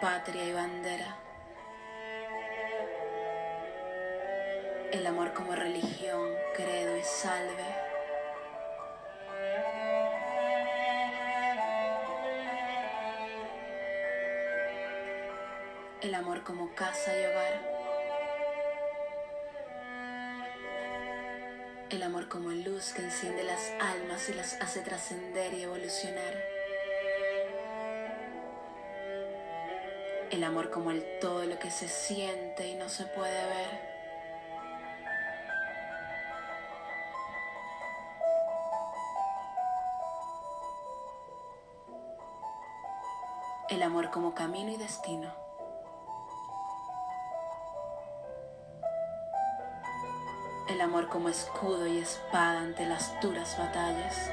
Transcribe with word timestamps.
patria 0.00 0.46
y 0.46 0.52
bandera. 0.52 1.16
El 4.92 5.06
amor 5.06 5.34
como 5.34 5.54
religión, 5.54 6.34
credo 6.56 6.96
y 6.96 7.02
salve. 7.02 7.66
El 16.00 16.14
amor 16.14 16.44
como 16.44 16.74
casa 16.74 17.12
y 17.14 17.24
hogar. 17.26 17.80
El 21.90 22.02
amor 22.02 22.28
como 22.28 22.50
luz 22.50 22.94
que 22.94 23.02
enciende 23.02 23.44
las 23.44 23.70
almas 23.80 24.28
y 24.30 24.32
las 24.32 24.54
hace 24.62 24.80
trascender 24.80 25.52
y 25.52 25.64
evolucionar. 25.64 26.49
El 30.40 30.44
amor 30.44 30.70
como 30.70 30.90
el 30.90 31.04
todo 31.20 31.44
lo 31.44 31.58
que 31.58 31.70
se 31.70 31.86
siente 31.86 32.66
y 32.66 32.74
no 32.74 32.88
se 32.88 33.04
puede 33.04 33.44
ver. 33.44 33.90
El 43.68 43.82
amor 43.82 44.08
como 44.10 44.34
camino 44.34 44.72
y 44.72 44.78
destino. 44.78 45.30
el 50.70 50.80
amor 50.80 51.08
como 51.08 51.28
escudo 51.28 51.86
y 51.86 51.98
espada 51.98 52.60
ante 52.60 52.86
las 52.86 53.20
duras 53.20 53.58
batallas. 53.58 54.30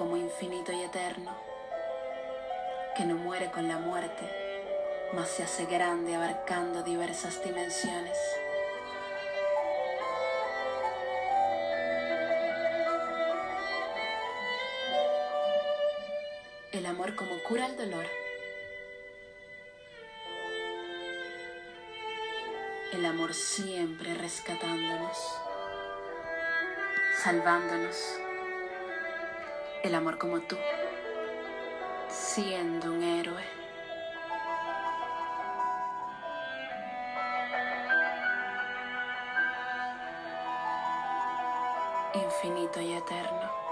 Como 0.00 0.16
infinito 0.16 0.72
y 0.72 0.80
eterno, 0.80 1.36
que 2.96 3.04
no 3.04 3.16
muere 3.16 3.50
con 3.50 3.68
la 3.68 3.76
muerte, 3.76 4.24
mas 5.12 5.28
se 5.28 5.42
hace 5.42 5.66
grande 5.66 6.14
abarcando 6.14 6.82
diversas 6.82 7.44
dimensiones. 7.44 8.16
El 16.72 16.86
amor 16.86 17.14
como 17.14 17.38
cura 17.42 17.66
el 17.66 17.76
dolor 17.76 18.06
el 22.94 23.04
amor 23.04 23.34
siempre 23.34 24.14
rescatándonos, 24.14 25.18
salvándonos. 27.22 28.29
El 29.82 29.94
amor 29.94 30.18
como 30.18 30.40
tú, 30.40 30.58
siendo 32.08 32.92
un 32.92 33.02
héroe. 33.02 33.42
Infinito 42.12 42.80
y 42.82 42.92
eterno. 42.92 43.69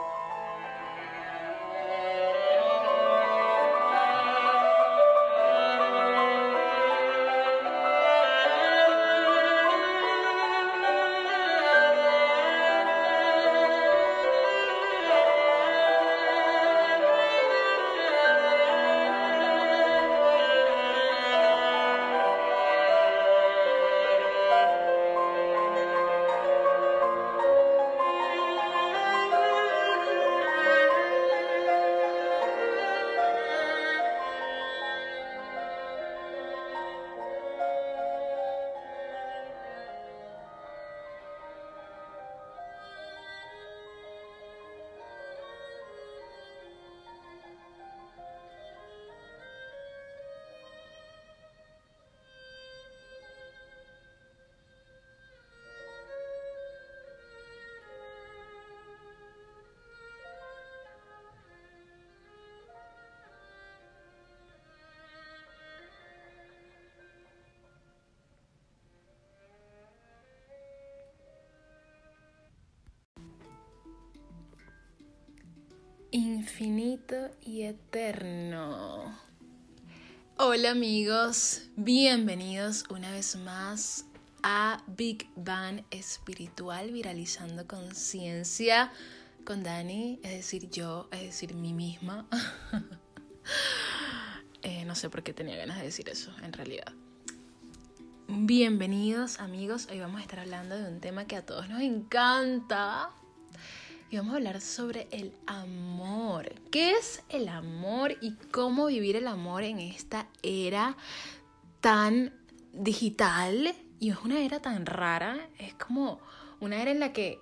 Infinito 76.29 77.31
y 77.43 77.63
eterno. 77.63 79.19
Hola 80.37 80.73
amigos, 80.73 81.63
bienvenidos 81.77 82.85
una 82.91 83.11
vez 83.11 83.37
más 83.37 84.05
a 84.43 84.83
Big 84.87 85.27
Bang 85.37 85.85
Espiritual 85.91 86.93
Viralizando 86.93 87.67
Conciencia 87.67 88.93
con 89.45 89.63
Dani, 89.63 90.21
es 90.23 90.33
decir, 90.33 90.69
yo, 90.71 91.09
es 91.13 91.23
decir, 91.23 91.55
mí 91.55 91.73
misma. 91.73 92.27
Eh, 94.63 94.85
no 94.85 94.97
sé 94.97 95.09
por 95.09 95.23
qué 95.23 95.33
tenía 95.33 95.57
ganas 95.57 95.79
de 95.79 95.85
decir 95.85 96.09
eso, 96.09 96.33
en 96.43 96.53
realidad. 96.53 96.93
Bienvenidos 98.27 99.39
amigos, 99.39 99.87
hoy 99.89 100.01
vamos 100.01 100.19
a 100.21 100.23
estar 100.23 100.41
hablando 100.41 100.77
de 100.77 100.91
un 100.91 101.01
tema 101.01 101.27
que 101.27 101.37
a 101.37 101.47
todos 101.47 101.69
nos 101.69 101.81
encanta, 101.81 103.11
y 104.11 104.17
vamos 104.17 104.33
a 104.33 104.37
hablar 104.37 104.61
sobre 104.61 105.07
el 105.11 105.33
amor. 105.47 106.55
¿Qué 106.71 106.93
es 106.93 107.23
el 107.29 107.49
amor 107.49 108.17
y 108.21 108.33
cómo 108.51 108.87
vivir 108.87 109.17
el 109.17 109.27
amor 109.27 109.65
en 109.65 109.79
esta 109.79 110.29
era 110.43 110.97
tan 111.81 112.33
digital? 112.73 113.75
Y 114.01 114.11
es 114.11 114.19
una 114.25 114.41
era 114.41 114.61
tan 114.61 114.87
rara, 114.87 115.39
es 115.59 115.75
como 115.75 116.21
una 116.61 116.81
era 116.81 116.91
en 116.91 117.01
la 117.01 117.13
que 117.13 117.39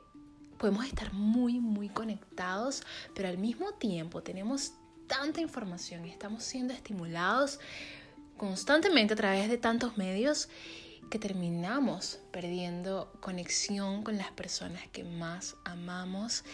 podemos 0.59 0.87
estar 0.87 1.13
muy, 1.13 1.61
muy 1.61 1.89
conectados, 1.89 2.83
pero 3.15 3.29
al 3.29 3.39
mismo 3.39 3.73
tiempo 3.73 4.23
tenemos 4.23 4.73
tanta 5.07 5.41
información 5.41 6.05
y 6.05 6.11
estamos 6.11 6.43
siendo 6.43 6.75
estimulados 6.75 7.61
constantemente 8.37 9.15
a 9.15 9.17
través 9.17 9.49
de 9.49 9.59
tantos 9.59 9.97
medios 9.97 10.49
que 11.11 11.19
terminamos 11.19 12.21
perdiendo 12.31 13.13
conexión 13.21 14.03
con 14.03 14.17
las 14.17 14.31
personas 14.33 14.87
que 14.89 15.05
más 15.05 15.57
amamos. 15.65 16.45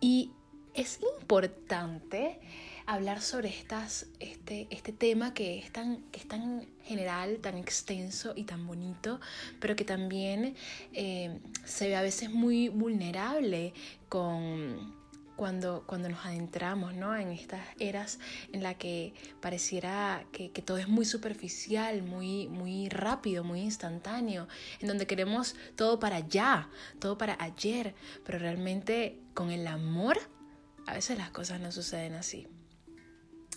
Y 0.00 0.32
es 0.74 1.00
importante 1.18 2.40
hablar 2.86 3.20
sobre 3.20 3.48
estas, 3.48 4.06
este, 4.20 4.66
este 4.70 4.92
tema 4.92 5.34
que 5.34 5.58
es, 5.58 5.72
tan, 5.72 6.04
es 6.12 6.26
tan 6.26 6.66
general, 6.82 7.38
tan 7.40 7.56
extenso 7.56 8.32
y 8.34 8.44
tan 8.44 8.66
bonito, 8.66 9.20
pero 9.60 9.76
que 9.76 9.84
también 9.84 10.56
eh, 10.92 11.38
se 11.64 11.88
ve 11.88 11.96
a 11.96 12.02
veces 12.02 12.30
muy 12.30 12.68
vulnerable 12.68 13.72
con 14.08 15.01
cuando, 15.42 15.82
cuando 15.88 16.08
nos 16.08 16.24
adentramos 16.24 16.94
¿no? 16.94 17.16
en 17.16 17.32
estas 17.32 17.66
eras 17.80 18.20
en 18.52 18.62
la 18.62 18.74
que 18.74 19.12
pareciera 19.40 20.24
que, 20.30 20.50
todo 20.64 20.78
es 20.78 20.86
muy 20.86 21.04
superficial, 21.04 22.04
muy, 22.04 22.46
muy 22.46 22.88
rápido, 22.88 23.42
muy 23.42 23.62
instantáneo, 23.62 24.46
en 24.78 24.86
donde 24.86 25.08
queremos 25.08 25.56
todo 25.74 25.98
para 25.98 26.14
allá, 26.14 26.68
todo 27.00 27.18
para 27.18 27.36
ayer, 27.40 27.96
pero 28.24 28.38
realmente 28.38 29.18
con 29.34 29.50
el 29.50 29.66
amor 29.66 30.16
a 30.86 30.94
veces 30.94 31.18
las 31.18 31.30
cosas 31.30 31.60
no 31.60 31.72
suceden 31.72 32.14
así. 32.14 32.46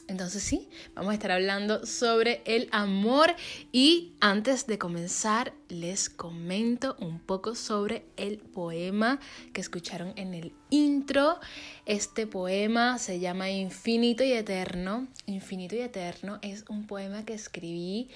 Entonces 0.08 0.44
sí, 0.44 0.70
vamos 0.94 1.12
a 1.12 1.14
estar 1.16 1.32
hablando 1.32 1.86
sobre 1.86 2.42
el 2.46 2.70
amor 2.72 3.34
y 3.72 4.14
antes 4.20 4.68
de 4.68 4.78
comenzar 4.78 5.54
les 5.68 6.10
comento 6.10 6.96
un 7.00 7.20
poco 7.20 7.56
sobre 7.56 8.06
el 8.16 8.38
poema 8.38 9.20
que 9.54 9.62
escucharon 9.62 10.14
en 10.16 10.34
el 10.34 10.54
intro. 10.70 11.40
Este 11.86 12.28
poema 12.28 13.00
se 13.00 13.20
llama 13.20 13.50
Infinito 13.50 14.24
y 14.24 14.34
Eterno. 14.34 15.08
Infinito 15.26 15.76
y 15.76 15.80
Eterno 15.80 16.38
es 16.42 16.66
un 16.70 16.86
poema 16.86 17.26
que 17.26 17.34
escribí 17.34 18.10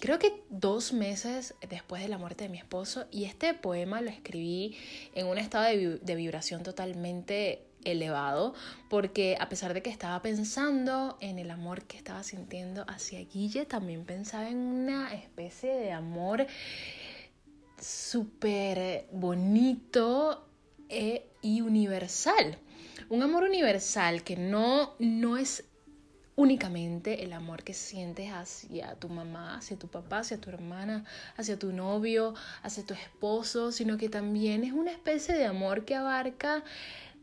creo 0.00 0.18
que 0.18 0.42
dos 0.50 0.92
meses 0.92 1.54
después 1.68 2.02
de 2.02 2.08
la 2.08 2.18
muerte 2.18 2.44
de 2.44 2.50
mi 2.50 2.58
esposo 2.58 3.06
y 3.12 3.24
este 3.24 3.54
poema 3.54 4.00
lo 4.00 4.10
escribí 4.10 4.76
en 5.14 5.26
un 5.26 5.38
estado 5.38 5.66
de, 5.66 6.14
vibración 6.16 6.62
totalmente 6.62 7.65
elevado 7.86 8.54
porque 8.90 9.36
a 9.40 9.48
pesar 9.48 9.74
de 9.74 9.82
que 9.82 9.90
estaba 9.90 10.20
pensando 10.22 11.16
en 11.20 11.38
el 11.38 11.50
amor 11.50 11.84
que 11.84 11.96
estaba 11.96 12.22
sintiendo 12.22 12.84
hacia 12.88 13.20
Guille, 13.20 13.64
también 13.64 14.04
pensaba 14.04 14.48
en 14.48 14.58
una 14.58 15.12
especie 15.14 15.74
de 15.74 15.92
amor 15.92 16.46
súper 17.78 19.06
bonito 19.12 20.46
e, 20.88 21.28
y 21.42 21.60
universal. 21.60 22.58
Un 23.08 23.22
amor 23.22 23.44
universal 23.44 24.22
que 24.22 24.36
no, 24.36 24.94
no 24.98 25.36
es 25.36 25.64
únicamente 26.36 27.24
el 27.24 27.32
amor 27.32 27.64
que 27.64 27.72
sientes 27.72 28.30
hacia 28.30 28.94
tu 28.96 29.08
mamá, 29.08 29.56
hacia 29.56 29.78
tu 29.78 29.88
papá, 29.88 30.18
hacia 30.18 30.38
tu 30.38 30.50
hermana, 30.50 31.04
hacia 31.36 31.58
tu 31.58 31.72
novio, 31.72 32.34
hacia 32.62 32.84
tu 32.84 32.92
esposo, 32.92 33.72
sino 33.72 33.96
que 33.96 34.10
también 34.10 34.62
es 34.62 34.72
una 34.72 34.92
especie 34.92 35.34
de 35.34 35.46
amor 35.46 35.86
que 35.86 35.94
abarca 35.94 36.62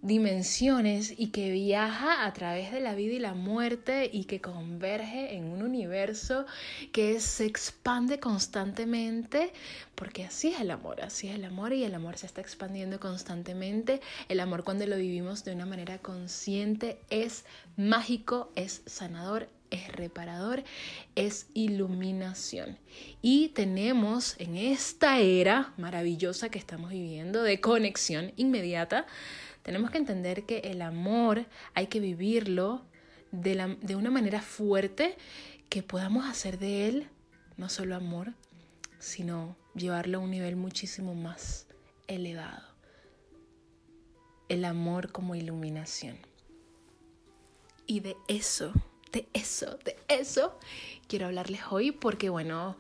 dimensiones 0.03 1.13
y 1.17 1.27
que 1.27 1.49
viaja 1.49 2.25
a 2.25 2.33
través 2.33 2.71
de 2.71 2.81
la 2.81 2.93
vida 2.93 3.13
y 3.13 3.19
la 3.19 3.33
muerte 3.33 4.09
y 4.11 4.25
que 4.25 4.41
converge 4.41 5.35
en 5.35 5.45
un 5.45 5.63
universo 5.63 6.45
que 6.91 7.19
se 7.21 7.45
expande 7.45 8.19
constantemente 8.19 9.53
porque 9.95 10.25
así 10.25 10.49
es 10.49 10.59
el 10.59 10.71
amor, 10.71 11.01
así 11.01 11.29
es 11.29 11.35
el 11.35 11.45
amor 11.45 11.71
y 11.71 11.83
el 11.83 11.95
amor 11.95 12.17
se 12.17 12.25
está 12.25 12.41
expandiendo 12.41 12.99
constantemente. 12.99 14.01
El 14.27 14.39
amor 14.39 14.63
cuando 14.63 14.85
lo 14.85 14.97
vivimos 14.97 15.45
de 15.45 15.53
una 15.53 15.65
manera 15.65 15.99
consciente 15.99 16.99
es 17.09 17.45
mágico, 17.77 18.51
es 18.55 18.81
sanador, 18.85 19.47
es 19.69 19.91
reparador, 19.91 20.63
es 21.15 21.47
iluminación. 21.53 22.77
Y 23.21 23.49
tenemos 23.49 24.35
en 24.39 24.57
esta 24.57 25.19
era 25.19 25.73
maravillosa 25.77 26.49
que 26.49 26.59
estamos 26.59 26.91
viviendo 26.91 27.41
de 27.41 27.61
conexión 27.61 28.33
inmediata, 28.35 29.05
tenemos 29.63 29.91
que 29.91 29.97
entender 29.97 30.45
que 30.45 30.59
el 30.59 30.81
amor 30.81 31.45
hay 31.73 31.87
que 31.87 31.99
vivirlo 31.99 32.85
de, 33.31 33.55
la, 33.55 33.67
de 33.67 33.95
una 33.95 34.11
manera 34.11 34.41
fuerte 34.41 35.17
que 35.69 35.81
podamos 35.81 36.25
hacer 36.25 36.59
de 36.59 36.87
él 36.87 37.09
no 37.57 37.69
solo 37.69 37.95
amor, 37.95 38.33
sino 38.99 39.55
llevarlo 39.75 40.19
a 40.19 40.21
un 40.21 40.31
nivel 40.31 40.55
muchísimo 40.55 41.15
más 41.15 41.67
elevado. 42.07 42.67
El 44.49 44.65
amor 44.65 45.11
como 45.11 45.35
iluminación. 45.35 46.17
Y 47.85 48.01
de 48.01 48.15
eso, 48.27 48.71
de 49.11 49.27
eso, 49.33 49.77
de 49.83 49.97
eso 50.07 50.57
quiero 51.07 51.27
hablarles 51.27 51.61
hoy 51.69 51.91
porque 51.91 52.29
bueno, 52.29 52.77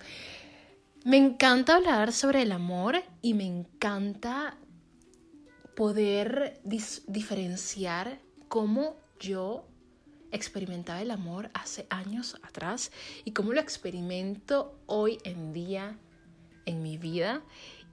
me 1.03 1.17
encanta 1.17 1.75
hablar 1.75 2.13
sobre 2.13 2.41
el 2.41 2.51
amor 2.51 3.03
y 3.21 3.33
me 3.33 3.45
encanta 3.45 4.57
poder 5.75 6.59
diferenciar 6.63 8.19
cómo 8.47 8.97
yo 9.19 9.67
experimentaba 10.31 11.01
el 11.01 11.11
amor 11.11 11.49
hace 11.53 11.85
años 11.89 12.37
atrás 12.43 12.91
y 13.23 13.31
cómo 13.31 13.53
lo 13.53 13.61
experimento 13.61 14.77
hoy 14.87 15.19
en 15.23 15.53
día 15.53 15.97
en 16.65 16.81
mi 16.81 16.97
vida. 16.97 17.41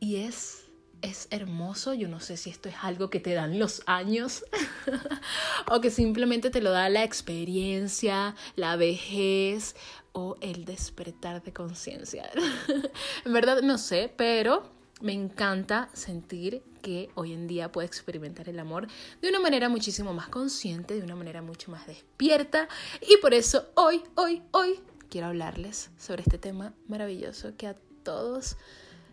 Y 0.01 0.17
es, 0.17 0.65
es 1.03 1.29
hermoso, 1.31 1.93
yo 1.95 2.09
no 2.09 2.21
sé 2.21 2.37
si 2.37 2.51
esto 2.51 2.69
es 2.69 2.75
algo 2.83 3.11
que 3.11 3.21
te 3.21 3.35
dan 3.35 3.59
los 3.59 3.83
años 3.87 4.45
o 5.71 5.81
que 5.81 5.91
simplemente 5.91 6.51
te 6.51 6.63
lo 6.63 6.71
da 6.71 6.89
la 6.89 7.05
experiencia, 7.05 8.35
la 8.57 8.77
vejez 8.77 9.77
o 10.13 10.37
el 10.41 10.65
despertar 10.65 11.43
de 11.43 11.53
conciencia. 11.53 12.31
en 13.25 13.33
verdad 13.33 13.61
no 13.63 13.77
sé, 13.77 14.13
pero 14.17 14.71
me 15.01 15.13
encanta 15.13 15.91
sentir 15.93 16.63
que 16.81 17.11
hoy 17.15 17.33
en 17.33 17.47
día 17.47 17.73
puedo 17.73 17.87
experimentar 17.87 18.49
el 18.49 18.59
amor 18.59 18.89
de 19.21 19.29
una 19.29 19.41
manera 19.41 19.69
muchísimo 19.69 20.13
más 20.13 20.29
consciente, 20.29 20.95
de 20.95 21.03
una 21.03 21.17
manera 21.17 21.43
mucho 21.43 21.71
más 21.71 21.87
despierta. 21.87 22.69
Y 23.01 23.17
por 23.19 23.35
eso 23.35 23.69
hoy, 23.75 24.03
hoy, 24.15 24.43
hoy 24.53 24.81
quiero 25.09 25.29
hablarles 25.29 25.91
sobre 25.99 26.23
este 26.23 26.39
tema 26.39 26.73
maravilloso 26.89 27.57
que 27.57 27.67
a 27.67 27.77
todos 28.03 28.57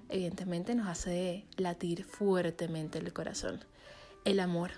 evidentemente 0.10 0.76
nos 0.76 0.88
hace 0.88 1.46
latir 1.58 2.04
fuertemente 2.04 3.00
el 3.00 3.14
corazón. 3.14 3.64
El 4.26 4.40
amor 4.40 4.72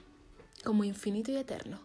como 0.64 0.84
infinito 0.84 1.32
y 1.32 1.38
eterno, 1.38 1.80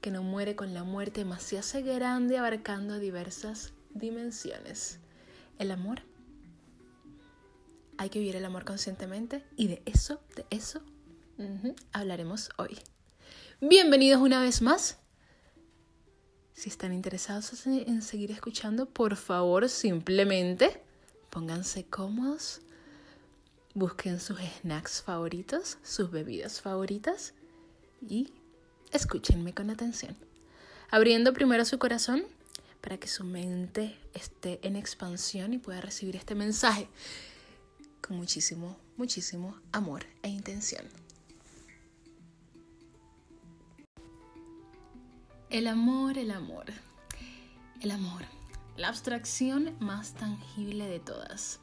que 0.00 0.10
no 0.10 0.22
muere 0.22 0.54
con 0.54 0.74
la 0.74 0.84
muerte, 0.84 1.24
más 1.24 1.42
se 1.42 1.58
hace 1.58 1.82
grande 1.82 2.38
abarcando 2.38 2.98
diversas 2.98 3.72
dimensiones. 3.94 4.98
El 5.58 5.70
amor 5.70 6.02
hay 8.00 8.08
que 8.08 8.18
vivir 8.18 8.36
el 8.36 8.46
amor 8.46 8.64
conscientemente 8.64 9.44
y 9.58 9.66
de 9.66 9.82
eso, 9.84 10.22
de 10.34 10.46
eso, 10.48 10.80
hablaremos 11.92 12.48
hoy. 12.56 12.78
Bienvenidos 13.60 14.22
una 14.22 14.40
vez 14.40 14.62
más. 14.62 14.96
Si 16.54 16.70
están 16.70 16.94
interesados 16.94 17.66
en 17.66 18.00
seguir 18.00 18.30
escuchando, 18.30 18.86
por 18.86 19.16
favor, 19.16 19.68
simplemente 19.68 20.82
pónganse 21.28 21.84
cómodos, 21.84 22.62
busquen 23.74 24.18
sus 24.18 24.38
snacks 24.62 25.02
favoritos, 25.02 25.76
sus 25.82 26.10
bebidas 26.10 26.62
favoritas 26.62 27.34
y 28.00 28.32
escúchenme 28.92 29.52
con 29.52 29.68
atención. 29.68 30.16
Abriendo 30.90 31.34
primero 31.34 31.66
su 31.66 31.78
corazón 31.78 32.24
para 32.80 32.96
que 32.96 33.08
su 33.08 33.24
mente 33.24 33.98
esté 34.14 34.58
en 34.62 34.76
expansión 34.76 35.52
y 35.52 35.58
pueda 35.58 35.82
recibir 35.82 36.16
este 36.16 36.34
mensaje 36.34 36.88
muchísimo, 38.12 38.76
muchísimo 38.96 39.56
amor 39.72 40.04
e 40.22 40.28
intención. 40.28 40.84
El 45.50 45.66
amor, 45.66 46.18
el 46.18 46.30
amor, 46.30 46.66
el 47.80 47.90
amor, 47.90 48.22
la 48.76 48.88
abstracción 48.88 49.76
más 49.80 50.14
tangible 50.14 50.86
de 50.86 51.00
todas. 51.00 51.60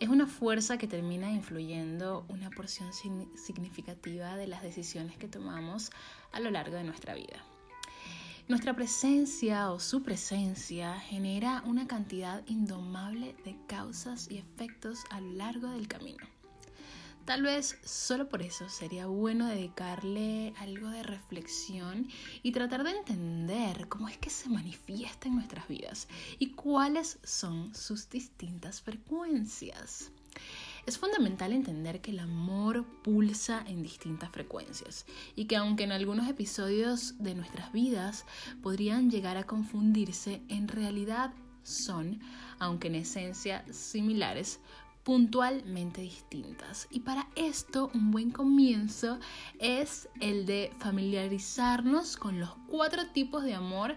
Es 0.00 0.08
una 0.08 0.26
fuerza 0.26 0.78
que 0.78 0.88
termina 0.88 1.30
influyendo 1.30 2.24
una 2.28 2.50
porción 2.50 2.90
significativa 2.92 4.36
de 4.36 4.46
las 4.46 4.62
decisiones 4.62 5.16
que 5.16 5.28
tomamos 5.28 5.90
a 6.32 6.40
lo 6.40 6.50
largo 6.50 6.76
de 6.76 6.84
nuestra 6.84 7.14
vida. 7.14 7.44
Nuestra 8.48 8.76
presencia 8.76 9.72
o 9.72 9.80
su 9.80 10.04
presencia 10.04 11.00
genera 11.00 11.64
una 11.66 11.88
cantidad 11.88 12.46
indomable 12.46 13.34
de 13.44 13.56
causas 13.66 14.30
y 14.30 14.38
efectos 14.38 15.00
a 15.10 15.20
lo 15.20 15.32
largo 15.32 15.68
del 15.70 15.88
camino. 15.88 16.24
Tal 17.24 17.42
vez 17.42 17.76
solo 17.82 18.28
por 18.28 18.42
eso 18.42 18.68
sería 18.68 19.06
bueno 19.06 19.48
dedicarle 19.48 20.54
algo 20.58 20.90
de 20.90 21.02
reflexión 21.02 22.06
y 22.44 22.52
tratar 22.52 22.84
de 22.84 22.90
entender 22.90 23.88
cómo 23.88 24.08
es 24.08 24.16
que 24.16 24.30
se 24.30 24.48
manifiesta 24.48 25.26
en 25.26 25.34
nuestras 25.34 25.66
vidas 25.66 26.06
y 26.38 26.50
cuáles 26.52 27.18
son 27.24 27.74
sus 27.74 28.08
distintas 28.08 28.80
frecuencias. 28.80 30.12
Es 30.86 30.98
fundamental 30.98 31.52
entender 31.52 32.00
que 32.00 32.12
el 32.12 32.20
amor 32.20 32.84
pulsa 33.02 33.64
en 33.66 33.82
distintas 33.82 34.30
frecuencias 34.30 35.04
y 35.34 35.46
que 35.46 35.56
aunque 35.56 35.82
en 35.82 35.90
algunos 35.90 36.28
episodios 36.28 37.18
de 37.18 37.34
nuestras 37.34 37.72
vidas 37.72 38.24
podrían 38.62 39.10
llegar 39.10 39.36
a 39.36 39.44
confundirse, 39.44 40.42
en 40.48 40.68
realidad 40.68 41.32
son, 41.64 42.20
aunque 42.60 42.86
en 42.86 42.94
esencia 42.94 43.64
similares, 43.72 44.60
puntualmente 45.02 46.02
distintas. 46.02 46.86
Y 46.88 47.00
para 47.00 47.28
esto 47.34 47.90
un 47.92 48.12
buen 48.12 48.30
comienzo 48.30 49.18
es 49.58 50.08
el 50.20 50.46
de 50.46 50.72
familiarizarnos 50.78 52.16
con 52.16 52.38
los 52.38 52.50
cuatro 52.68 53.06
tipos 53.08 53.42
de 53.42 53.54
amor 53.54 53.96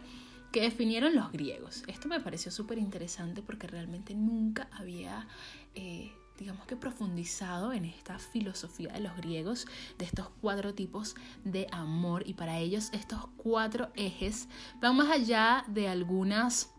que 0.52 0.62
definieron 0.62 1.16
los 1.16 1.32
griegos. 1.32 1.84
Esto 1.86 2.08
me 2.08 2.20
pareció 2.20 2.52
súper 2.52 2.80
interesante 2.80 3.44
porque 3.44 3.68
realmente 3.68 4.16
nunca 4.16 4.68
había 4.72 5.28
eh, 5.76 6.12
digamos 6.40 6.66
que 6.66 6.76
profundizado 6.76 7.74
en 7.74 7.86
esta 7.86 8.18
filosofía 8.18 8.94
de 8.94 9.02
los 9.02 9.16
griegos, 9.18 9.68
de 9.98 10.06
estos 10.06 10.30
cuatro 10.42 10.74
tipos 10.74 11.16
de 11.44 11.68
amor 11.72 12.24
y 12.26 12.34
para 12.34 12.58
ellos 12.58 12.90
estos 12.94 13.28
cuatro 13.38 13.92
ejes 13.96 14.48
van 14.80 14.96
más 14.96 15.10
allá 15.10 15.66
de 15.68 15.88
algunas 15.88 16.72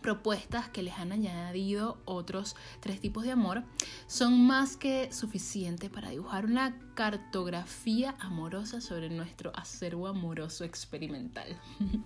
propuestas 0.00 0.68
que 0.68 0.82
les 0.82 0.98
han 0.98 1.12
añadido 1.12 1.96
otros 2.04 2.56
tres 2.80 3.00
tipos 3.00 3.24
de 3.24 3.30
amor 3.30 3.64
son 4.06 4.38
más 4.46 4.76
que 4.76 5.10
suficientes 5.10 5.88
para 5.88 6.10
dibujar 6.10 6.44
una 6.44 6.78
cartografía 6.94 8.14
amorosa 8.20 8.82
sobre 8.82 9.08
nuestro 9.08 9.50
acervo 9.56 10.06
amoroso 10.06 10.64
experimental. 10.64 11.58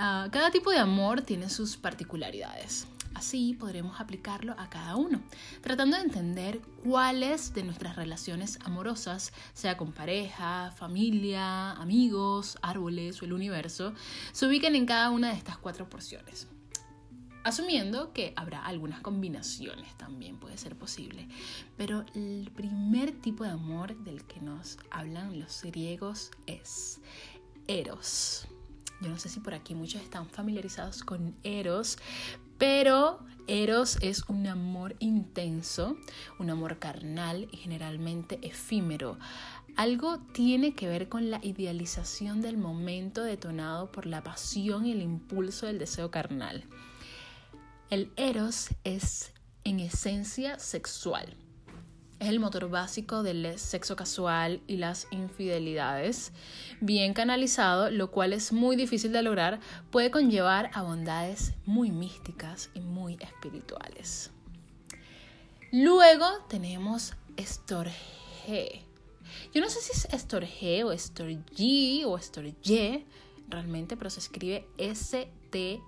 Ah, 0.00 0.28
cada 0.30 0.52
tipo 0.52 0.70
de 0.70 0.78
amor 0.78 1.22
tiene 1.22 1.48
sus 1.48 1.76
particularidades. 1.76 2.86
Así 3.18 3.52
podremos 3.58 4.00
aplicarlo 4.00 4.54
a 4.58 4.70
cada 4.70 4.94
uno, 4.94 5.20
tratando 5.60 5.96
de 5.96 6.04
entender 6.04 6.60
cuáles 6.84 7.52
de 7.52 7.64
nuestras 7.64 7.96
relaciones 7.96 8.60
amorosas, 8.62 9.32
sea 9.54 9.76
con 9.76 9.90
pareja, 9.90 10.70
familia, 10.76 11.72
amigos, 11.72 12.58
árboles 12.62 13.20
o 13.20 13.24
el 13.24 13.32
universo, 13.32 13.92
se 14.30 14.46
ubican 14.46 14.76
en 14.76 14.86
cada 14.86 15.10
una 15.10 15.30
de 15.30 15.34
estas 15.36 15.58
cuatro 15.58 15.88
porciones. 15.88 16.46
asumiendo 17.42 18.12
que 18.12 18.34
habrá 18.36 18.64
algunas 18.64 19.00
combinaciones 19.00 19.96
también, 19.96 20.38
puede 20.38 20.56
ser 20.56 20.76
posible. 20.76 21.26
Pero 21.76 22.06
el 22.14 22.52
primer 22.54 23.10
tipo 23.10 23.42
de 23.42 23.50
amor 23.50 23.96
del 24.04 24.22
que 24.26 24.40
nos 24.40 24.78
hablan 24.92 25.40
los 25.40 25.64
griegos 25.64 26.30
es 26.46 27.00
Eros. 27.66 28.46
Yo 29.00 29.10
no 29.10 29.18
sé 29.18 29.28
si 29.28 29.40
por 29.40 29.54
aquí 29.54 29.74
muchos 29.74 30.02
están 30.02 30.28
familiarizados 30.28 31.02
con 31.02 31.34
Eros, 31.42 31.98
pero 32.58 33.20
Eros 33.46 33.96
es 34.02 34.24
un 34.28 34.46
amor 34.46 34.94
intenso, 34.98 35.96
un 36.38 36.50
amor 36.50 36.78
carnal 36.78 37.48
y 37.50 37.56
generalmente 37.56 38.38
efímero. 38.42 39.18
Algo 39.74 40.18
tiene 40.32 40.74
que 40.74 40.88
ver 40.88 41.08
con 41.08 41.30
la 41.30 41.40
idealización 41.42 42.42
del 42.42 42.58
momento 42.58 43.22
detonado 43.22 43.90
por 43.90 44.04
la 44.04 44.22
pasión 44.22 44.84
y 44.84 44.92
el 44.92 45.00
impulso 45.00 45.66
del 45.66 45.78
deseo 45.78 46.10
carnal. 46.10 46.64
El 47.88 48.12
Eros 48.16 48.68
es 48.84 49.32
en 49.64 49.80
esencia 49.80 50.58
sexual. 50.58 51.34
Es 52.20 52.28
el 52.28 52.40
motor 52.40 52.68
básico 52.68 53.22
del 53.22 53.58
sexo 53.60 53.94
casual 53.94 54.60
y 54.66 54.78
las 54.78 55.06
infidelidades. 55.12 56.32
Bien 56.80 57.14
canalizado, 57.14 57.90
lo 57.90 58.10
cual 58.10 58.32
es 58.32 58.52
muy 58.52 58.74
difícil 58.74 59.12
de 59.12 59.22
lograr, 59.22 59.60
puede 59.92 60.10
conllevar 60.10 60.68
a 60.74 60.82
bondades 60.82 61.52
muy 61.64 61.92
místicas 61.92 62.70
y 62.74 62.80
muy 62.80 63.16
espirituales. 63.20 64.32
Luego 65.70 66.26
tenemos 66.48 67.14
Estorge. 67.36 68.82
Yo 69.54 69.60
no 69.60 69.68
sé 69.68 69.80
si 69.80 69.92
es 69.92 70.06
Estorge 70.06 70.82
o 70.82 70.90
Estorgi 70.90 72.02
o 72.04 72.18
Estorge 72.18 73.06
realmente, 73.48 73.96
pero 73.96 74.10
se 74.10 74.18
escribe 74.18 74.66
S-T-O-R-G-E 74.76 75.80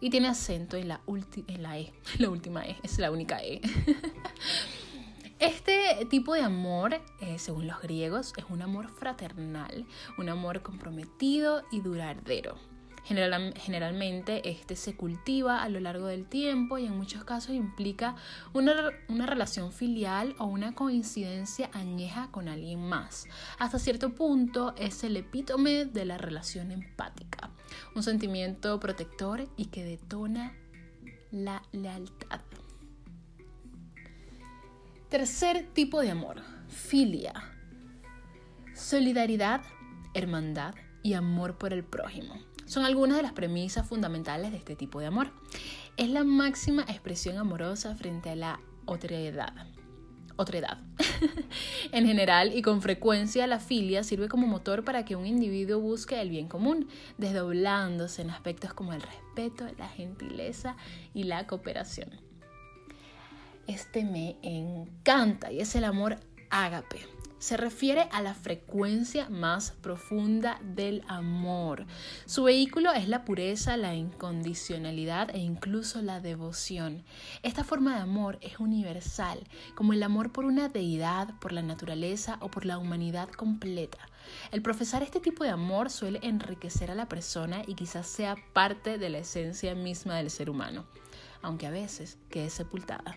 y 0.00 0.10
tiene 0.10 0.28
acento 0.28 0.76
en 0.76 0.88
la, 0.88 1.00
en 1.06 1.62
la 1.62 1.78
E, 1.78 1.92
la 2.18 2.30
última 2.30 2.64
E, 2.64 2.76
es 2.82 2.98
la 2.98 3.10
única 3.10 3.42
E. 3.42 3.60
Este 5.38 6.06
tipo 6.10 6.34
de 6.34 6.42
amor, 6.42 7.00
eh, 7.22 7.38
según 7.38 7.66
los 7.66 7.80
griegos, 7.80 8.34
es 8.36 8.44
un 8.50 8.60
amor 8.60 8.90
fraternal, 8.90 9.86
un 10.18 10.28
amor 10.28 10.60
comprometido 10.60 11.62
y 11.72 11.80
duradero 11.80 12.58
generalmente 13.10 14.48
este 14.48 14.76
se 14.76 14.94
cultiva 14.94 15.62
a 15.62 15.68
lo 15.68 15.80
largo 15.80 16.06
del 16.06 16.26
tiempo 16.26 16.78
y 16.78 16.86
en 16.86 16.96
muchos 16.96 17.24
casos 17.24 17.56
implica 17.56 18.14
una, 18.52 18.90
una 19.08 19.26
relación 19.26 19.72
filial 19.72 20.36
o 20.38 20.44
una 20.44 20.74
coincidencia 20.74 21.70
añeja 21.72 22.28
con 22.30 22.48
alguien 22.48 22.80
más. 22.88 23.26
Hasta 23.58 23.80
cierto 23.80 24.14
punto 24.14 24.74
es 24.76 25.02
el 25.02 25.16
epítome 25.16 25.86
de 25.86 26.04
la 26.04 26.18
relación 26.18 26.70
empática, 26.70 27.50
un 27.96 28.04
sentimiento 28.04 28.78
protector 28.78 29.48
y 29.56 29.66
que 29.66 29.84
detona 29.84 30.54
la 31.32 31.62
lealtad. 31.72 32.40
Tercer 35.08 35.66
tipo 35.72 36.00
de 36.00 36.10
amor, 36.10 36.42
filia. 36.68 37.34
Solidaridad, 38.76 39.62
hermandad 40.14 40.76
y 41.02 41.14
amor 41.14 41.58
por 41.58 41.72
el 41.72 41.82
prójimo 41.82 42.49
son 42.70 42.84
algunas 42.84 43.16
de 43.16 43.24
las 43.24 43.32
premisas 43.32 43.84
fundamentales 43.84 44.52
de 44.52 44.58
este 44.58 44.76
tipo 44.76 45.00
de 45.00 45.06
amor. 45.06 45.32
Es 45.96 46.08
la 46.08 46.22
máxima 46.22 46.82
expresión 46.82 47.36
amorosa 47.36 47.96
frente 47.96 48.30
a 48.30 48.36
la 48.36 48.60
otredad. 48.84 49.52
Otredad. 50.36 50.78
en 51.92 52.06
general 52.06 52.56
y 52.56 52.62
con 52.62 52.80
frecuencia 52.80 53.48
la 53.48 53.58
filia 53.58 54.04
sirve 54.04 54.28
como 54.28 54.46
motor 54.46 54.84
para 54.84 55.04
que 55.04 55.16
un 55.16 55.26
individuo 55.26 55.80
busque 55.80 56.20
el 56.20 56.30
bien 56.30 56.46
común, 56.46 56.86
desdoblándose 57.18 58.22
en 58.22 58.30
aspectos 58.30 58.72
como 58.72 58.92
el 58.92 59.02
respeto, 59.02 59.66
la 59.76 59.88
gentileza 59.88 60.76
y 61.12 61.24
la 61.24 61.48
cooperación. 61.48 62.20
Este 63.66 64.04
me 64.04 64.36
encanta 64.42 65.50
y 65.50 65.58
es 65.58 65.74
el 65.74 65.82
amor 65.82 66.20
ágape 66.50 67.19
se 67.40 67.56
refiere 67.56 68.06
a 68.12 68.20
la 68.20 68.34
frecuencia 68.34 69.28
más 69.30 69.72
profunda 69.72 70.60
del 70.62 71.02
amor. 71.08 71.86
Su 72.26 72.44
vehículo 72.44 72.92
es 72.92 73.08
la 73.08 73.24
pureza, 73.24 73.78
la 73.78 73.94
incondicionalidad 73.94 75.34
e 75.34 75.38
incluso 75.38 76.02
la 76.02 76.20
devoción. 76.20 77.02
Esta 77.42 77.64
forma 77.64 77.96
de 77.96 78.02
amor 78.02 78.38
es 78.42 78.60
universal, 78.60 79.40
como 79.74 79.94
el 79.94 80.02
amor 80.02 80.32
por 80.32 80.44
una 80.44 80.68
deidad, 80.68 81.34
por 81.40 81.52
la 81.52 81.62
naturaleza 81.62 82.36
o 82.40 82.50
por 82.50 82.66
la 82.66 82.76
humanidad 82.76 83.30
completa. 83.30 83.98
El 84.52 84.60
profesar 84.60 85.02
este 85.02 85.18
tipo 85.18 85.42
de 85.42 85.50
amor 85.50 85.88
suele 85.88 86.20
enriquecer 86.22 86.90
a 86.90 86.94
la 86.94 87.08
persona 87.08 87.62
y 87.66 87.74
quizás 87.74 88.06
sea 88.06 88.36
parte 88.52 88.98
de 88.98 89.08
la 89.08 89.18
esencia 89.18 89.74
misma 89.74 90.16
del 90.16 90.30
ser 90.30 90.50
humano 90.50 90.84
aunque 91.42 91.66
a 91.66 91.70
veces 91.70 92.18
quede 92.28 92.50
sepultada. 92.50 93.16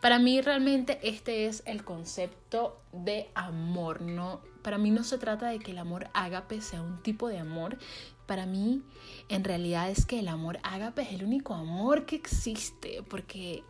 Para 0.00 0.18
mí 0.18 0.40
realmente 0.40 0.98
este 1.02 1.46
es 1.46 1.62
el 1.66 1.84
concepto 1.84 2.76
de 2.92 3.30
amor, 3.34 4.02
¿no? 4.02 4.40
Para 4.62 4.78
mí 4.78 4.90
no 4.90 5.04
se 5.04 5.18
trata 5.18 5.48
de 5.48 5.58
que 5.58 5.72
el 5.72 5.78
amor 5.78 6.08
ágape 6.14 6.60
sea 6.60 6.82
un 6.82 7.02
tipo 7.02 7.28
de 7.28 7.38
amor. 7.38 7.78
Para 8.26 8.46
mí 8.46 8.82
en 9.28 9.44
realidad 9.44 9.90
es 9.90 10.06
que 10.06 10.20
el 10.20 10.28
amor 10.28 10.58
ágape 10.62 11.02
es 11.02 11.12
el 11.12 11.24
único 11.24 11.54
amor 11.54 12.06
que 12.06 12.16
existe, 12.16 13.02
porque 13.08 13.64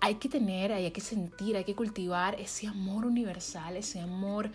hay 0.00 0.14
que 0.16 0.28
tener, 0.28 0.72
hay 0.72 0.90
que 0.90 1.00
sentir, 1.00 1.56
hay 1.56 1.64
que 1.64 1.74
cultivar 1.74 2.40
ese 2.40 2.66
amor 2.66 3.04
universal, 3.04 3.76
ese 3.76 4.00
amor 4.00 4.50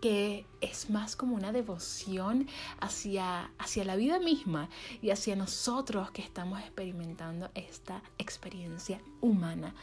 que 0.00 0.46
es 0.60 0.90
más 0.90 1.16
como 1.16 1.34
una 1.34 1.52
devoción 1.52 2.48
hacia, 2.80 3.50
hacia 3.58 3.84
la 3.84 3.96
vida 3.96 4.18
misma 4.18 4.68
y 5.02 5.10
hacia 5.10 5.36
nosotros 5.36 6.10
que 6.10 6.22
estamos 6.22 6.60
experimentando 6.60 7.50
esta 7.54 8.02
experiencia 8.18 9.00
humana. 9.20 9.74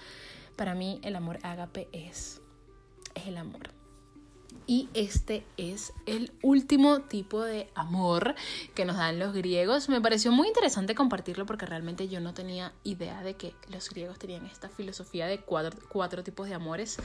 Para 0.55 0.73
mí 0.73 0.99
el 1.03 1.15
amor 1.15 1.39
ágape 1.43 1.87
es, 1.91 2.41
es 3.15 3.27
el 3.27 3.37
amor. 3.37 3.77
Y 4.65 4.89
este 4.93 5.45
es 5.55 5.93
el 6.05 6.33
último 6.41 7.01
tipo 7.01 7.41
de 7.41 7.69
amor 7.73 8.35
que 8.75 8.83
nos 8.83 8.97
dan 8.97 9.17
los 9.17 9.33
griegos. 9.33 9.87
Me 9.87 10.01
pareció 10.01 10.31
muy 10.33 10.47
interesante 10.49 10.93
compartirlo 10.93 11.45
porque 11.45 11.65
realmente 11.65 12.09
yo 12.09 12.19
no 12.19 12.33
tenía 12.33 12.73
idea 12.83 13.21
de 13.23 13.35
que 13.35 13.53
los 13.69 13.89
griegos 13.89 14.19
tenían 14.19 14.45
esta 14.45 14.67
filosofía 14.67 15.27
de 15.27 15.39
cuatro, 15.39 15.79
cuatro 15.87 16.21
tipos 16.21 16.49
de 16.49 16.55
amores. 16.55 16.97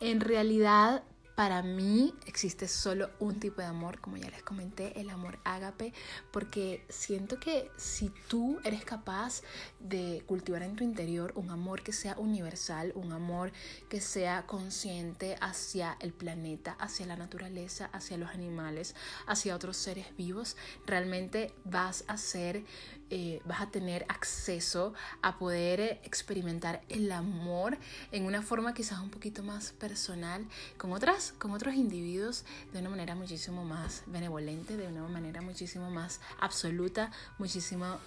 En 0.00 0.20
realidad 0.20 1.04
para 1.34 1.62
mí 1.62 2.14
existe 2.26 2.68
solo 2.68 3.10
un 3.18 3.40
tipo 3.40 3.60
de 3.60 3.66
amor, 3.66 4.00
como 4.00 4.16
ya 4.16 4.30
les 4.30 4.42
comenté, 4.42 5.00
el 5.00 5.10
amor 5.10 5.38
ágape, 5.44 5.92
porque 6.30 6.84
siento 6.88 7.40
que 7.40 7.70
si 7.76 8.10
tú 8.28 8.60
eres 8.64 8.84
capaz 8.84 9.42
de 9.80 10.22
cultivar 10.26 10.62
en 10.62 10.76
tu 10.76 10.84
interior 10.84 11.32
un 11.34 11.50
amor 11.50 11.82
que 11.82 11.92
sea 11.92 12.16
universal, 12.18 12.92
un 12.94 13.12
amor 13.12 13.52
que 13.88 14.00
sea 14.00 14.46
consciente 14.46 15.36
hacia 15.40 15.96
el 16.00 16.12
planeta, 16.12 16.76
hacia 16.78 17.06
la 17.06 17.16
naturaleza, 17.16 17.86
hacia 17.92 18.16
los 18.16 18.30
animales, 18.30 18.94
hacia 19.26 19.56
otros 19.56 19.76
seres 19.76 20.16
vivos, 20.16 20.56
realmente 20.86 21.52
vas 21.64 22.04
a 22.06 22.16
ser 22.16 22.64
eh, 23.10 23.42
vas 23.44 23.60
a 23.60 23.70
tener 23.70 24.06
acceso 24.08 24.94
a 25.20 25.38
poder 25.38 26.00
experimentar 26.04 26.82
el 26.88 27.12
amor 27.12 27.78
en 28.12 28.24
una 28.24 28.40
forma 28.40 28.72
quizás 28.72 28.98
un 29.00 29.10
poquito 29.10 29.42
más 29.42 29.72
personal 29.72 30.46
con 30.78 30.90
otras 30.92 31.23
con 31.32 31.52
otros 31.52 31.74
individuos 31.74 32.44
de 32.72 32.80
una 32.80 32.90
manera 32.90 33.14
muchísimo 33.14 33.64
más 33.64 34.02
benevolente 34.06 34.76
de 34.76 34.86
una 34.88 35.06
manera 35.08 35.40
muchísimo 35.40 35.90
más 35.90 36.20
absoluta 36.40 37.10
muchísimo 37.38 37.98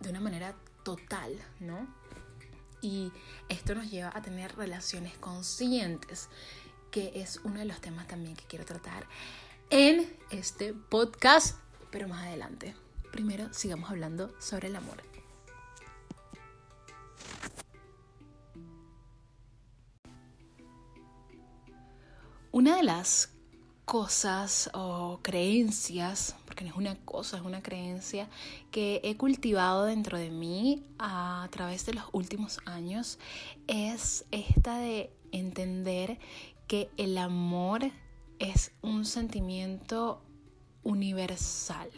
de 0.00 0.10
una 0.10 0.20
manera 0.20 0.54
total 0.82 1.32
no 1.60 1.86
y 2.80 3.12
esto 3.48 3.74
nos 3.74 3.90
lleva 3.90 4.12
a 4.14 4.22
tener 4.22 4.56
relaciones 4.56 5.16
conscientes 5.18 6.28
que 6.90 7.12
es 7.14 7.40
uno 7.44 7.60
de 7.60 7.64
los 7.64 7.80
temas 7.80 8.06
también 8.06 8.36
que 8.36 8.44
quiero 8.44 8.64
tratar 8.64 9.06
en 9.70 10.14
este 10.30 10.74
podcast 10.74 11.56
pero 11.90 12.08
más 12.08 12.24
adelante 12.24 12.74
primero 13.12 13.52
sigamos 13.52 13.90
hablando 13.90 14.34
sobre 14.40 14.68
el 14.68 14.76
amor. 14.76 15.11
Una 22.54 22.76
de 22.76 22.82
las 22.82 23.30
cosas 23.86 24.68
o 24.74 25.20
creencias, 25.22 26.36
porque 26.44 26.64
no 26.64 26.70
es 26.70 26.76
una 26.76 26.96
cosa, 26.96 27.38
es 27.38 27.42
una 27.42 27.62
creencia 27.62 28.28
que 28.70 29.00
he 29.04 29.16
cultivado 29.16 29.84
dentro 29.84 30.18
de 30.18 30.28
mí 30.28 30.84
a 30.98 31.48
través 31.50 31.86
de 31.86 31.94
los 31.94 32.04
últimos 32.12 32.60
años, 32.66 33.18
es 33.68 34.26
esta 34.32 34.76
de 34.76 35.10
entender 35.30 36.18
que 36.68 36.90
el 36.98 37.16
amor 37.16 37.90
es 38.38 38.72
un 38.82 39.06
sentimiento 39.06 40.22
universal 40.82 41.88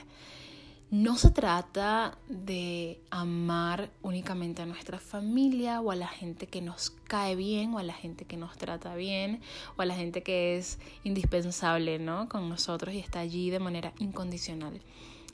no 0.94 1.18
se 1.18 1.32
trata 1.32 2.16
de 2.28 3.00
amar 3.10 3.90
únicamente 4.00 4.62
a 4.62 4.66
nuestra 4.66 5.00
familia 5.00 5.80
o 5.80 5.90
a 5.90 5.96
la 5.96 6.06
gente 6.06 6.46
que 6.46 6.62
nos 6.62 6.90
cae 7.08 7.34
bien 7.34 7.74
o 7.74 7.78
a 7.78 7.82
la 7.82 7.94
gente 7.94 8.26
que 8.26 8.36
nos 8.36 8.56
trata 8.56 8.94
bien 8.94 9.40
o 9.76 9.82
a 9.82 9.86
la 9.86 9.96
gente 9.96 10.22
que 10.22 10.56
es 10.56 10.78
indispensable 11.02 11.98
¿no? 11.98 12.28
con 12.28 12.48
nosotros 12.48 12.94
y 12.94 13.00
está 13.00 13.18
allí 13.18 13.50
de 13.50 13.58
manera 13.58 13.92
incondicional. 13.98 14.80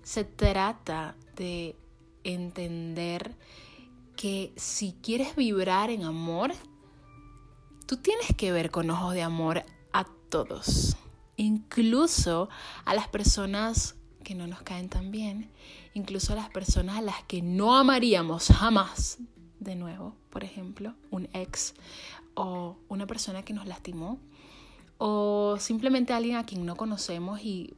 Se 0.03 0.25
trata 0.25 1.15
de 1.37 1.77
entender 2.25 3.37
que 4.17 4.55
si 4.57 4.97
quieres 5.03 5.37
vibrar 5.37 5.91
en 5.91 6.05
amor, 6.05 6.55
tú 7.85 7.99
tienes 7.99 8.35
que 8.35 8.51
ver 8.51 8.71
con 8.71 8.89
ojos 8.89 9.13
de 9.13 9.21
amor 9.21 9.63
a 9.93 10.07
todos, 10.31 10.97
incluso 11.37 12.49
a 12.87 12.95
las 12.95 13.09
personas 13.09 14.00
que 14.23 14.35
no 14.35 14.47
nos 14.47 14.63
caen 14.63 14.89
tan 14.89 15.11
bien, 15.11 15.51
incluso 15.95 16.35
las 16.35 16.51
personas 16.51 16.99
a 16.99 17.03
las 17.03 17.23
que 17.25 17.43
no 17.43 17.77
amaríamos 17.77 18.49
jamás 18.49 19.19
de 19.59 19.77
nuevo, 19.77 20.15
por 20.31 20.45
ejemplo, 20.45 20.95
un 21.11 21.29
ex 21.33 21.75
o 22.35 22.77
una 22.89 23.07
persona 23.07 23.43
que 23.43 23.53
nos 23.53 23.67
lastimó 23.67 24.19
o 24.99 25.57
simplemente 25.59 26.13
alguien 26.13 26.37
a 26.37 26.45
quien 26.45 26.67
no 26.67 26.77
conocemos 26.77 27.41
y 27.43 27.75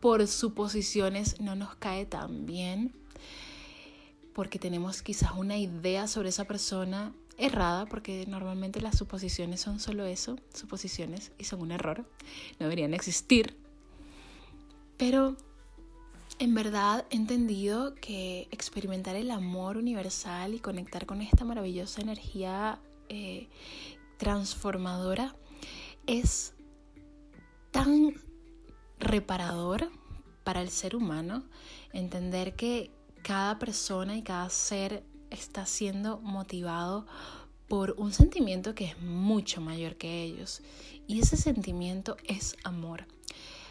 por 0.00 0.26
suposiciones 0.26 1.40
no 1.40 1.56
nos 1.56 1.74
cae 1.74 2.06
tan 2.06 2.46
bien 2.46 2.92
porque 4.32 4.60
tenemos 4.60 5.02
quizás 5.02 5.32
una 5.36 5.58
idea 5.58 6.06
sobre 6.06 6.28
esa 6.28 6.44
persona 6.44 7.12
errada, 7.38 7.86
porque 7.86 8.24
normalmente 8.28 8.80
las 8.80 8.96
suposiciones 8.96 9.60
son 9.60 9.80
solo 9.80 10.04
eso, 10.04 10.36
suposiciones, 10.54 11.32
y 11.38 11.44
son 11.44 11.60
un 11.60 11.72
error, 11.72 12.04
no 12.60 12.66
deberían 12.66 12.94
existir. 12.94 13.56
Pero 14.98 15.36
en 16.38 16.54
verdad 16.54 17.06
he 17.10 17.16
entendido 17.16 17.94
que 17.94 18.48
experimentar 18.50 19.16
el 19.16 19.30
amor 19.30 19.76
universal 19.76 20.54
y 20.54 20.60
conectar 20.60 21.06
con 21.06 21.22
esta 21.22 21.44
maravillosa 21.44 22.02
energía 22.02 22.78
eh, 23.08 23.48
transformadora 24.18 25.34
es 26.06 26.54
tan 27.70 28.14
reparador 28.98 29.90
para 30.44 30.60
el 30.60 30.70
ser 30.70 30.96
humano 30.96 31.44
entender 31.92 32.56
que 32.56 32.90
cada 33.22 33.58
persona 33.58 34.16
y 34.16 34.22
cada 34.22 34.48
ser 34.50 35.04
está 35.30 35.66
siendo 35.66 36.18
motivado 36.20 37.06
por 37.68 37.94
un 37.98 38.12
sentimiento 38.12 38.74
que 38.74 38.86
es 38.86 39.00
mucho 39.00 39.60
mayor 39.60 39.96
que 39.96 40.22
ellos. 40.22 40.62
Y 41.06 41.20
ese 41.20 41.36
sentimiento 41.36 42.16
es 42.24 42.56
amor. 42.64 43.06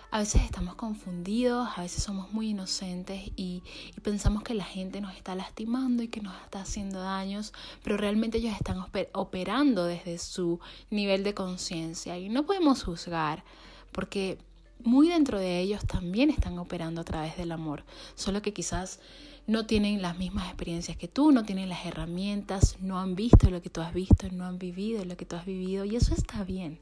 A 0.09 0.19
veces 0.19 0.41
estamos 0.43 0.75
confundidos, 0.75 1.67
a 1.75 1.81
veces 1.81 2.01
somos 2.01 2.31
muy 2.31 2.51
inocentes 2.51 3.29
y, 3.35 3.61
pensamos 4.03 4.41
que 4.41 4.53
la 4.53 4.63
gente 4.63 5.01
nos 5.01 5.13
está 5.13 5.35
lastimando 5.35 6.01
y 6.01 6.07
que 6.07 6.21
nos 6.21 6.33
está 6.43 6.61
haciendo 6.61 7.01
daños, 7.01 7.51
pero 7.83 7.97
realmente 7.97 8.37
ellos 8.37 8.53
están 8.55 8.85
operando 9.11 9.83
desde 9.83 10.17
su 10.17 10.61
nivel 10.89 11.25
de 11.25 11.33
conciencia 11.33 12.17
y 12.17 12.29
no 12.29 12.45
podemos 12.45 12.83
juzgar 12.83 13.43
porque 13.91 14.37
muy 14.81 15.09
dentro 15.09 15.39
de 15.39 15.59
ellos 15.59 15.85
también 15.85 16.29
están 16.29 16.57
operando 16.57 17.01
a 17.01 17.03
través 17.03 17.35
del 17.35 17.51
amor, 17.51 17.83
solo 18.15 18.41
que 18.41 18.53
quizás 18.53 19.01
no 19.45 19.65
tienen 19.65 20.01
las 20.01 20.17
mismas 20.17 20.47
experiencias 20.47 20.95
que 20.95 21.09
tú, 21.09 21.33
no 21.33 21.43
tienen 21.43 21.67
las 21.67 21.85
herramientas, 21.85 22.77
no 22.79 22.97
han 22.97 23.15
visto 23.15 23.49
lo 23.49 23.61
que 23.61 23.69
tú 23.69 23.81
has 23.81 23.93
visto, 23.93 24.29
no 24.31 24.45
han 24.45 24.57
vivido 24.57 25.03
lo 25.03 25.17
que 25.17 25.25
tú 25.25 25.35
has 25.35 25.45
vivido 25.45 25.83
y 25.83 25.97
eso 25.97 26.13
está 26.13 26.45
bien. 26.45 26.79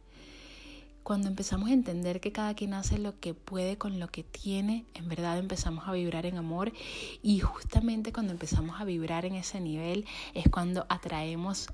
Cuando 1.06 1.28
empezamos 1.28 1.70
a 1.70 1.74
entender 1.74 2.20
que 2.20 2.32
cada 2.32 2.56
quien 2.56 2.74
hace 2.74 2.98
lo 2.98 3.20
que 3.20 3.36
puede 3.36 3.78
con 3.78 4.00
lo 4.00 4.08
que 4.08 4.24
tiene, 4.24 4.86
en 4.96 5.08
verdad 5.08 5.38
empezamos 5.38 5.88
a 5.88 5.91
vibrar 5.91 6.26
en 6.26 6.36
amor 6.36 6.74
y 7.22 7.41
justamente 7.41 8.12
cuando 8.12 8.32
empezamos 8.32 8.82
a 8.82 8.86
vibrar 8.86 9.24
en 9.24 9.36
ese 9.36 9.62
nivel 9.62 10.08
es 10.34 10.50
cuando 10.50 10.88
atraemos 10.89 11.68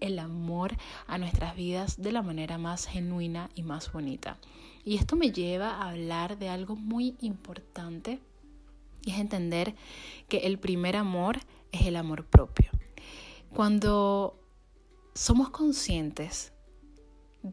el 0.00 0.18
amor 0.18 0.76
a 1.06 1.16
nuestras 1.16 1.56
vidas 1.56 2.02
de 2.02 2.12
la 2.12 2.20
manera 2.20 2.58
más 2.58 2.84
genuina 2.84 3.48
y 3.54 3.62
más 3.62 3.90
bonita. 3.90 4.36
Y 4.84 4.96
esto 4.96 5.16
me 5.16 5.32
lleva 5.32 5.70
a 5.70 5.88
hablar 5.88 6.36
de 6.36 6.50
algo 6.50 6.76
muy 6.76 7.16
importante 7.22 8.20
y 9.06 9.12
es 9.12 9.18
entender 9.18 9.74
que 10.28 10.40
el 10.40 10.58
primer 10.58 10.96
amor 10.96 11.38
es 11.72 11.86
el 11.86 11.96
amor 11.96 12.26
propio. 12.26 12.70
Cuando 13.54 14.38
somos 15.14 15.48
conscientes 15.48 16.52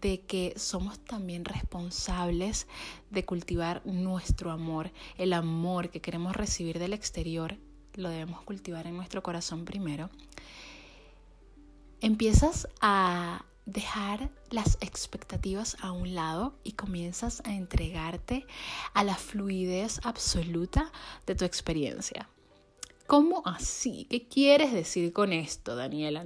de 0.01 0.21
que 0.21 0.53
somos 0.57 0.99
también 0.99 1.45
responsables 1.45 2.67
de 3.11 3.25
cultivar 3.25 3.85
nuestro 3.85 4.51
amor, 4.51 4.91
el 5.17 5.33
amor 5.33 5.89
que 5.89 6.01
queremos 6.01 6.35
recibir 6.35 6.79
del 6.79 6.93
exterior, 6.93 7.57
lo 7.93 8.09
debemos 8.09 8.41
cultivar 8.41 8.87
en 8.87 8.95
nuestro 8.95 9.21
corazón 9.21 9.65
primero, 9.65 10.09
empiezas 12.01 12.67
a 12.81 13.45
dejar 13.65 14.29
las 14.49 14.77
expectativas 14.81 15.77
a 15.79 15.91
un 15.91 16.15
lado 16.15 16.57
y 16.63 16.73
comienzas 16.73 17.41
a 17.45 17.53
entregarte 17.53 18.45
a 18.93 19.03
la 19.03 19.15
fluidez 19.15 19.99
absoluta 20.03 20.91
de 21.25 21.35
tu 21.35 21.45
experiencia. 21.45 22.29
¿Cómo 23.07 23.43
así? 23.45 24.07
¿Qué 24.09 24.27
quieres 24.27 24.73
decir 24.73 25.13
con 25.13 25.33
esto, 25.33 25.75
Daniela? 25.75 26.25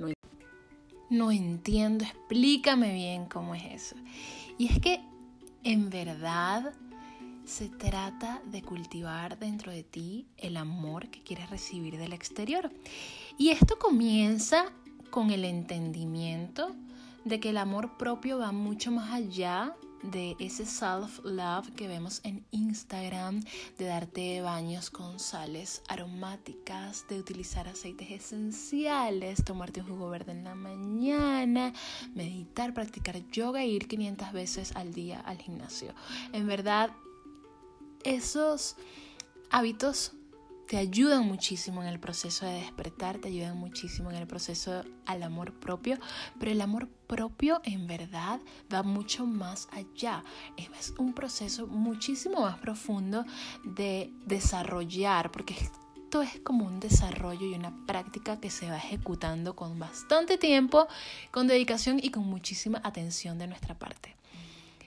No 1.10 1.32
entiendo, 1.32 2.06
explícame 2.06 2.93
bien 2.93 3.26
cómo 3.26 3.56
es 3.56 3.63
eso. 3.65 3.96
Y 4.58 4.67
es 4.67 4.80
que 4.80 5.02
en 5.63 5.89
verdad 5.89 6.74
se 7.46 7.70
trata 7.70 8.41
de 8.46 8.62
cultivar 8.62 9.39
dentro 9.39 9.72
de 9.72 9.84
ti 9.84 10.28
el 10.38 10.58
amor 10.58 11.10
que 11.10 11.24
quieres 11.24 11.50
recibir 11.50 11.98
del 11.98 12.13
exterior. 12.13 12.72
Y 13.38 13.50
esto 13.50 13.80
comienza 13.80 14.65
con 15.10 15.32
el 15.32 15.46
entendimiento 15.46 16.76
de 17.24 17.39
que 17.39 17.50
el 17.50 17.58
amor 17.58 17.98
propio 17.98 18.39
va 18.39 18.52
mucho 18.52 18.91
más 18.91 19.13
allá 19.13 19.76
de 20.03 20.36
ese 20.39 20.65
self-love 20.65 21.71
que 21.75 21.88
vemos 21.88 22.21
en 22.23 22.45
Instagram, 22.51 23.43
de 23.77 23.86
darte 23.86 24.41
baños 24.41 24.89
con 24.89 25.19
sales 25.19 25.81
aromáticas, 25.88 27.05
de 27.07 27.19
utilizar 27.19 27.67
aceites 27.67 28.12
esenciales, 28.12 29.43
tomarte 29.43 29.81
un 29.81 29.88
jugo 29.88 30.10
verde 30.10 30.31
en 30.31 30.43
la 30.43 30.55
mañana, 30.55 31.73
meditar, 32.13 32.73
practicar 32.73 33.17
yoga 33.31 33.62
e 33.62 33.67
ir 33.67 33.88
500 33.88 34.31
veces 34.33 34.75
al 34.75 34.93
día 34.93 35.19
al 35.21 35.38
gimnasio. 35.38 35.93
En 36.33 36.47
verdad, 36.47 36.91
esos 38.03 38.75
hábitos 39.49 40.13
te 40.67 40.77
ayudan 40.77 41.25
muchísimo 41.25 41.82
en 41.82 41.88
el 41.88 41.99
proceso 41.99 42.45
de 42.45 42.53
despertar, 42.53 43.19
te 43.19 43.30
ayudan 43.30 43.58
muchísimo 43.58 44.10
en 44.12 44.17
el 44.17 44.27
proceso 44.27 44.84
al 45.06 45.23
amor 45.23 45.53
propio, 45.53 45.97
pero 46.39 46.51
el 46.51 46.60
amor 46.60 46.89
propio 47.08 47.62
en 47.63 47.88
verdad 47.88 48.41
va 48.73 48.84
mucho 48.84 49.25
más 49.25 49.69
allá. 49.71 50.23
Es 50.58 50.93
un 50.97 51.13
proceso 51.13 51.67
muchísimo 51.67 52.41
más 52.41 52.58
profundo 52.60 53.25
de 53.63 54.12
desarrollar, 54.25 55.32
porque 55.32 55.53
esto 55.53 56.21
es 56.21 56.39
como 56.41 56.65
un 56.65 56.82
desarrollo 56.82 57.47
y 57.47 57.53
una 57.53 57.86
práctica 57.86 58.39
que 58.39 58.49
se 58.49 58.69
va 58.69 58.77
ejecutando 58.77 59.56
con 59.56 59.80
bastante 59.80 60.38
tiempo, 60.38 60.88
con 61.32 61.47
dedicación 61.47 61.99
y 62.01 62.12
con 62.12 62.25
muchísima 62.25 62.82
atención 62.84 63.38
de 63.38 63.47
nuestra 63.47 63.80
parte. 63.80 64.16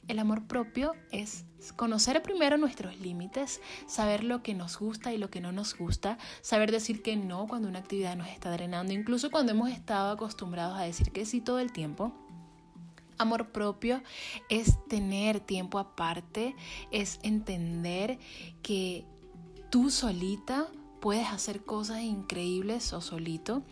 El 0.09 0.19
amor 0.19 0.47
propio 0.47 0.93
es 1.13 1.45
conocer 1.77 2.23
primero 2.23 2.57
nuestros 2.57 2.99
límites, 2.99 3.61
saber 3.87 4.25
lo 4.25 4.43
que 4.43 4.55
nos 4.55 4.79
gusta 4.79 5.13
y 5.13 5.19
lo 5.19 5.31
que 5.31 5.41
no 5.41 5.53
nos 5.53 5.77
gusta, 5.77 6.19
saber 6.41 6.73
decir 6.73 7.03
que 7.03 7.17
no 7.17 7.47
cuando 7.47 7.69
una 7.69 7.79
actividad 7.79 8.17
nos 8.17 8.29
está 8.29 8.51
drenando, 8.51 8.93
incluso 8.93 9.31
cuando 9.31 9.53
hemos 9.53 9.71
estado 9.71 10.11
acostumbrados 10.11 10.79
a 10.79 10.83
decir 10.83 11.13
que 11.13 11.27
sí 11.27 11.41
todo 11.41 11.59
el 11.59 11.73
tiempo. 11.73 12.13
Amor 13.19 13.53
propio 13.53 14.03
es 14.49 14.79
tener 14.89 15.41
tiempo 15.41 15.79
aparte, 15.79 16.57
es 16.91 17.21
entender 17.23 18.19
que 18.63 19.05
tú 19.69 19.91
solita 19.91 20.69
puedes 21.01 21.29
hacer 21.29 21.65
cosas 21.65 22.01
increíbles 22.01 22.93
o 22.95 23.01
solito 23.01 23.63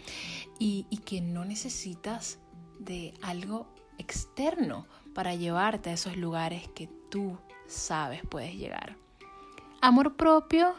y, 0.58 0.86
y 0.90 0.98
que 0.98 1.20
no 1.20 1.44
necesitas 1.44 2.38
de 2.78 3.14
algo 3.22 3.66
externo 3.98 4.86
para 5.14 5.34
llevarte 5.34 5.90
a 5.90 5.94
esos 5.94 6.16
lugares 6.16 6.68
que 6.74 6.88
tú 7.10 7.38
sabes 7.66 8.22
puedes 8.28 8.54
llegar. 8.54 8.96
Amor 9.80 10.16
propio 10.16 10.74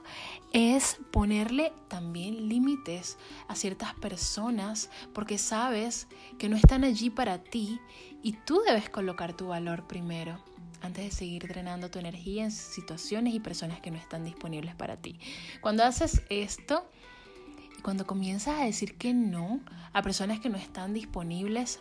es 0.52 0.98
ponerle 1.12 1.72
también 1.88 2.50
límites 2.50 3.18
a 3.48 3.56
ciertas 3.56 3.94
personas 3.94 4.89
porque 5.13 5.38
sabes 5.38 6.08
que 6.38 6.50
no 6.50 6.58
están 6.58 6.84
allí 6.84 7.10
para 7.10 7.38
ti 7.42 7.80
y 8.22 8.34
tú 8.34 8.62
debes 8.68 8.89
colocar 8.89 9.34
tu 9.34 9.48
valor 9.48 9.88
primero 9.88 10.44
antes 10.82 11.06
de 11.06 11.12
seguir 11.12 11.48
drenando 11.48 11.89
tu 11.89 12.00
energía 12.00 12.44
en 12.44 12.52
situaciones 12.52 13.34
y 13.34 13.39
personas 13.39 13.80
que 13.80 13.89
no 13.89 13.98
están 13.98 14.26
disponibles 14.26 14.76
para 14.76 14.98
ti. 14.98 15.18
Cuando 15.62 15.86
haces 15.86 16.22
esto 16.30 16.86
y 17.78 17.82
cuando 17.82 18.06
comienzas 18.06 18.60
a 18.60 18.65
decir 18.65 18.98
que 18.98 19.13
no 19.13 19.62
a 19.94 20.02
personas 20.02 20.42
que 20.42 20.50
no 20.50 20.58
están 20.58 20.94
disponibles 20.94 21.80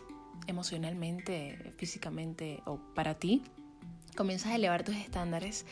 emocionalmente, 0.49 1.73
físicamente 1.77 2.61
o 2.65 2.79
para 2.93 3.15
ti, 3.15 3.43
comienzas 4.15 4.51
a 4.51 4.55
elevar 4.55 4.83
tus 4.83 4.95
estándares 4.95 5.65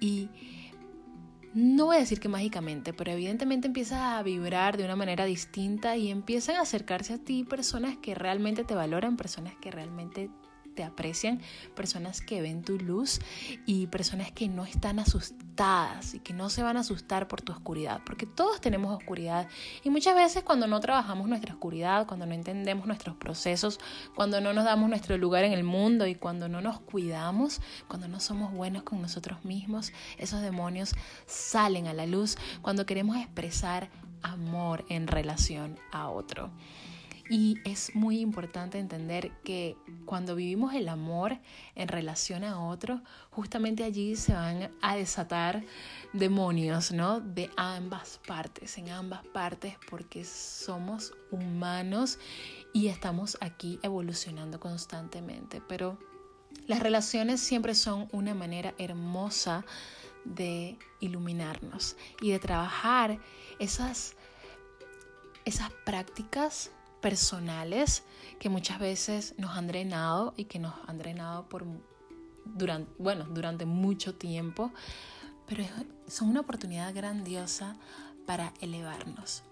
y 0.00 0.28
no 1.54 1.86
voy 1.86 1.96
a 1.96 2.00
decir 2.00 2.18
que 2.18 2.28
mágicamente, 2.28 2.94
pero 2.94 3.12
evidentemente 3.12 3.66
empiezas 3.66 4.00
a 4.00 4.22
vibrar 4.22 4.76
de 4.78 4.84
una 4.84 4.96
manera 4.96 5.26
distinta 5.26 5.96
y 5.96 6.10
empiezan 6.10 6.56
a 6.56 6.62
acercarse 6.62 7.14
a 7.14 7.18
ti 7.18 7.44
personas 7.44 7.96
que 7.98 8.14
realmente 8.14 8.64
te 8.64 8.74
valoran, 8.74 9.16
personas 9.16 9.54
que 9.60 9.70
realmente 9.70 10.30
te 10.74 10.84
aprecian, 10.84 11.40
personas 11.74 12.20
que 12.20 12.42
ven 12.42 12.62
tu 12.62 12.78
luz 12.78 13.20
y 13.66 13.86
personas 13.88 14.32
que 14.32 14.48
no 14.48 14.64
están 14.64 14.98
asustadas 14.98 16.14
y 16.14 16.18
que 16.20 16.32
no 16.32 16.50
se 16.50 16.62
van 16.62 16.76
a 16.76 16.80
asustar 16.80 17.28
por 17.28 17.42
tu 17.42 17.52
oscuridad, 17.52 18.00
porque 18.04 18.26
todos 18.26 18.60
tenemos 18.60 18.94
oscuridad 18.96 19.48
y 19.84 19.90
muchas 19.90 20.14
veces 20.14 20.42
cuando 20.42 20.66
no 20.66 20.80
trabajamos 20.80 21.28
nuestra 21.28 21.52
oscuridad, 21.54 22.06
cuando 22.06 22.26
no 22.26 22.34
entendemos 22.34 22.86
nuestros 22.86 23.16
procesos, 23.16 23.78
cuando 24.14 24.40
no 24.40 24.52
nos 24.52 24.64
damos 24.64 24.88
nuestro 24.88 25.16
lugar 25.18 25.44
en 25.44 25.52
el 25.52 25.64
mundo 25.64 26.06
y 26.06 26.14
cuando 26.14 26.48
no 26.48 26.60
nos 26.60 26.80
cuidamos, 26.80 27.60
cuando 27.88 28.08
no 28.08 28.20
somos 28.20 28.52
buenos 28.52 28.82
con 28.82 29.02
nosotros 29.02 29.44
mismos, 29.44 29.92
esos 30.18 30.40
demonios 30.40 30.94
salen 31.26 31.86
a 31.86 31.94
la 31.94 32.06
luz 32.06 32.36
cuando 32.62 32.86
queremos 32.86 33.16
expresar 33.16 33.90
amor 34.22 34.84
en 34.88 35.06
relación 35.06 35.78
a 35.90 36.08
otro. 36.08 36.50
Y 37.34 37.56
es 37.64 37.96
muy 37.96 38.20
importante 38.20 38.78
entender 38.78 39.32
que 39.42 39.78
cuando 40.04 40.34
vivimos 40.34 40.74
el 40.74 40.86
amor 40.86 41.38
en 41.74 41.88
relación 41.88 42.44
a 42.44 42.62
otro, 42.62 43.00
justamente 43.30 43.84
allí 43.84 44.16
se 44.16 44.34
van 44.34 44.70
a 44.82 44.96
desatar 44.96 45.64
demonios, 46.12 46.92
¿no? 46.92 47.20
De 47.20 47.48
ambas 47.56 48.20
partes, 48.26 48.76
en 48.76 48.90
ambas 48.90 49.26
partes, 49.28 49.76
porque 49.88 50.26
somos 50.26 51.14
humanos 51.30 52.18
y 52.74 52.88
estamos 52.88 53.38
aquí 53.40 53.80
evolucionando 53.82 54.60
constantemente. 54.60 55.62
Pero 55.66 55.98
las 56.66 56.80
relaciones 56.80 57.40
siempre 57.40 57.74
son 57.74 58.10
una 58.12 58.34
manera 58.34 58.74
hermosa 58.76 59.64
de 60.26 60.76
iluminarnos 61.00 61.96
y 62.20 62.32
de 62.32 62.38
trabajar 62.40 63.18
esas, 63.58 64.16
esas 65.46 65.70
prácticas 65.86 66.72
personales 67.02 68.04
que 68.38 68.48
muchas 68.48 68.78
veces 68.78 69.34
nos 69.36 69.56
han 69.56 69.66
drenado 69.66 70.32
y 70.38 70.46
que 70.46 70.58
nos 70.58 70.74
han 70.86 70.96
drenado 70.96 71.48
por 71.48 71.66
durante, 72.44 72.90
bueno, 72.98 73.24
durante 73.24 73.66
mucho 73.66 74.14
tiempo, 74.14 74.72
pero 75.46 75.64
son 76.06 76.28
una 76.28 76.40
oportunidad 76.40 76.94
grandiosa 76.94 77.76
para 78.26 78.54
elevarnos. 78.60 79.42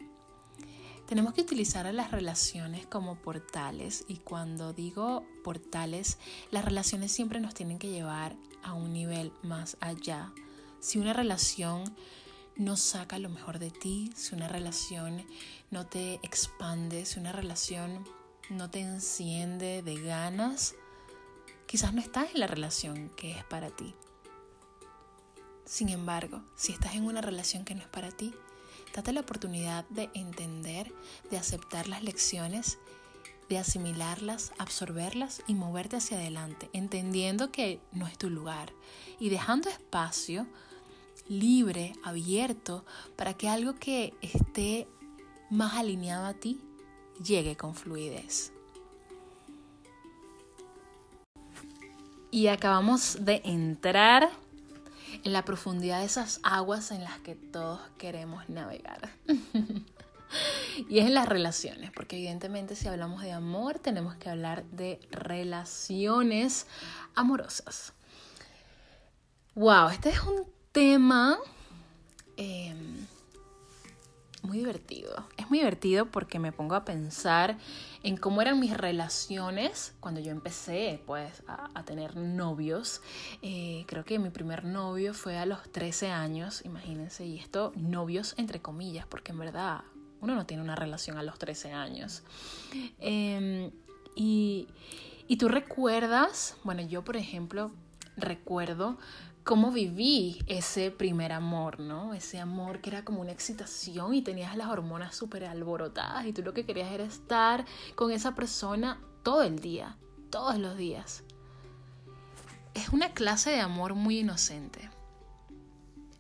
Tenemos 1.07 1.35
que 1.35 1.41
utilizar 1.41 1.93
las 1.93 2.13
relaciones 2.13 2.87
como 2.87 3.17
portales 3.17 4.05
y 4.07 4.19
cuando 4.19 4.73
digo 4.73 5.27
portales, 5.43 6.19
las 6.53 6.65
relaciones 6.65 7.11
siempre 7.11 7.41
nos 7.41 7.53
tienen 7.53 7.81
que 7.81 7.91
llevar 7.91 8.37
a 8.63 8.75
un 8.75 8.93
nivel 8.93 9.33
más 9.43 9.77
allá. 9.81 10.33
Si 10.79 10.99
una 10.99 11.13
relación 11.13 11.83
no 12.57 12.77
saca 12.77 13.19
lo 13.19 13.29
mejor 13.29 13.59
de 13.59 13.71
ti, 13.71 14.13
si 14.17 14.35
una 14.35 14.49
relación 14.49 15.25
no 15.71 15.87
te 15.87 16.15
expande, 16.23 17.07
si 17.07 17.19
una 17.19 17.33
relación 17.33 18.07
no 18.51 18.71
te 18.71 18.81
enciende 18.81 19.83
de 19.83 20.01
ganas, 20.01 20.75
quizás 21.67 21.95
no 21.95 22.01
estás 22.01 22.35
en 22.35 22.41
la 22.41 22.47
relación 22.47 23.11
que 23.11 23.33
es 23.33 23.45
para 23.45 23.71
ti. 23.71 23.95
Sin 25.65 25.89
embargo, 25.89 26.43
si 26.57 26.73
estás 26.73 26.97
en 26.97 27.05
una 27.05 27.21
relación 27.21 27.65
que 27.65 27.75
no 27.75 27.83
es 27.83 27.89
para 27.89 28.11
ti, 28.11 28.35
date 28.95 29.13
la 29.13 29.21
oportunidad 29.21 29.85
de 29.89 30.11
entender, 30.15 30.93
de 31.31 31.39
aceptar 31.39 31.87
las 31.87 32.03
lecciones, 32.03 32.79
de 33.49 33.59
asimilarlas, 33.59 34.53
absorberlas 34.59 35.43
y 35.47 35.55
moverte 35.55 35.97
hacia 35.97 36.19
adelante, 36.19 36.71
entendiendo 36.73 37.53
que 37.53 37.81
no 37.93 38.07
es 38.07 38.19
tu 38.19 38.31
lugar 38.31 38.73
y 39.19 39.29
dejando 39.29 39.69
espacio 39.69 40.47
libre, 41.31 41.95
abierto, 42.03 42.85
para 43.17 43.35
que 43.35 43.49
algo 43.49 43.77
que 43.77 44.13
esté 44.21 44.89
más 45.49 45.75
alineado 45.75 46.27
a 46.27 46.35
ti 46.35 46.61
llegue 47.25 47.57
con 47.57 47.75
fluidez. 47.75 48.53
Y 52.33 52.49
acabamos 52.49 53.25
de 53.25 53.43
entrar 53.45 54.29
en 55.25 55.33
la 55.33 55.45
profundidad 55.45 56.01
de 56.01 56.07
esas 56.07 56.41
aguas 56.43 56.91
en 56.91 57.05
las 57.05 57.19
que 57.21 57.37
todos 57.37 57.81
queremos 57.97 58.49
navegar. 58.49 59.11
y 60.89 60.99
es 60.99 61.07
en 61.07 61.15
las 61.15 61.29
relaciones, 61.29 61.93
porque 61.93 62.17
evidentemente 62.17 62.75
si 62.75 62.89
hablamos 62.89 63.23
de 63.23 63.33
amor 63.33 63.79
tenemos 63.79 64.17
que 64.17 64.31
hablar 64.31 64.65
de 64.67 65.01
relaciones 65.13 66.67
amorosas. 67.15 67.93
Wow, 69.55 69.89
este 69.91 70.11
es 70.11 70.21
un 70.23 70.60
tema 70.73 71.39
em, 72.37 73.07
muy 74.43 74.59
divertido. 74.59 75.27
Es 75.37 75.49
muy 75.51 75.59
divertido 75.59 76.07
porque 76.07 76.39
me 76.39 76.53
pongo 76.53 76.75
a 76.75 76.85
pensar 76.85 77.59
en 78.03 78.17
cómo 78.17 78.41
eran 78.41 78.61
mis 78.61 78.77
relaciones 78.77 79.95
cuando 80.01 80.21
yo 80.21 80.31
empecé 80.31 81.03
pues 81.07 81.43
a, 81.47 81.83
tener 81.85 82.17
novios. 82.17 83.03
Eh, 83.43 83.85
creo 83.87 84.05
que 84.05 84.19
mi 84.19 84.31
primer 84.31 84.65
novio 84.65 85.13
fue 85.13 85.39
a 85.39 85.47
los 85.47 85.71
13 85.73 86.11
años, 86.11 86.65
imagínense, 86.65 87.27
y 87.27 87.39
esto 87.39 87.73
novios 87.75 88.35
entre 88.39 88.61
comillas, 88.61 89.07
porque 89.07 89.33
en 89.33 89.39
verdad 89.39 89.81
uno 90.21 90.35
no 90.35 90.47
tiene 90.47 90.63
una 90.63 90.77
relación 90.77 91.19
a 91.19 91.23
los 91.23 91.39
13 91.39 91.73
años. 91.73 92.23
Em, 93.01 93.71
y, 94.15 94.69
y 95.27 95.37
tú 95.37 95.49
recuerdas, 95.49 96.57
bueno, 96.63 96.83
yo 96.83 97.03
por 97.03 97.17
ejemplo 97.17 97.73
recuerdo 98.17 98.99
cómo 99.51 99.73
viví 99.73 100.39
ese 100.47 100.93
primer 100.93 101.33
amor, 101.33 101.81
¿no? 101.81 102.15
Ese 102.15 102.39
amor 102.39 102.81
que 102.81 102.91
era 102.91 103.05
como 103.05 103.21
una 103.21 103.33
excitación 103.33 104.15
y 104.15 104.23
tenías 104.23 104.57
las 104.57 104.69
hormonas 104.69 105.17
súper 105.17 105.45
alborotadas 105.45 106.25
y 106.25 106.33
tú 106.33 106.43
lo 106.43 106.55
que 106.55 106.65
querías 106.65 106.93
era 106.93 107.03
estar 107.03 107.65
con 107.97 108.13
esa 108.13 108.37
persona 108.37 109.01
todo 109.25 109.43
el 109.43 109.59
día, 109.59 109.97
todos 110.31 110.57
los 110.57 110.77
días. 110.77 111.25
Es 112.75 112.91
una 112.91 113.13
clase 113.13 113.51
de 113.51 113.59
amor 113.59 113.97
muy 113.97 114.21
inocente. 114.21 114.89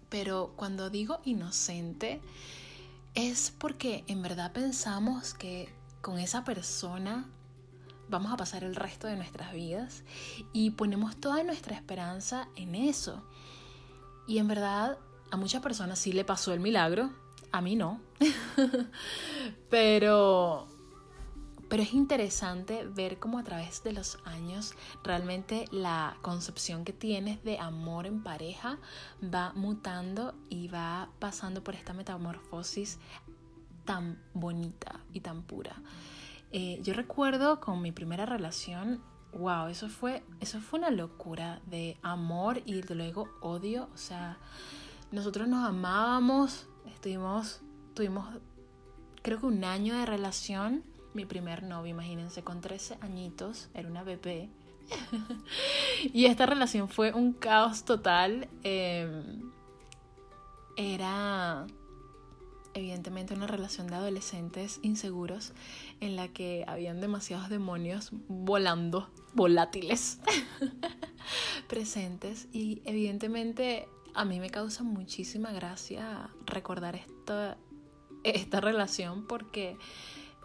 Pero 0.08 0.52
cuando 0.56 0.90
digo 0.90 1.20
inocente 1.22 2.20
es 3.14 3.52
porque 3.56 4.02
en 4.08 4.22
verdad 4.22 4.50
pensamos 4.50 5.34
que 5.34 5.72
con 6.00 6.18
esa 6.18 6.42
persona 6.42 7.30
vamos 8.10 8.32
a 8.32 8.36
pasar 8.36 8.64
el 8.64 8.74
resto 8.74 9.06
de 9.06 9.16
nuestras 9.16 9.52
vidas 9.52 10.02
y 10.52 10.70
ponemos 10.70 11.16
toda 11.16 11.42
nuestra 11.42 11.74
esperanza 11.74 12.48
en 12.56 12.74
eso. 12.74 13.22
Y 14.26 14.38
en 14.38 14.48
verdad 14.48 14.98
a 15.30 15.36
muchas 15.36 15.62
personas 15.62 15.98
sí 15.98 16.12
le 16.12 16.24
pasó 16.24 16.52
el 16.52 16.60
milagro, 16.60 17.10
a 17.52 17.60
mí 17.60 17.76
no. 17.76 18.00
pero 19.70 20.68
pero 21.70 21.84
es 21.84 21.94
interesante 21.94 22.84
ver 22.84 23.20
cómo 23.20 23.38
a 23.38 23.44
través 23.44 23.84
de 23.84 23.92
los 23.92 24.18
años 24.24 24.74
realmente 25.04 25.66
la 25.70 26.16
concepción 26.20 26.84
que 26.84 26.92
tienes 26.92 27.44
de 27.44 27.60
amor 27.60 28.06
en 28.06 28.24
pareja 28.24 28.78
va 29.22 29.52
mutando 29.54 30.34
y 30.48 30.66
va 30.66 31.10
pasando 31.20 31.62
por 31.62 31.76
esta 31.76 31.92
metamorfosis 31.92 32.98
tan 33.84 34.20
bonita 34.34 34.98
y 35.12 35.20
tan 35.20 35.42
pura. 35.42 35.76
Eh, 36.52 36.80
yo 36.82 36.94
recuerdo 36.94 37.60
con 37.60 37.80
mi 37.80 37.92
primera 37.92 38.26
relación, 38.26 39.00
wow, 39.32 39.68
eso 39.68 39.88
fue, 39.88 40.22
eso 40.40 40.60
fue 40.60 40.80
una 40.80 40.90
locura 40.90 41.60
de 41.66 41.96
amor 42.02 42.62
y 42.66 42.82
luego 42.82 43.28
odio. 43.40 43.88
O 43.94 43.96
sea, 43.96 44.38
nosotros 45.12 45.48
nos 45.48 45.68
amábamos, 45.68 46.66
estuvimos, 46.86 47.60
tuvimos 47.94 48.26
creo 49.22 49.40
que 49.40 49.46
un 49.46 49.64
año 49.64 49.96
de 49.96 50.06
relación. 50.06 50.84
Mi 51.12 51.24
primer 51.24 51.64
novio, 51.64 51.90
imagínense, 51.90 52.42
con 52.42 52.60
13 52.60 52.98
añitos, 53.00 53.68
era 53.74 53.88
una 53.88 54.04
bebé. 54.04 54.48
y 56.12 56.26
esta 56.26 56.46
relación 56.46 56.88
fue 56.88 57.12
un 57.12 57.32
caos 57.32 57.84
total. 57.84 58.48
Em, 58.62 59.50
era 60.76 61.66
evidentemente 62.74 63.34
una 63.34 63.46
relación 63.46 63.86
de 63.88 63.96
adolescentes 63.96 64.80
inseguros 64.82 65.52
en 66.00 66.16
la 66.16 66.28
que 66.28 66.64
habían 66.66 67.00
demasiados 67.00 67.48
demonios 67.48 68.10
volando, 68.28 69.08
volátiles, 69.34 70.18
presentes 71.68 72.48
y 72.52 72.82
evidentemente 72.84 73.88
a 74.14 74.24
mí 74.24 74.40
me 74.40 74.50
causa 74.50 74.82
muchísima 74.82 75.52
gracia 75.52 76.30
recordar 76.46 76.96
esta, 76.96 77.56
esta 78.24 78.60
relación 78.60 79.26
porque 79.26 79.76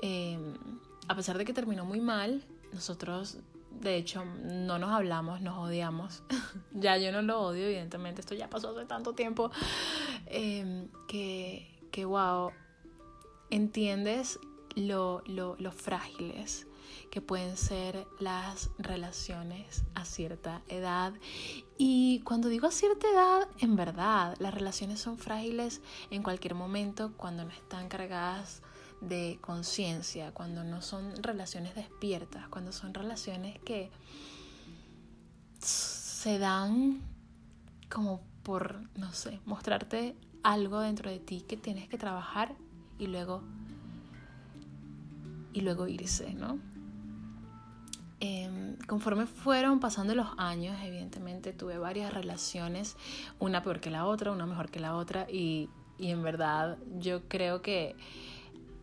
em, 0.02 0.54
a 1.08 1.16
pesar 1.16 1.38
de 1.38 1.46
que 1.46 1.54
terminó 1.54 1.86
muy 1.86 2.00
mal, 2.00 2.44
nosotros 2.74 3.38
de 3.82 3.98
hecho, 3.98 4.24
no 4.26 4.80
nos 4.80 4.92
hablamos, 4.92 5.42
nos 5.42 5.58
odiamos. 5.58 6.24
ya 6.72 6.98
yo 6.98 7.12
no 7.12 7.22
lo 7.22 7.42
odio, 7.42 7.66
evidentemente, 7.66 8.22
esto 8.22 8.36
ya 8.36 8.50
pasó 8.50 8.70
hace 8.70 8.86
tanto 8.86 9.14
tiempo. 9.14 9.52
Em, 10.28 10.88
que, 11.08 11.75
que, 11.96 12.04
wow, 12.04 12.52
entiendes 13.50 14.38
lo, 14.76 15.24
frágiles 15.72 16.68
que 17.10 17.22
pueden 17.22 17.56
ser 17.56 18.06
las 18.20 18.70
relaciones 18.78 19.86
a 19.94 20.04
cierta 20.04 20.62
edad. 20.68 21.14
Y 21.78 22.20
cuando 22.26 22.50
digo 22.50 22.68
a 22.68 22.72
cierta 22.72 23.08
edad, 23.10 23.48
en 23.60 23.78
verdad, 23.78 24.36
las 24.40 24.54
relaciones 24.54 25.00
son 25.00 25.18
frágiles 25.18 25.80
en 26.10 26.22
cualquier 26.22 26.54
momento 26.54 27.14
cuando 27.16 27.46
no 27.46 27.52
están 27.52 27.88
cargadas 27.88 28.62
de 29.00 29.40
conciencia, 29.40 30.34
cuando 30.34 30.66
no 30.66 30.82
son 30.82 31.24
relaciones 31.24 31.76
despiertas, 31.76 32.50
cuando 32.50 32.74
son 32.74 32.94
relaciones 32.94 33.58
que 33.60 33.90
se 35.62 36.40
dan 36.40 37.00
como 37.90 38.20
por, 38.44 38.82
no 38.98 39.14
sé, 39.14 39.40
mostrarte 39.46 40.18
algo 40.46 40.80
dentro 40.80 41.10
de 41.10 41.20
ti 41.20 41.42
que 41.42 41.58
tienes 41.58 41.90
que 41.90 41.98
trabajar 41.98 42.56
y 43.00 43.08
luego 43.08 43.42
y 45.54 45.62
luego 45.62 45.88
irse, 45.88 46.34
¿no? 46.34 46.60
Em, 48.20 48.78
conforme 48.88 49.26
fueron 49.26 49.80
pasando 49.80 50.14
los 50.14 50.28
años, 50.38 50.78
evidentemente 50.84 51.52
tuve 51.52 51.78
varias 51.78 52.14
relaciones, 52.14 52.96
una 53.40 53.64
peor 53.64 53.80
que 53.80 53.90
la 53.90 54.06
otra, 54.06 54.32
una 54.32 54.46
mejor 54.46 54.70
que 54.70 54.80
la 54.80 54.96
otra, 54.96 55.28
y, 55.32 55.70
y 55.98 56.12
en 56.12 56.22
verdad 56.22 56.78
yo 57.00 57.28
creo 57.28 57.62
que 57.62 57.96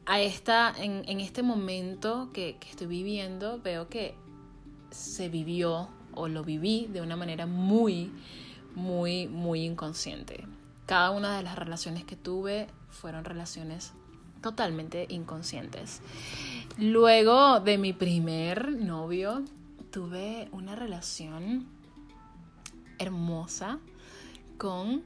a 0.07 0.21
esta, 0.21 0.75
en, 0.77 1.05
en 1.07 1.21
este 1.21 1.43
momento 1.43 2.31
que, 2.33 2.57
que 2.59 2.71
estoy 2.71 2.89
viviendo, 2.89 3.61
veo 3.61 3.89
que 3.89 4.17
se 4.91 5.29
vivió 5.29 5.89
o 6.15 6.27
lo 6.27 6.43
viví 6.43 6.89
de 6.93 7.03
una 7.03 7.17
manera 7.17 7.47
muy, 7.47 8.11
muy, 8.75 9.29
muy 9.29 9.65
inconsciente. 9.65 10.47
Cada 10.87 11.11
una 11.11 11.37
de 11.37 11.43
las 11.43 11.57
relaciones 11.57 12.05
que 12.05 12.17
tuve 12.17 12.69
fueron 12.91 13.25
relaciones 13.25 13.93
totalmente 14.43 15.07
inconscientes. 15.09 16.03
Luego 16.77 17.61
de 17.61 17.79
mi 17.79 17.93
primer 17.93 18.73
novio, 18.73 19.45
tuve 19.93 20.49
una 20.53 20.75
relación 20.75 21.67
hermosa 22.99 23.79
con, 24.59 25.03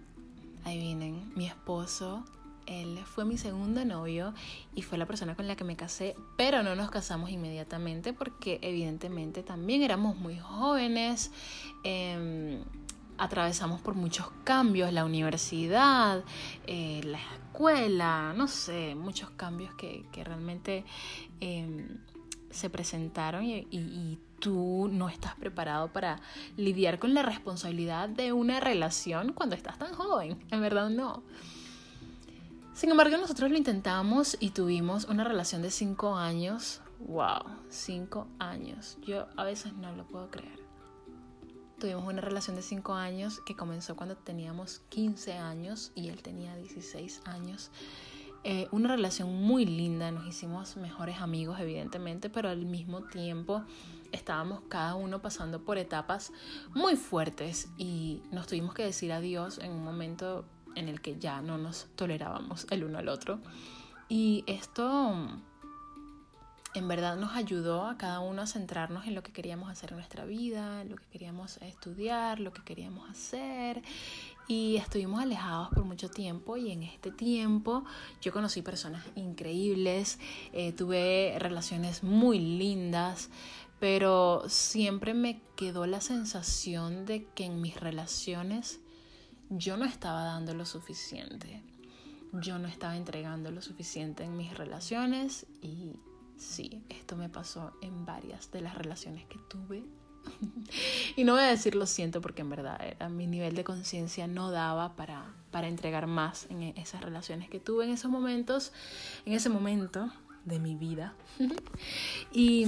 ahí 0.64 0.78
vienen, 0.78 1.32
mi 1.34 1.46
esposo. 1.46 2.24
Él 2.66 2.98
fue 3.04 3.24
mi 3.24 3.38
segundo 3.38 3.84
novio 3.84 4.34
y 4.74 4.82
fue 4.82 4.98
la 4.98 5.06
persona 5.06 5.36
con 5.36 5.46
la 5.46 5.54
que 5.54 5.64
me 5.64 5.76
casé, 5.76 6.16
pero 6.36 6.62
no 6.62 6.74
nos 6.74 6.90
casamos 6.90 7.30
inmediatamente 7.30 8.12
porque 8.12 8.58
evidentemente 8.62 9.42
también 9.42 9.82
éramos 9.82 10.16
muy 10.16 10.38
jóvenes. 10.38 11.30
Em, 11.84 12.64
atravesamos 13.18 13.80
por 13.80 13.94
muchos 13.94 14.28
cambios, 14.44 14.92
la 14.92 15.04
universidad, 15.04 16.24
eh, 16.66 17.00
la 17.04 17.18
escuela, 17.18 18.34
no 18.36 18.48
sé, 18.48 18.94
muchos 18.94 19.30
cambios 19.30 19.74
que, 19.74 20.04
realmente 20.24 20.84
em, 21.40 21.98
se 22.50 22.70
presentaron 22.70 23.44
y, 23.44 24.18
tú 24.38 24.90
no 24.92 25.08
estás 25.08 25.34
preparado 25.36 25.90
para 25.90 26.20
lidiar 26.58 26.98
con 26.98 27.14
la 27.14 27.22
responsabilidad 27.22 28.06
de 28.06 28.34
una 28.34 28.60
relación 28.60 29.32
cuando 29.32 29.56
estás 29.56 29.78
tan 29.78 29.94
joven, 29.94 30.38
en 30.50 30.60
verdad 30.60 30.90
no. 30.90 31.22
Sin 32.74 32.90
embargo, 32.90 33.16
nosotros 33.16 33.50
lo 33.50 33.56
intentamos 33.56 34.36
y 34.38 34.50
tuvimos 34.50 35.06
una 35.06 35.24
relación 35.24 35.62
de 35.62 35.70
cinco 35.70 36.16
años. 36.16 36.82
¡Wow! 36.98 37.44
Cinco 37.70 38.28
años. 38.38 38.98
Yo 39.06 39.26
a 39.38 39.44
veces 39.44 39.72
no 39.72 39.96
lo 39.96 40.06
puedo 40.06 40.30
creer. 40.30 40.65
Tuvimos 41.78 42.04
una 42.04 42.22
relación 42.22 42.56
de 42.56 42.62
5 42.62 42.94
años 42.94 43.40
que 43.44 43.54
comenzó 43.54 43.96
cuando 43.96 44.16
teníamos 44.16 44.80
15 44.88 45.34
años 45.34 45.92
y 45.94 46.08
él 46.08 46.22
tenía 46.22 46.56
16 46.56 47.20
años. 47.26 47.70
Eh, 48.44 48.68
una 48.70 48.88
relación 48.88 49.34
muy 49.42 49.66
linda, 49.66 50.10
nos 50.10 50.26
hicimos 50.26 50.76
mejores 50.76 51.20
amigos 51.20 51.60
evidentemente, 51.60 52.30
pero 52.30 52.48
al 52.48 52.64
mismo 52.64 53.02
tiempo 53.02 53.62
estábamos 54.12 54.60
cada 54.68 54.94
uno 54.94 55.20
pasando 55.20 55.64
por 55.64 55.76
etapas 55.78 56.32
muy 56.72 56.96
fuertes 56.96 57.68
y 57.76 58.22
nos 58.30 58.46
tuvimos 58.46 58.72
que 58.72 58.84
decir 58.84 59.12
adiós 59.12 59.58
en 59.58 59.72
un 59.72 59.84
momento 59.84 60.46
en 60.76 60.88
el 60.88 61.00
que 61.00 61.18
ya 61.18 61.42
no 61.42 61.58
nos 61.58 61.88
tolerábamos 61.96 62.66
el 62.70 62.84
uno 62.84 62.98
al 62.98 63.08
otro. 63.08 63.40
Y 64.08 64.44
esto 64.46 65.28
en 66.76 66.88
verdad 66.88 67.16
nos 67.16 67.34
ayudó 67.34 67.86
a 67.86 67.96
cada 67.96 68.20
uno 68.20 68.42
a 68.42 68.46
centrarnos 68.46 69.06
en 69.06 69.14
lo 69.14 69.22
que 69.22 69.32
queríamos 69.32 69.70
hacer 69.70 69.90
en 69.90 69.96
nuestra 69.96 70.24
vida, 70.24 70.84
lo 70.84 70.96
que 70.96 71.06
queríamos 71.06 71.56
estudiar, 71.58 72.38
lo 72.38 72.52
que 72.52 72.62
queríamos 72.62 73.08
hacer. 73.08 73.82
Y 74.46 74.76
estuvimos 74.76 75.20
alejados 75.20 75.70
por 75.70 75.84
mucho 75.84 76.08
tiempo 76.08 76.56
y 76.56 76.70
en 76.70 76.82
este 76.82 77.10
tiempo 77.10 77.84
yo 78.20 78.32
conocí 78.32 78.62
personas 78.62 79.04
increíbles, 79.14 80.18
eh, 80.52 80.72
tuve 80.72 81.36
relaciones 81.38 82.02
muy 82.04 82.38
lindas, 82.38 83.30
pero 83.80 84.44
siempre 84.48 85.14
me 85.14 85.40
quedó 85.56 85.86
la 85.86 86.00
sensación 86.00 87.06
de 87.06 87.24
que 87.34 87.44
en 87.44 87.60
mis 87.60 87.80
relaciones 87.80 88.80
yo 89.48 89.76
no 89.76 89.84
estaba 89.84 90.24
dando 90.24 90.54
lo 90.54 90.66
suficiente. 90.66 91.62
Yo 92.32 92.58
no 92.58 92.68
estaba 92.68 92.96
entregando 92.96 93.50
lo 93.50 93.62
suficiente 93.62 94.24
en 94.24 94.36
mis 94.36 94.56
relaciones 94.56 95.46
y 95.62 95.94
Sí, 96.36 96.82
esto 96.88 97.16
me 97.16 97.28
pasó 97.28 97.72
en 97.80 98.04
varias 98.04 98.50
de 98.50 98.60
las 98.60 98.74
relaciones 98.74 99.24
que 99.26 99.38
tuve. 99.48 99.84
y 101.16 101.24
no 101.24 101.34
voy 101.34 101.42
a 101.42 101.46
decir 101.46 101.74
lo 101.74 101.86
siento 101.86 102.20
porque 102.20 102.42
en 102.42 102.50
verdad 102.50 102.78
era, 102.84 103.08
mi 103.08 103.26
nivel 103.26 103.54
de 103.54 103.64
conciencia 103.64 104.26
no 104.26 104.50
daba 104.50 104.96
para, 104.96 105.34
para 105.50 105.68
entregar 105.68 106.06
más 106.06 106.46
en 106.50 106.62
esas 106.62 107.00
relaciones 107.00 107.48
que 107.48 107.60
tuve 107.60 107.84
en 107.84 107.92
esos 107.92 108.10
momentos, 108.10 108.72
en 109.24 109.32
ese 109.32 109.48
momento 109.48 110.12
de 110.44 110.58
mi 110.58 110.74
vida. 110.74 111.14
y, 112.32 112.66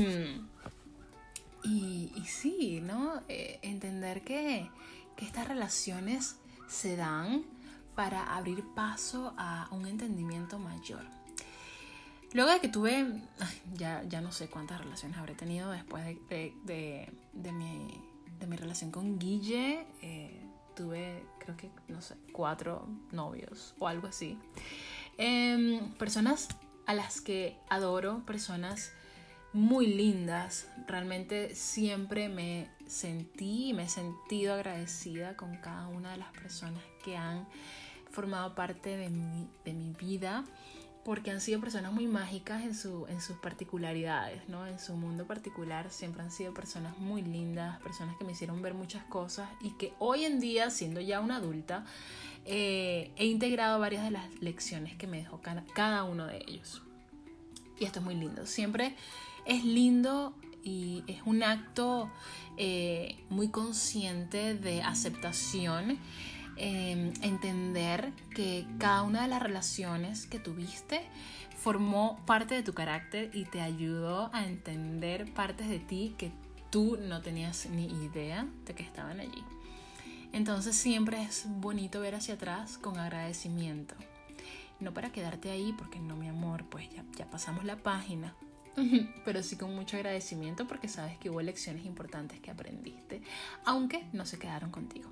y, 1.64 2.24
sí, 2.26 2.80
¿no? 2.80 3.22
Eh, 3.28 3.58
entender 3.62 4.22
que, 4.22 4.70
que 5.16 5.24
estas 5.24 5.48
relaciones 5.48 6.36
se 6.68 6.96
dan 6.96 7.44
para 7.94 8.36
abrir 8.36 8.64
paso 8.74 9.34
a 9.36 9.68
un 9.72 9.86
entendimiento 9.86 10.58
mayor. 10.58 11.17
Luego 12.34 12.50
de 12.50 12.60
que 12.60 12.68
tuve, 12.68 13.06
ya, 13.74 14.02
ya 14.08 14.20
no 14.20 14.32
sé 14.32 14.48
cuántas 14.48 14.80
relaciones 14.80 15.16
habré 15.16 15.34
tenido 15.34 15.70
después 15.70 16.04
de, 16.04 16.18
de, 16.64 17.12
de, 17.32 17.52
mi, 17.52 18.02
de 18.38 18.46
mi, 18.46 18.56
relación 18.56 18.90
con 18.90 19.18
Guille, 19.18 19.86
eh, 20.02 20.42
tuve 20.76 21.24
creo 21.38 21.56
que, 21.56 21.70
no 21.88 22.02
sé, 22.02 22.16
cuatro 22.32 22.86
novios 23.12 23.74
o 23.78 23.88
algo 23.88 24.08
así. 24.08 24.38
Em, 25.16 25.92
personas 25.94 26.48
a 26.86 26.94
las 26.94 27.20
que 27.20 27.56
adoro, 27.70 28.24
personas 28.26 28.92
muy 29.54 29.86
lindas. 29.86 30.68
Realmente 30.86 31.54
siempre 31.54 32.28
me 32.28 32.68
sentí 32.86 33.70
y 33.70 33.72
me 33.72 33.84
he 33.84 33.88
sentido 33.88 34.54
agradecida 34.54 35.34
con 35.36 35.56
cada 35.56 35.88
una 35.88 36.12
de 36.12 36.18
las 36.18 36.32
personas 36.32 36.82
que 37.02 37.16
han 37.16 37.48
formado 38.10 38.54
parte 38.54 38.96
de 38.96 39.08
mi, 39.08 39.48
de 39.64 39.72
mi 39.72 39.90
vida 39.90 40.44
porque 41.04 41.30
han 41.30 41.40
sido 41.40 41.60
personas 41.60 41.92
muy 41.92 42.06
mágicas 42.06 42.62
en, 42.62 42.74
su, 42.74 43.06
en 43.06 43.20
sus 43.20 43.36
particularidades, 43.38 44.48
¿no? 44.48 44.66
En 44.66 44.78
su 44.78 44.94
mundo 44.94 45.26
particular 45.26 45.90
siempre 45.90 46.22
han 46.22 46.30
sido 46.30 46.52
personas 46.52 46.98
muy 46.98 47.22
lindas, 47.22 47.80
personas 47.80 48.16
que 48.16 48.24
me 48.24 48.32
hicieron 48.32 48.60
ver 48.60 48.74
muchas 48.74 49.04
cosas 49.04 49.48
y 49.60 49.70
que 49.70 49.94
hoy 49.98 50.24
en 50.24 50.40
día, 50.40 50.70
siendo 50.70 51.00
ya 51.00 51.20
una 51.20 51.36
adulta, 51.36 51.84
eh, 52.44 53.10
he 53.16 53.26
integrado 53.26 53.78
varias 53.78 54.04
de 54.04 54.10
las 54.10 54.42
lecciones 54.42 54.96
que 54.96 55.06
me 55.06 55.18
dejó 55.18 55.40
cada 55.74 56.04
uno 56.04 56.26
de 56.26 56.44
ellos. 56.46 56.82
Y 57.78 57.84
esto 57.84 58.00
es 58.00 58.04
muy 58.04 58.14
lindo. 58.14 58.46
Siempre 58.46 58.94
es 59.46 59.64
lindo 59.64 60.34
y 60.62 61.04
es 61.06 61.22
un 61.24 61.42
acto 61.42 62.10
eh, 62.56 63.16
muy 63.30 63.48
consciente 63.48 64.54
de 64.54 64.82
aceptación 64.82 65.98
Em, 66.60 67.12
entender 67.22 68.12
que 68.34 68.66
cada 68.78 69.02
una 69.04 69.22
de 69.22 69.28
las 69.28 69.40
relaciones 69.40 70.26
que 70.26 70.40
tuviste 70.40 71.02
formó 71.56 72.20
parte 72.26 72.56
de 72.56 72.64
tu 72.64 72.74
carácter 72.74 73.30
y 73.32 73.44
te 73.44 73.60
ayudó 73.60 74.28
a 74.32 74.44
entender 74.44 75.32
partes 75.34 75.68
de 75.68 75.78
ti 75.78 76.16
que 76.18 76.32
tú 76.70 76.98
no 77.00 77.22
tenías 77.22 77.66
ni 77.66 77.86
idea 78.04 78.48
de 78.64 78.74
que 78.74 78.82
estaban 78.82 79.20
allí. 79.20 79.44
Entonces 80.32 80.74
siempre 80.74 81.22
es 81.22 81.44
bonito 81.46 82.00
ver 82.00 82.16
hacia 82.16 82.34
atrás 82.34 82.76
con 82.76 82.98
agradecimiento. 82.98 83.94
No 84.80 84.92
para 84.92 85.12
quedarte 85.12 85.52
ahí, 85.52 85.72
porque 85.78 86.00
no, 86.00 86.16
mi 86.16 86.26
amor, 86.26 86.64
pues 86.68 86.90
ya, 86.90 87.04
ya 87.16 87.30
pasamos 87.30 87.64
la 87.64 87.76
página, 87.76 88.34
pero 89.24 89.44
sí 89.44 89.56
con 89.56 89.74
mucho 89.76 89.96
agradecimiento 89.96 90.66
porque 90.66 90.88
sabes 90.88 91.16
que 91.18 91.30
hubo 91.30 91.40
lecciones 91.40 91.84
importantes 91.84 92.40
que 92.40 92.50
aprendiste, 92.50 93.22
aunque 93.64 94.06
no 94.12 94.26
se 94.26 94.40
quedaron 94.40 94.70
contigo. 94.70 95.08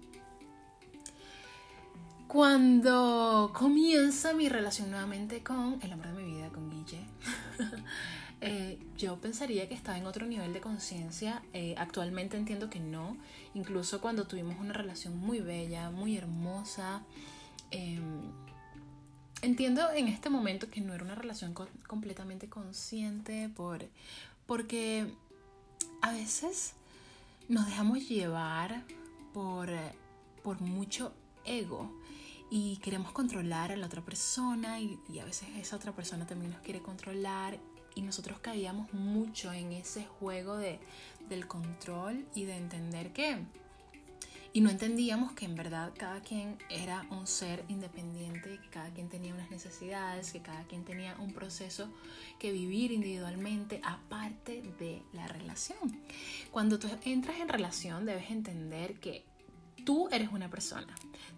Cuando 2.29 3.53
comienza 3.55 4.35
mi 4.35 4.49
relación 4.49 4.91
nuevamente 4.91 5.45
con 5.45 5.79
el 5.81 5.93
hombre 5.93 6.11
de 6.11 6.23
mi 6.23 6.35
vida, 6.35 6.49
con 6.49 6.69
Guille, 6.69 7.07
eh, 8.41 8.81
yo 8.99 9.21
pensaría 9.21 9.69
que 9.69 9.75
estaba 9.75 9.97
en 9.97 10.07
otro 10.07 10.27
nivel 10.27 10.53
de 10.53 10.61
conciencia. 10.61 11.41
Eh, 11.53 11.77
actualmente 11.79 12.37
entiendo 12.37 12.69
que 12.69 12.81
no. 12.81 13.17
Incluso 13.55 14.01
cuando 14.01 14.27
tuvimos 14.27 14.59
una 14.59 14.73
relación 14.73 15.17
muy 15.17 15.39
bella, 15.39 15.91
muy 15.91 16.17
hermosa. 16.17 17.03
Em, 17.71 18.23
entiendo 19.43 19.89
en 19.93 20.09
este 20.09 20.29
momento 20.29 20.69
que 20.69 20.81
no 20.81 20.95
era 20.95 21.05
una 21.05 21.15
relación 21.15 21.55
completamente 21.87 22.49
consciente 22.49 23.49
por, 23.51 23.87
porque 24.47 25.15
a 26.03 26.11
veces 26.11 26.75
nos 27.49 27.67
dejamos 27.67 28.09
llevar 28.09 28.83
por, 29.33 29.69
por 30.43 30.61
mucho 30.61 31.13
ego 31.45 31.96
y 32.51 32.77
queremos 32.79 33.13
controlar 33.13 33.73
a 33.73 33.77
la 33.77 33.87
otra 33.87 34.03
persona 34.05 34.81
y, 34.81 34.99
a 35.21 35.25
veces 35.25 35.49
esa 35.57 35.77
otra 35.77 35.93
persona 35.93 36.27
también 36.27 36.53
nos 36.53 36.61
quiere 36.61 36.81
controlar 36.81 37.59
y 37.95 38.03
nosotros 38.03 38.39
caíamos 38.41 38.93
mucho 38.93 39.53
en 39.53 39.73
ese 39.73 40.05
juego 40.05 40.57
de, 40.57 40.79
del 41.29 41.47
control 41.47 42.27
y 42.35 42.45
de 42.45 42.57
entender 42.57 43.13
que 43.13 43.39
y 44.57 44.63
no 44.63 44.71
entendíamos 44.71 45.33
que 45.33 45.45
en 45.45 45.55
verdad 45.55 45.93
cada 45.99 46.21
quien 46.21 46.57
era 46.71 47.07
un 47.11 47.27
ser 47.27 47.63
independiente, 47.69 48.59
que 48.59 48.71
cada 48.71 48.89
quien 48.89 49.11
tenía 49.11 49.35
unas 49.35 49.51
necesidades, 49.51 50.33
que 50.33 50.41
cada 50.41 50.65
quien 50.65 50.83
tenía 50.83 51.15
un 51.19 51.35
proceso 51.35 51.91
que 52.39 52.53
vivir 52.53 52.91
individualmente 52.91 53.83
aparte 53.85 54.63
de 54.79 55.03
la 55.13 55.29
relación. 55.29 56.01
Cuando 56.51 56.79
tú 56.79 56.89
entras 57.05 57.39
en 57.39 57.51
relación 57.51 58.07
debes 58.07 58.31
entender 58.31 58.99
que 58.99 59.27
tú 59.87 60.09
eres 60.11 60.31
una 60.33 60.51
persona, 60.51 60.93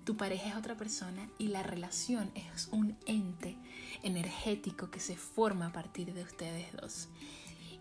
tu 0.05 0.17
pareja 0.17 0.49
es 0.49 0.57
otra 0.57 0.75
persona 0.75 1.29
y 1.39 1.49
la 1.49 1.63
relación 1.63 2.33
es 2.35 2.69
un 2.73 2.97
ente 3.05 3.59
energético 4.03 4.91
que 4.91 5.01
se 5.01 5.17
forma 5.17 5.67
a 5.67 5.73
partir 5.73 6.15
de 6.15 6.23
ustedes 6.23 6.73
dos. 6.73 7.09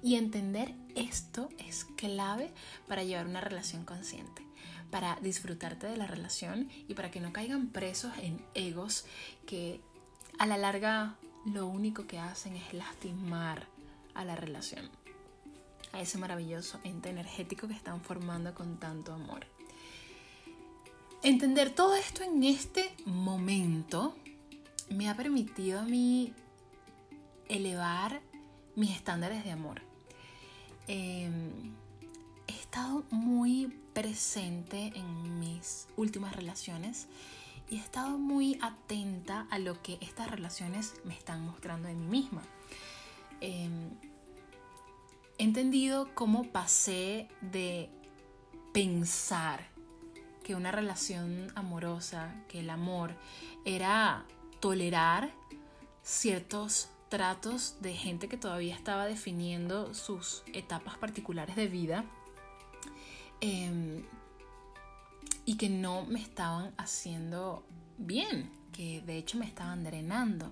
Y 0.04 0.16
entender 0.16 0.76
esto 0.94 1.50
es 1.58 1.86
clave 1.96 2.54
para 2.88 3.04
llevar 3.04 3.26
una 3.26 3.42
relación 3.42 3.86
consciente 3.86 4.46
para 4.92 5.18
disfrutarte 5.22 5.88
de 5.88 5.98
la 5.98 6.08
relación 6.08 6.70
y 6.88 6.94
para 6.94 7.12
que 7.12 7.20
no 7.20 7.34
caigan 7.34 7.68
presos 7.68 8.14
en 8.22 8.42
egos 8.54 9.06
que 9.46 9.82
a 10.40 10.46
la 10.46 10.58
larga 10.58 11.16
lo 11.46 11.68
único 11.68 12.08
que 12.08 12.20
hacen 12.20 12.56
es 12.56 12.74
lastimar 12.74 13.68
a 14.14 14.24
la 14.24 14.36
relación, 14.36 14.90
a 15.92 16.00
ese 16.00 16.18
maravilloso 16.18 16.80
ente 16.84 17.10
energético 17.10 17.68
que 17.68 17.74
están 17.74 18.02
formando 18.02 18.54
con 18.54 18.78
tanto 18.78 19.14
amor. 19.14 19.57
Entender 21.28 21.72
todo 21.72 21.94
esto 21.94 22.24
en 22.24 22.42
este 22.46 22.90
momento 23.04 24.16
me 24.90 25.10
ha 25.10 25.18
permitido 25.18 25.82
a 25.82 25.84
mí 25.84 26.32
elevar 27.50 28.22
mis 28.78 28.92
estándares 28.92 29.44
de 29.44 29.52
amor. 29.52 29.82
Em, 30.88 31.74
he 32.48 32.54
estado 32.54 33.04
muy 33.12 33.78
presente 33.92 34.94
en 34.96 35.38
mis 35.38 35.90
últimas 35.98 36.34
relaciones 36.34 37.08
y 37.70 37.76
he 37.76 37.80
estado 37.80 38.18
muy 38.18 38.58
atenta 38.62 39.48
a 39.50 39.60
lo 39.60 39.82
que 39.82 39.98
estas 40.00 40.32
relaciones 40.32 40.94
me 41.04 41.14
están 41.14 41.46
mostrando 41.46 41.90
de 41.90 41.96
mí 41.96 42.08
misma. 42.08 42.44
Em, 43.42 43.90
he 45.38 45.44
entendido 45.44 46.08
cómo 46.16 46.46
pasé 46.46 47.28
de 47.42 47.90
pensar 48.72 49.76
que 50.48 50.56
una 50.56 50.72
relación 50.72 51.52
amorosa, 51.56 52.34
que 52.48 52.62
el 52.62 52.70
amor 52.70 53.14
era 53.66 54.26
tolerar 54.62 55.32
ciertos 56.02 56.88
tratos 57.10 57.76
de 57.82 57.94
gente 57.94 58.30
que 58.30 58.38
todavía 58.38 58.74
estaba 58.74 59.06
definiendo 59.06 59.94
sus 59.94 60.44
etapas 60.54 60.98
particulares 60.98 61.56
de 61.58 61.68
vida 61.68 62.06
Em, 63.40 64.04
y 65.46 65.56
que 65.56 65.70
no 65.70 66.06
me 66.06 66.20
estaban 66.20 66.74
haciendo 66.78 67.64
bien, 67.98 68.50
que 68.74 69.02
de 69.02 69.18
hecho 69.18 69.38
me 69.38 69.46
estaban 69.46 69.84
drenando. 69.84 70.52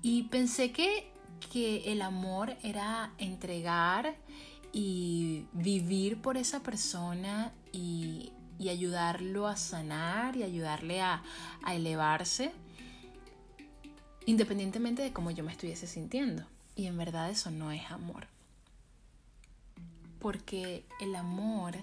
Y 0.00 0.24
pensé 0.24 0.72
que, 0.72 1.10
que 1.52 1.92
el 1.92 2.02
amor 2.02 2.56
era 2.62 3.12
entregar 3.18 4.16
y 4.72 5.46
vivir 5.52 6.20
por 6.22 6.36
esa 6.36 6.62
persona 6.62 7.52
y, 7.72 8.32
y 8.58 8.68
ayudarlo 8.68 9.46
a 9.46 9.56
sanar 9.56 10.36
y 10.36 10.42
ayudarle 10.42 11.02
a, 11.02 11.22
elevarse, 11.66 12.52
independientemente 14.26 15.02
de 15.02 15.12
cómo 15.12 15.30
yo 15.30 15.44
me 15.44 15.52
estuviese 15.52 15.86
sintiendo. 15.86 16.44
Y 16.76 16.86
en 16.86 16.96
verdad 16.96 17.30
eso 17.30 17.50
no 17.50 17.72
es 17.72 17.90
amor. 17.90 18.26
Porque 20.18 20.84
el 21.00 21.14
amor 21.14 21.74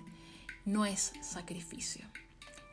no 0.65 0.85
es 0.85 1.13
sacrificio. 1.21 2.05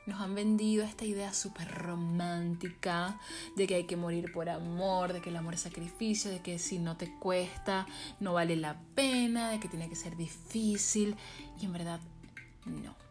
Nos 0.07 0.23
han 0.23 0.35
vendido 0.35 0.85
esta 0.85 1.05
idea 1.05 1.35
súper 1.35 1.69
romántica 1.69 3.21
de 3.57 3.67
que 3.67 3.75
hay 3.75 3.85
que 3.85 3.97
morir 3.97 4.33
por 4.33 4.49
amor, 4.49 5.13
de 5.13 5.21
que 5.21 5.29
el 5.29 5.37
amor 5.37 5.53
es 5.53 5.61
sacrificio, 5.61 6.31
de 6.31 6.41
que 6.41 6.59
si 6.59 6.79
no 6.79 6.97
te 6.97 7.13
cuesta 7.19 7.87
no 8.19 8.33
vale 8.33 8.57
la 8.57 8.81
pena, 8.95 9.51
de 9.51 9.61
que 9.61 9.69
tiene 9.69 9.89
que 9.91 9.97
ser 9.97 10.17
difícil. 10.17 11.15
Y 11.61 11.67
en 11.67 11.73
verdad, 11.75 12.01
no. 12.65 13.08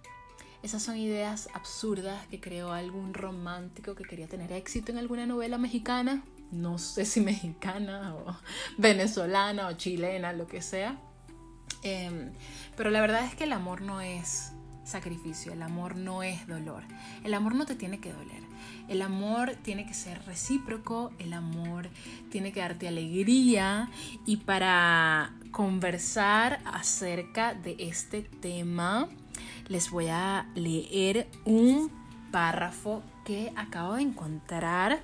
Esas 0.64 0.84
son 0.84 0.98
ideas 0.98 1.50
absurdas 1.54 2.26
que 2.28 2.40
creó 2.40 2.72
algún 2.72 3.14
romántico 3.14 3.96
que 3.96 4.04
quería 4.04 4.28
tener 4.28 4.52
éxito 4.52 4.92
en 4.92 4.98
alguna 4.98 5.26
novela 5.26 5.58
mexicana. 5.58 6.24
No 6.52 6.78
sé 6.78 7.06
si 7.06 7.22
mexicana 7.22 8.16
o 8.16 8.36
venezolana 8.78 9.68
o 9.68 9.74
chilena, 9.74 10.34
lo 10.34 10.48
que 10.48 10.62
sea. 10.62 11.00
Em, 11.84 12.32
pero 12.76 12.90
la 12.90 13.02
verdad 13.02 13.26
es 13.26 13.36
que 13.36 13.44
el 13.44 13.54
amor 13.54 13.82
no 13.82 14.02
es 14.02 14.52
sacrificio, 14.84 15.54
el 15.54 15.62
amor 15.62 15.96
no 15.96 16.24
es 16.24 16.48
dolor, 16.48 16.84
el 17.24 17.34
amor 17.34 17.56
no 17.56 17.66
te 17.66 17.76
tiene 17.76 18.00
que 18.00 18.14
doler, 18.14 18.42
el 18.88 19.02
amor 19.02 19.56
tiene 19.62 19.86
que 19.86 19.94
ser 19.94 20.24
recíproco, 20.26 21.12
el 21.20 21.34
amor 21.34 21.90
tiene 22.32 22.54
que 22.54 22.62
darte 22.62 22.88
alegría 22.88 23.90
y 24.26 24.38
para 24.38 25.34
conversar 25.52 26.62
acerca 26.66 27.54
de 27.54 27.76
este 27.80 28.22
tema 28.22 29.10
les 29.68 29.92
voy 29.92 30.08
a 30.08 30.48
leer 30.56 31.28
un 31.46 31.92
párrafo 32.32 33.04
que 33.26 33.52
acabo 33.56 33.96
de 33.96 34.04
encontrar 34.04 35.00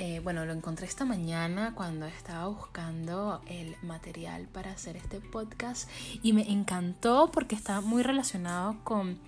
eh, 0.00 0.20
bueno, 0.22 0.46
lo 0.46 0.52
encontré 0.52 0.86
esta 0.86 1.04
mañana 1.04 1.74
cuando 1.74 2.06
estaba 2.06 2.46
buscando 2.46 3.42
el 3.48 3.74
material 3.82 4.46
para 4.46 4.70
hacer 4.70 4.96
este 4.96 5.20
podcast 5.20 5.90
y 6.22 6.32
me 6.32 6.48
encantó 6.52 7.32
porque 7.32 7.56
está 7.56 7.80
muy 7.80 8.04
relacionado 8.04 8.76
con, 8.84 9.18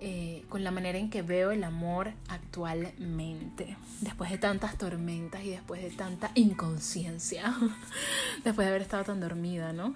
eh, 0.00 0.44
con 0.48 0.64
la 0.64 0.72
manera 0.72 0.98
en 0.98 1.08
que 1.08 1.22
veo 1.22 1.52
el 1.52 1.62
amor 1.62 2.14
actualmente. 2.26 3.76
Después 4.00 4.32
de 4.32 4.38
tantas 4.38 4.76
tormentas 4.76 5.44
y 5.44 5.50
después 5.50 5.80
de 5.80 5.90
tanta 5.90 6.32
inconsciencia, 6.34 7.54
después 8.44 8.66
de 8.66 8.70
haber 8.70 8.82
estado 8.82 9.04
tan 9.04 9.20
dormida, 9.20 9.72
¿no? 9.72 9.94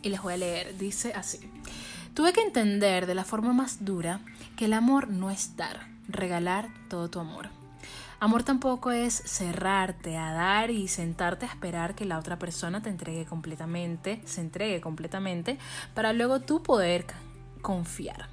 Y 0.00 0.08
les 0.08 0.22
voy 0.22 0.32
a 0.32 0.36
leer, 0.38 0.78
dice 0.78 1.12
así. 1.12 1.38
Tuve 2.14 2.32
que 2.32 2.42
entender 2.42 3.06
de 3.06 3.14
la 3.14 3.24
forma 3.24 3.52
más 3.52 3.84
dura 3.84 4.20
que 4.56 4.66
el 4.66 4.72
amor 4.72 5.08
no 5.08 5.30
es 5.30 5.56
dar, 5.56 5.86
regalar 6.08 6.68
todo 6.88 7.08
tu 7.08 7.20
amor 7.20 7.48
Amor 8.22 8.44
tampoco 8.44 8.92
es 8.92 9.14
cerrarte 9.14 10.16
a 10.16 10.30
dar 10.32 10.70
y 10.70 10.86
sentarte 10.86 11.44
a 11.44 11.48
esperar 11.48 11.96
que 11.96 12.04
la 12.04 12.20
otra 12.20 12.38
persona 12.38 12.80
te 12.80 12.88
entregue 12.88 13.24
completamente, 13.24 14.22
se 14.24 14.40
entregue 14.40 14.80
completamente, 14.80 15.58
para 15.92 16.12
luego 16.12 16.38
tú 16.38 16.62
poder 16.62 17.04
confiar. 17.62 18.28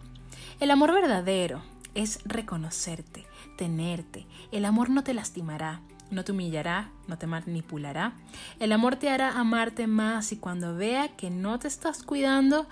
El 0.60 0.70
amor 0.70 0.94
verdadero 0.94 1.64
es 1.96 2.20
reconocerte, 2.24 3.26
tenerte. 3.58 4.28
El 4.52 4.66
amor 4.66 4.92
no 4.92 5.04
te 5.04 5.16
lastimará, 5.16 5.82
no 6.12 6.24
te 6.24 6.34
humillará, 6.34 6.92
no 7.08 7.18
te 7.18 7.26
manipulará. 7.26 8.14
El 8.60 8.74
amor 8.74 8.98
te 8.98 9.10
hará 9.10 9.40
amarte 9.40 9.88
más 9.88 10.32
y 10.32 10.38
cuando 10.38 10.76
vea 10.76 11.08
que 11.16 11.32
no 11.32 11.58
te 11.58 11.68
estás 11.68 12.04
cuidando, 12.04 12.68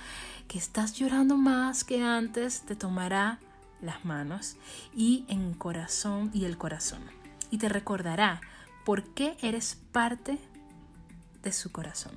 que 0.48 0.58
estás 0.58 0.94
llorando 0.94 1.36
más 1.36 1.84
que 1.84 2.02
antes, 2.02 2.62
te 2.62 2.76
tomará 2.76 3.40
las 3.82 4.06
manos 4.06 4.56
y 4.96 5.26
en 5.28 5.54
corazón 5.54 6.32
y 6.34 6.46
el 6.46 6.58
corazón. 6.58 7.02
Y 7.52 7.58
te 7.58 7.70
recordará 7.70 8.42
por 8.86 9.04
qué 9.14 9.38
eres 9.42 9.78
parte 9.92 10.40
de 11.44 11.52
su 11.52 11.72
corazón. 11.72 12.14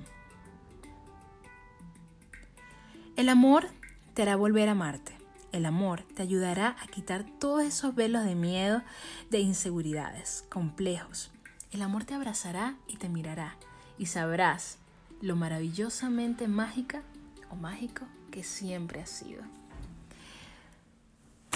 El 3.17 3.29
amor 3.29 3.67
te 4.13 4.21
hará 4.21 4.35
volver 4.35 4.69
a 4.69 4.73
amarte. 4.73 5.17
El 5.51 5.65
amor 5.65 6.03
te 6.15 6.21
ayudará 6.21 6.77
a 6.81 6.87
quitar 6.87 7.25
todos 7.39 7.63
esos 7.63 7.93
velos 7.93 8.23
de 8.23 8.35
miedo, 8.35 8.81
de 9.29 9.39
inseguridades, 9.39 10.45
complejos. 10.49 11.31
El 11.71 11.81
amor 11.81 12.05
te 12.05 12.13
abrazará 12.13 12.75
y 12.87 12.95
te 12.95 13.09
mirará 13.09 13.57
y 13.97 14.05
sabrás 14.05 14.77
lo 15.21 15.35
maravillosamente 15.35 16.47
mágica 16.47 17.03
o 17.49 17.55
mágico 17.55 18.05
que 18.31 18.43
siempre 18.43 19.01
has 19.01 19.09
sido. 19.09 19.43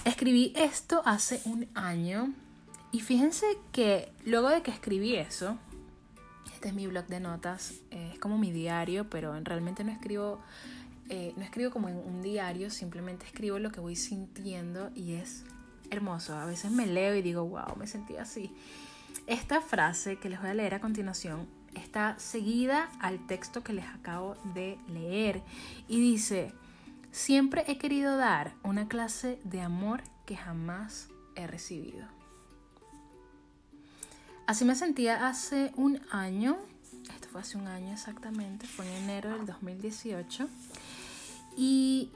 Escribí 0.05 0.53
esto 0.55 1.01
hace 1.05 1.41
un 1.45 1.67
año 1.73 2.31
y 2.91 2.99
fíjense 2.99 3.45
que 3.71 4.11
luego 4.23 4.49
de 4.49 4.61
que 4.61 4.69
escribí 4.69 5.15
eso, 5.15 5.57
este 6.53 6.67
es 6.67 6.73
mi 6.75 6.85
blog 6.87 7.07
de 7.07 7.19
notas, 7.19 7.73
eh, 7.91 8.11
es 8.13 8.19
como 8.19 8.37
mi 8.37 8.51
diario, 8.51 9.09
pero 9.09 9.37
realmente 9.43 9.83
no 9.83 9.91
escribo, 9.91 10.41
eh, 11.09 11.33
no 11.35 11.43
escribo 11.43 11.71
como 11.71 11.89
en 11.89 11.97
un 11.97 12.21
diario, 12.21 12.69
simplemente 12.69 13.25
escribo 13.25 13.57
lo 13.57 13.71
que 13.71 13.79
voy 13.79 13.95
sintiendo 13.95 14.91
y 14.93 15.13
es 15.13 15.43
hermoso. 15.89 16.35
A 16.35 16.45
veces 16.45 16.71
me 16.71 16.85
leo 16.85 17.15
y 17.15 17.21
digo, 17.21 17.43
wow, 17.45 17.75
me 17.75 17.87
sentí 17.87 18.15
así. 18.17 18.51
Esta 19.27 19.59
frase 19.59 20.17
que 20.17 20.29
les 20.29 20.39
voy 20.39 20.51
a 20.51 20.53
leer 20.53 20.75
a 20.75 20.79
continuación 20.81 21.47
está 21.73 22.17
seguida 22.19 22.89
al 22.99 23.25
texto 23.27 23.63
que 23.63 23.73
les 23.73 23.85
acabo 23.85 24.35
de 24.53 24.77
leer 24.87 25.41
y 25.87 25.99
dice, 25.99 26.53
Siempre 27.15 27.63
he 27.67 27.77
querido 27.77 28.17
dar 28.17 28.55
una 28.61 28.89
clase 28.89 29.39
de 29.45 29.61
amor 29.61 30.03
que 30.25 30.35
jamás 30.35 31.07
he 31.37 31.47
recibido. 31.47 32.05
Así 34.47 34.65
me 34.65 34.75
sentía 34.75 35.25
hace 35.25 35.71
un 35.77 36.01
año, 36.11 36.57
esto 37.09 37.29
fue 37.29 37.39
hace 37.39 37.57
un 37.57 37.67
año 37.67 37.93
exactamente, 37.93 38.67
fue 38.67 38.85
en 38.85 39.03
enero 39.03 39.29
del 39.29 39.45
2018, 39.45 40.49
y 41.55 42.11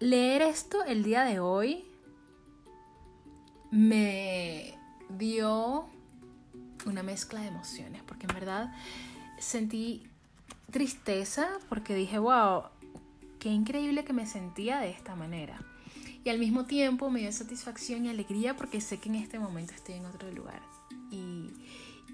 leer 0.00 0.42
esto 0.42 0.82
el 0.82 1.04
día 1.04 1.22
de 1.22 1.38
hoy 1.38 1.84
me 3.70 4.76
dio 5.10 5.86
una 6.86 7.04
mezcla 7.04 7.40
de 7.40 7.46
emociones, 7.46 8.02
porque 8.02 8.26
en 8.26 8.34
verdad 8.34 8.74
sentí 9.38 10.10
tristeza 10.72 11.48
porque 11.68 11.94
dije, 11.94 12.18
wow, 12.18 12.64
qué 13.46 13.52
increíble 13.52 14.04
que 14.04 14.12
me 14.12 14.26
sentía 14.26 14.80
de 14.80 14.90
esta 14.90 15.14
manera. 15.14 15.60
Y 16.24 16.30
al 16.30 16.40
mismo 16.40 16.64
tiempo 16.64 17.10
me 17.10 17.20
dio 17.20 17.30
satisfacción 17.30 18.04
y 18.04 18.08
alegría 18.08 18.56
porque 18.56 18.80
sé 18.80 18.98
que 18.98 19.08
en 19.08 19.14
este 19.14 19.38
momento 19.38 19.72
estoy 19.72 19.94
en 19.94 20.06
otro 20.06 20.32
lugar. 20.32 20.60
Y, 21.12 21.52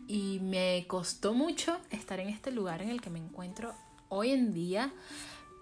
y 0.06 0.40
me 0.42 0.84
costó 0.86 1.32
mucho 1.32 1.78
estar 1.88 2.20
en 2.20 2.28
este 2.28 2.50
lugar 2.50 2.82
en 2.82 2.90
el 2.90 3.00
que 3.00 3.08
me 3.08 3.18
encuentro 3.18 3.72
hoy 4.10 4.32
en 4.32 4.52
día, 4.52 4.92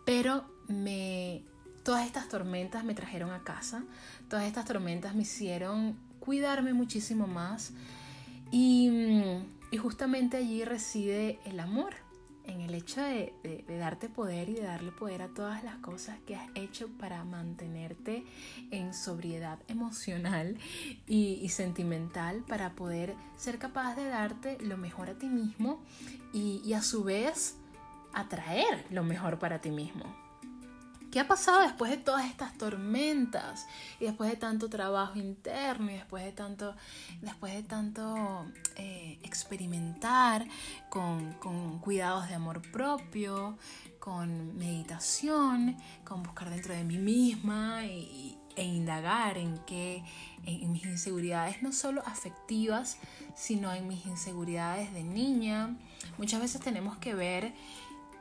pero 0.05 0.43
me, 0.67 1.45
todas 1.85 2.05
estas 2.05 2.29
tormentas 2.29 2.83
me 2.83 2.97
trajeron 2.97 3.31
a 3.31 3.45
casa, 3.45 3.85
todas 4.29 4.47
estas 4.47 4.65
tormentas 4.65 5.15
me 5.15 5.23
hicieron 5.23 5.97
cuidarme 6.19 6.73
muchísimo 6.73 7.29
más 7.29 7.71
y, 8.51 8.91
y 9.71 9.77
justamente 9.77 10.37
allí 10.39 10.65
reside 10.65 11.39
el 11.45 11.61
amor 11.61 11.95
en 12.51 12.61
el 12.63 12.75
hecho 12.75 13.01
de, 13.01 13.33
darte 13.69 14.09
poder 14.09 14.49
y 14.49 14.55
de 14.55 14.63
darle 14.63 14.93
poder 14.93 15.23
a 15.23 15.29
todas 15.29 15.63
las 15.65 15.77
cosas 15.77 16.19
que 16.27 16.37
has 16.37 16.49
hecho 16.55 16.89
para 16.99 17.25
mantenerte 17.25 18.25
en 18.71 18.93
sobriedad 18.95 19.59
emocional 19.69 20.59
y, 21.07 21.49
sentimental, 21.49 22.45
para 22.47 22.71
poder 22.73 23.15
ser 23.37 23.59
capaz 23.59 23.95
de 23.95 24.05
darte 24.05 24.59
lo 24.61 24.77
mejor 24.77 25.11
a 25.11 25.15
ti 25.15 25.29
mismo 25.29 25.81
y 26.33 26.73
a 26.73 26.83
su 26.83 27.05
vez 27.05 27.57
atraer 28.13 28.87
lo 28.91 29.05
mejor 29.05 29.39
para 29.39 29.61
ti 29.61 29.71
mismo. 29.71 30.30
¿Qué 31.11 31.19
ha 31.19 31.27
pasado 31.27 31.63
después 31.63 31.91
de 31.91 31.97
todas 31.97 32.25
estas 32.27 32.57
tormentas 32.57 33.67
y 33.99 34.05
después 34.05 34.31
de 34.31 34.37
tanto 34.37 34.71
trabajo 34.71 35.19
interno 35.19 35.91
y 35.91 35.95
después 35.95 36.25
de 36.25 36.31
tanto, 36.31 36.77
después 37.21 37.53
de 37.53 37.65
tanto 37.65 38.47
eh, 38.77 39.19
experimentar 39.25 40.47
con, 40.89 41.33
cuidados 41.81 42.29
de 42.29 42.35
amor 42.35 42.63
propio, 42.71 43.59
con 43.99 44.57
meditación, 44.57 45.77
con 46.05 46.23
buscar 46.23 46.49
dentro 46.49 46.75
de 46.75 46.85
mí 46.85 46.99
misma 46.99 47.85
e 47.85 48.65
indagar 48.65 49.37
en 49.37 49.59
qué, 49.67 50.05
en 50.45 50.71
mis 50.71 50.85
inseguridades 50.85 51.61
no 51.61 51.73
solo 51.73 52.03
afectivas, 52.07 52.99
sino 53.35 53.73
en 53.73 53.89
mis 53.89 54.07
inseguridades 54.07 54.93
de 54.93 55.03
niña. 55.03 55.77
Muchas 56.19 56.41
veces 56.41 56.61
tenemos 56.61 56.99
que 56.99 57.15
ver 57.15 57.53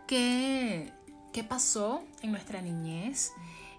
que 0.08 0.92
qué 1.34 1.44
pasó 1.44 2.04
en 2.22 2.32
nuestra 2.32 2.62
niñez, 2.62 3.34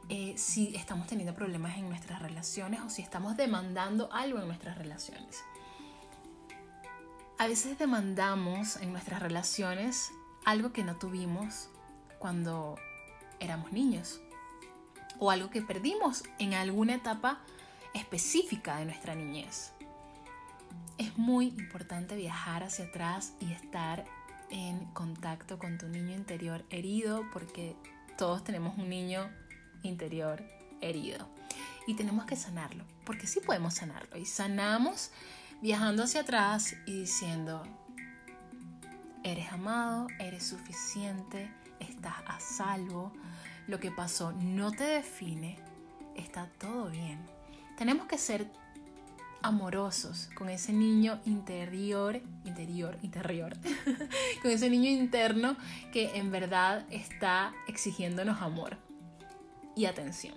eh, 0.09 0.35
si 0.37 0.75
estamos 0.75 1.07
teniendo 1.07 1.35
problemas 1.35 1.77
en 1.77 1.89
nuestras 1.89 2.21
relaciones 2.21 2.81
o 2.81 2.91
si 2.91 3.03
estamos 3.03 3.37
demandando 3.37 4.13
algo 4.13 4.39
en 4.39 4.47
nuestras 4.47 4.77
relaciones. 4.77 5.43
A 7.39 7.47
veces 7.47 7.79
demandamos 7.79 8.77
en 8.77 8.93
nuestras 8.93 9.21
relaciones 9.21 10.11
algo 10.45 10.73
que 10.73 10.85
no 10.85 10.97
tuvimos 10.97 11.69
cuando 12.19 12.77
éramos 13.39 13.73
niños 13.73 14.21
o 15.19 15.31
algo 15.31 15.51
que 15.51 15.63
perdimos 15.63 16.23
en 16.39 16.55
alguna 16.55 16.95
etapa 16.95 17.41
específica 17.95 18.77
de 18.79 18.87
nuestra 18.87 19.15
niñez. 19.15 19.73
Es 20.99 21.17
muy 21.17 21.47
importante 21.47 22.15
viajar 22.15 22.63
hacia 22.63 22.87
atrás 22.87 23.33
y 23.41 23.53
estar 23.53 24.05
en 24.51 24.85
contacto 24.87 25.59
con 25.59 25.79
tu 25.79 25.89
niño 25.89 26.15
interior 26.15 26.65
herido, 26.71 27.25
porque 27.33 27.77
todos 28.19 28.45
tenemos 28.45 28.77
un 28.79 28.89
niño 28.89 29.31
interior 29.83 30.43
herido. 30.81 31.29
Y 31.87 31.95
tenemos 31.95 32.27
que 32.27 32.37
sanarlo, 32.37 32.85
porque 33.05 33.27
sí 33.27 33.41
podemos 33.41 33.75
sanarlo. 33.75 34.17
Y 34.17 34.27
sanamos 34.27 35.11
viajando 35.63 36.05
hacia 36.05 36.23
atrás 36.23 36.77
y 36.87 37.01
diciendo, 37.01 37.63
eres 39.23 39.53
amado, 39.53 40.09
eres 40.19 40.47
suficiente, 40.47 41.51
estás 41.79 42.15
a 42.27 42.41
salvo, 42.41 43.13
lo 43.67 43.79
que 43.79 43.91
pasó 43.91 44.33
no 44.33 44.73
te 44.73 44.85
define, 44.85 45.59
está 46.17 46.47
todo 46.59 46.91
bien. 46.91 47.19
Tenemos 47.77 48.07
que 48.07 48.19
ser 48.19 48.51
amorosos 49.43 50.29
con 50.35 50.49
ese 50.49 50.73
niño 50.73 51.21
interior, 51.25 52.21
interior, 52.45 52.97
interior, 53.03 53.57
con 54.43 54.51
ese 54.51 54.71
niño 54.71 54.91
interno 54.91 55.57
que 55.93 56.17
en 56.17 56.31
verdad 56.31 56.85
está 56.91 57.53
exigiéndonos 57.69 58.43
amor 58.43 58.77
y 59.77 59.87
atención. 59.87 60.35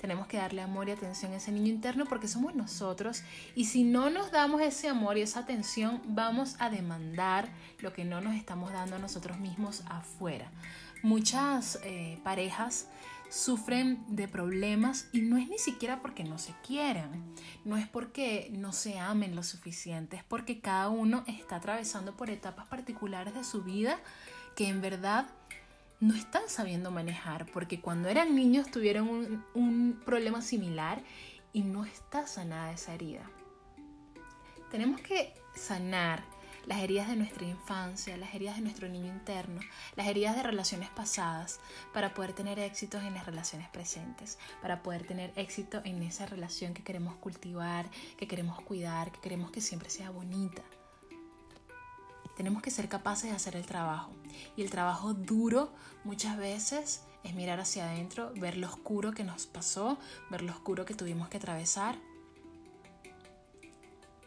Tenemos 0.00 0.26
que 0.26 0.36
darle 0.36 0.60
amor 0.60 0.88
y 0.88 0.92
atención 0.92 1.32
a 1.32 1.36
ese 1.36 1.52
niño 1.52 1.68
interno 1.68 2.04
porque 2.04 2.28
somos 2.28 2.54
nosotros 2.54 3.22
y 3.54 3.64
si 3.64 3.82
no 3.82 4.10
nos 4.10 4.30
damos 4.30 4.60
ese 4.60 4.88
amor 4.88 5.16
y 5.16 5.22
esa 5.22 5.40
atención 5.40 6.02
vamos 6.06 6.56
a 6.58 6.70
demandar 6.70 7.48
lo 7.78 7.92
que 7.92 8.04
no 8.04 8.20
nos 8.20 8.34
estamos 8.34 8.72
dando 8.72 8.96
a 8.96 8.98
nosotros 8.98 9.38
mismos 9.38 9.82
afuera. 9.86 10.50
Muchas 11.02 11.78
eh, 11.82 12.18
parejas 12.24 12.88
sufren 13.28 14.04
de 14.08 14.28
problemas 14.28 15.08
y 15.12 15.20
no 15.20 15.36
es 15.36 15.48
ni 15.48 15.58
siquiera 15.58 16.00
porque 16.00 16.24
no 16.24 16.38
se 16.38 16.54
quieran, 16.66 17.24
no 17.64 17.76
es 17.76 17.88
porque 17.88 18.48
no 18.52 18.72
se 18.72 18.98
amen 18.98 19.34
lo 19.34 19.42
suficiente, 19.42 20.16
es 20.16 20.24
porque 20.24 20.60
cada 20.60 20.88
uno 20.88 21.24
está 21.26 21.56
atravesando 21.56 22.16
por 22.16 22.30
etapas 22.30 22.66
particulares 22.68 23.34
de 23.34 23.44
su 23.44 23.62
vida 23.62 24.00
que 24.54 24.68
en 24.68 24.80
verdad 24.80 25.26
no 26.00 26.14
están 26.14 26.42
sabiendo 26.48 26.90
manejar, 26.90 27.46
porque 27.52 27.80
cuando 27.80 28.08
eran 28.08 28.34
niños 28.34 28.70
tuvieron 28.70 29.44
un, 29.54 30.00
problema 30.04 30.42
similar 30.42 31.02
y 31.52 31.62
no 31.62 31.84
está 31.84 32.26
sanada 32.26 32.72
esa 32.72 32.94
herida. 32.94 33.30
Tenemos 34.70 35.00
que 35.00 35.32
sanar 35.54 36.22
las 36.66 36.80
heridas 36.80 37.08
de 37.08 37.16
nuestra 37.16 37.46
infancia, 37.46 38.16
las 38.16 38.34
heridas 38.34 38.56
de 38.56 38.62
nuestro 38.62 38.88
niño 38.88 39.06
interno, 39.06 39.60
las 39.94 40.08
heridas 40.08 40.36
de 40.36 40.42
relaciones 40.42 40.90
pasadas, 40.90 41.60
para 41.94 42.12
poder 42.12 42.32
tener 42.32 42.58
éxitos 42.58 43.02
en 43.04 43.14
las 43.14 43.24
relaciones 43.24 43.68
presentes, 43.68 44.38
para 44.60 44.82
poder 44.82 45.06
tener 45.06 45.32
éxito 45.36 45.80
en 45.84 46.02
esa 46.02 46.26
relación 46.26 46.74
que 46.74 46.82
queremos 46.82 47.14
cultivar, 47.16 47.88
que 48.16 48.26
queremos 48.26 48.60
cuidar, 48.62 49.12
que 49.12 49.20
queremos 49.20 49.50
que 49.50 49.60
siempre 49.60 49.90
sea 49.90 50.10
bonita. 50.10 50.62
Tenemos 52.36 52.62
que 52.62 52.70
ser 52.70 52.88
capaces 52.88 53.30
de 53.30 53.36
hacer 53.36 53.56
el 53.56 53.64
trabajo. 53.64 54.12
Y 54.56 54.62
el 54.62 54.70
trabajo 54.70 55.14
duro 55.14 55.72
muchas 56.04 56.36
veces 56.36 57.02
es 57.22 57.34
mirar 57.34 57.60
hacia 57.60 57.88
adentro, 57.88 58.32
ver 58.34 58.58
lo 58.58 58.66
oscuro 58.66 59.12
que 59.12 59.24
nos 59.24 59.46
pasó, 59.46 59.98
ver 60.30 60.42
lo 60.42 60.52
oscuro 60.52 60.84
que 60.84 60.94
tuvimos 60.94 61.28
que 61.28 61.38
atravesar 61.38 61.96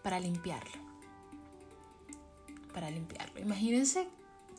para 0.02 0.20
limpiarlo 0.20 0.89
para 2.74 2.90
limpiarlo. 2.90 3.40
Imagínense 3.40 4.08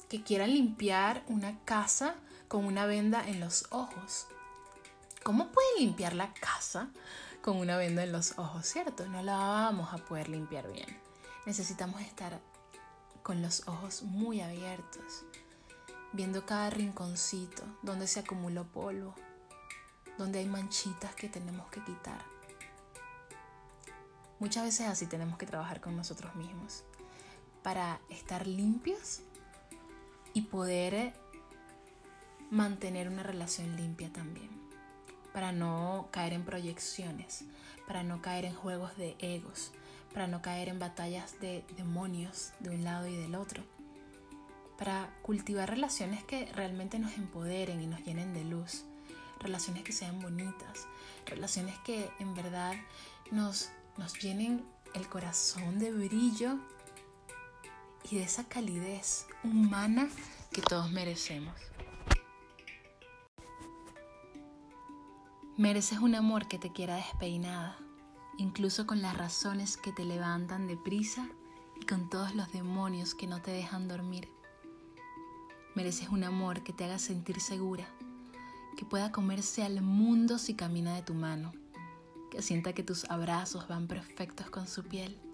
que 0.09 0.23
quieran 0.23 0.53
limpiar 0.53 1.23
una 1.29 1.59
casa 1.65 2.17
con 2.49 2.65
una 2.65 2.87
venda 2.87 3.27
en 3.29 3.41
los 3.41 3.67
ojos. 3.71 4.27
¿Cómo 5.23 5.53
pueden 5.53 5.79
limpiar 5.79 6.15
la 6.15 6.33
casa 6.35 6.91
con 7.43 7.57
una 7.57 7.77
venda 7.77 8.03
en 8.03 8.13
los 8.13 8.39
ojos, 8.39 8.67
cierto? 8.67 9.07
No 9.07 9.23
la 9.23 9.37
vamos 9.37 9.93
a 9.93 9.99
poder 9.99 10.29
limpiar 10.29 10.71
bien. 10.73 10.99
Necesitamos 11.47 12.01
estar 12.01 12.41
con 13.23 13.43
los 13.43 13.69
ojos 13.69 14.03
muy 14.03 14.41
abiertos, 14.41 15.25
viendo 16.13 16.45
cada 16.45 16.71
rinconcito 16.71 17.63
donde 17.83 18.07
se 18.07 18.21
acumuló 18.21 18.65
polvo, 18.65 19.15
donde 20.19 20.41
hay 20.41 20.47
manchitas 20.47 21.15
que 21.15 21.29
tenemos 21.29 21.69
que 21.71 21.85
quitar. 21.85 22.25
Muchas 24.39 24.65
veces 24.65 24.89
así 24.89 25.07
tenemos 25.07 25.39
que 25.39 25.47
trabajar 25.47 25.81
con 25.81 25.97
nosotros 25.97 26.35
mismos 26.35 26.85
para 27.63 28.01
estar 28.09 28.47
limpios 28.47 29.21
y 30.33 30.43
poder 30.43 31.13
mantener 32.51 33.09
una 33.09 33.23
relación 33.23 33.77
limpia 33.77 34.13
también. 34.13 34.51
Para 35.33 35.53
no 35.53 36.09
caer 36.11 36.33
en 36.33 36.45
proyecciones, 36.45 37.45
para 37.87 38.03
no 38.03 38.21
caer 38.21 38.45
en 38.45 38.55
juegos 38.55 38.97
de 38.97 39.17
egos, 39.21 39.73
para 40.13 40.27
no 40.27 40.43
caer 40.43 40.69
en 40.69 40.79
batallas 40.79 41.39
de 41.41 41.65
demonios 41.77 42.53
de 42.59 42.71
un 42.71 42.85
lado 42.85 43.07
y 43.07 43.17
del 43.17 43.35
otro. 43.35 43.63
Para 44.77 45.15
cultivar 45.23 45.71
relaciones 45.71 46.25
que 46.25 46.47
realmente 46.53 46.99
nos 46.99 47.15
empoderen 47.15 47.81
y 47.81 47.87
nos 47.87 48.01
llenen 48.05 48.35
de 48.35 48.45
luz. 48.45 48.85
Relaciones 49.39 49.85
que 49.85 49.93
sean 49.93 50.21
bonitas. 50.21 50.87
Relaciones 51.27 51.79
que 51.81 52.11
en 52.19 52.35
verdad 52.35 52.75
nos, 53.31 53.71
nos 53.99 54.19
llenen 54.21 54.65
el 54.95 55.09
corazón 55.09 55.79
de 55.79 55.93
brillo 55.93 56.59
y 58.11 58.17
de 58.17 58.25
esa 58.25 58.45
calidez 58.45 59.27
humana 59.45 60.09
que 60.53 60.63
todos 60.63 60.91
merecemos. 60.91 61.55
Mereces 65.57 65.99
un 65.99 66.15
amor 66.15 66.49
que 66.49 66.59
te 66.59 66.73
quiera 66.73 66.97
despeinada, 66.97 67.79
incluso 68.39 68.87
con 68.87 69.01
las 69.03 69.17
razones 69.17 69.77
que 69.77 69.93
te 69.93 70.05
levantan 70.05 70.67
deprisa 70.67 71.29
y 71.81 71.87
con 71.87 72.09
todos 72.09 72.35
los 72.35 72.51
demonios 72.53 73.15
que 73.15 73.27
no 73.27 73.41
te 73.43 73.53
dejan 73.53 73.87
dormir. 73.87 74.29
Mereces 75.77 76.09
un 76.09 76.25
amor 76.25 76.63
que 76.63 76.73
te 76.73 76.85
haga 76.85 76.99
sentir 76.99 77.41
segura, 77.41 77.87
que 78.77 78.85
pueda 78.85 79.13
comerse 79.13 79.63
al 79.63 79.83
mundo 79.83 80.39
si 80.39 80.55
camina 80.55 80.97
de 80.97 81.03
tu 81.03 81.15
mano, 81.15 81.53
que 82.31 82.43
sienta 82.43 82.73
que 82.73 82.83
tus 82.83 83.05
abrazos 83.05 83.69
van 83.69 83.87
perfectos 83.87 84.51
con 84.51 84.67
su 84.67 84.83
piel. 84.83 85.30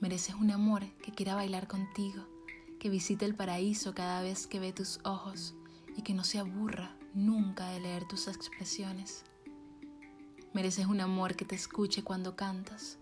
Mereces 0.00 0.36
un 0.36 0.52
amor 0.52 0.84
que 1.02 1.10
quiera 1.10 1.34
bailar 1.34 1.66
contigo, 1.66 2.24
que 2.78 2.88
visite 2.88 3.24
el 3.24 3.34
paraíso 3.34 3.94
cada 3.94 4.22
vez 4.22 4.46
que 4.46 4.60
ve 4.60 4.72
tus 4.72 5.00
ojos 5.02 5.56
y 5.96 6.02
que 6.02 6.14
no 6.14 6.22
se 6.22 6.38
aburra 6.38 6.96
nunca 7.14 7.70
de 7.70 7.80
leer 7.80 8.06
tus 8.06 8.28
expresiones. 8.28 9.24
Mereces 10.54 10.86
un 10.86 11.00
amor 11.00 11.34
que 11.34 11.44
te 11.44 11.56
escuche 11.56 12.04
cuando 12.04 12.36
cantas, 12.36 12.98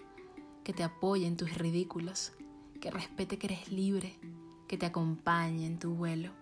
que 0.64 0.72
te 0.72 0.84
apoye 0.84 1.26
en 1.26 1.36
tus 1.36 1.52
ridículos, 1.58 2.32
que 2.80 2.90
respete 2.90 3.38
que 3.38 3.48
eres 3.48 3.70
libre, 3.70 4.18
que 4.66 4.78
te 4.78 4.86
acompañe 4.86 5.66
en 5.66 5.78
tu 5.78 5.94
vuelo, 5.94 6.32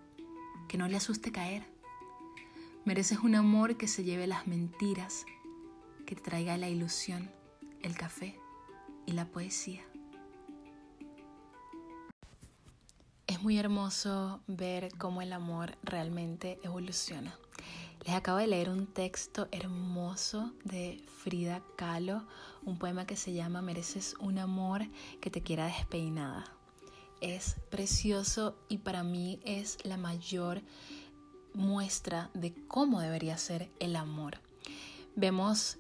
que 0.69 0.79
no 0.79 0.87
le 0.87 0.97
asuste 0.97 1.33
caer. 1.33 1.67
Mereces 2.85 3.19
un 3.19 3.35
amor 3.35 3.77
que 3.77 3.89
se 3.89 4.05
lleve 4.05 4.29
las 4.29 4.47
mentiras, 4.47 5.27
que 6.07 6.15
te 6.15 6.23
traiga 6.23 6.57
la 6.59 6.69
ilusión, 6.69 7.29
el 7.83 7.97
café 7.97 8.39
y 9.05 9.13
la 9.13 9.27
poesía. 9.27 9.83
Es 13.27 13.43
muy 13.43 13.59
hermoso 13.59 14.41
ver 14.47 14.91
cómo 14.99 15.22
el 15.22 15.33
amor 15.33 15.79
realmente 15.83 16.59
evoluciona. 16.62 17.35
Les 18.05 18.14
acabo 18.14 18.37
de 18.37 18.47
leer 18.47 18.68
un 18.68 18.87
texto 18.87 19.49
hermoso 19.51 20.53
de 20.64 21.03
Frida 21.22 21.62
Kahlo, 21.77 22.27
un 22.66 22.79
poema 22.79 23.07
que 23.07 23.16
se 23.16 23.33
llama 23.33 23.62
Mereces 23.62 24.14
un 24.20 24.39
amor 24.39 24.83
que 25.22 25.31
te 25.31 25.43
quiera 25.43 25.66
despeinada. 25.66 26.45
Es 27.22 27.57
precioso 27.70 28.59
y 28.68 28.79
para 28.79 29.03
mí 29.03 29.41
es 29.47 29.79
la 29.85 29.97
mayor 29.97 30.61
muestra 31.55 32.31
de 32.35 32.53
cómo 32.68 33.01
debería 33.01 33.39
ser 33.39 33.70
el 33.81 33.97
amor. 33.97 34.41
Vemos 35.16 35.79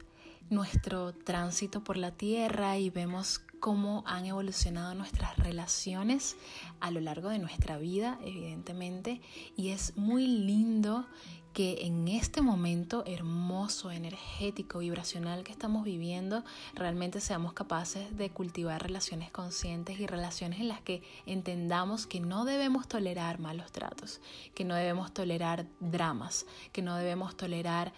nuestro 0.50 1.12
tránsito 1.12 1.82
por 1.82 1.96
la 1.96 2.10
tierra 2.10 2.78
y 2.78 2.90
vemos 2.90 3.40
cómo 3.60 4.04
han 4.06 4.26
evolucionado 4.26 4.94
nuestras 4.94 5.36
relaciones 5.38 6.36
a 6.80 6.90
lo 6.90 7.00
largo 7.00 7.30
de 7.30 7.38
nuestra 7.38 7.78
vida, 7.78 8.18
evidentemente, 8.22 9.20
y 9.56 9.70
es 9.70 9.96
muy 9.96 10.26
lindo 10.26 11.06
que 11.54 11.86
en 11.86 12.08
este 12.08 12.42
momento 12.42 13.04
hermoso, 13.06 13.92
energético, 13.92 14.80
vibracional 14.80 15.44
que 15.44 15.52
estamos 15.52 15.84
viviendo, 15.84 16.44
realmente 16.74 17.20
seamos 17.20 17.52
capaces 17.52 18.14
de 18.18 18.28
cultivar 18.28 18.82
relaciones 18.82 19.30
conscientes 19.30 20.00
y 20.00 20.06
relaciones 20.06 20.60
en 20.60 20.68
las 20.68 20.80
que 20.80 21.02
entendamos 21.26 22.08
que 22.08 22.18
no 22.18 22.44
debemos 22.44 22.88
tolerar 22.88 23.38
malos 23.38 23.70
tratos, 23.70 24.20
que 24.54 24.64
no 24.64 24.74
debemos 24.74 25.14
tolerar 25.14 25.64
dramas, 25.78 26.44
que 26.72 26.82
no 26.82 26.96
debemos 26.96 27.36
tolerar 27.36 27.92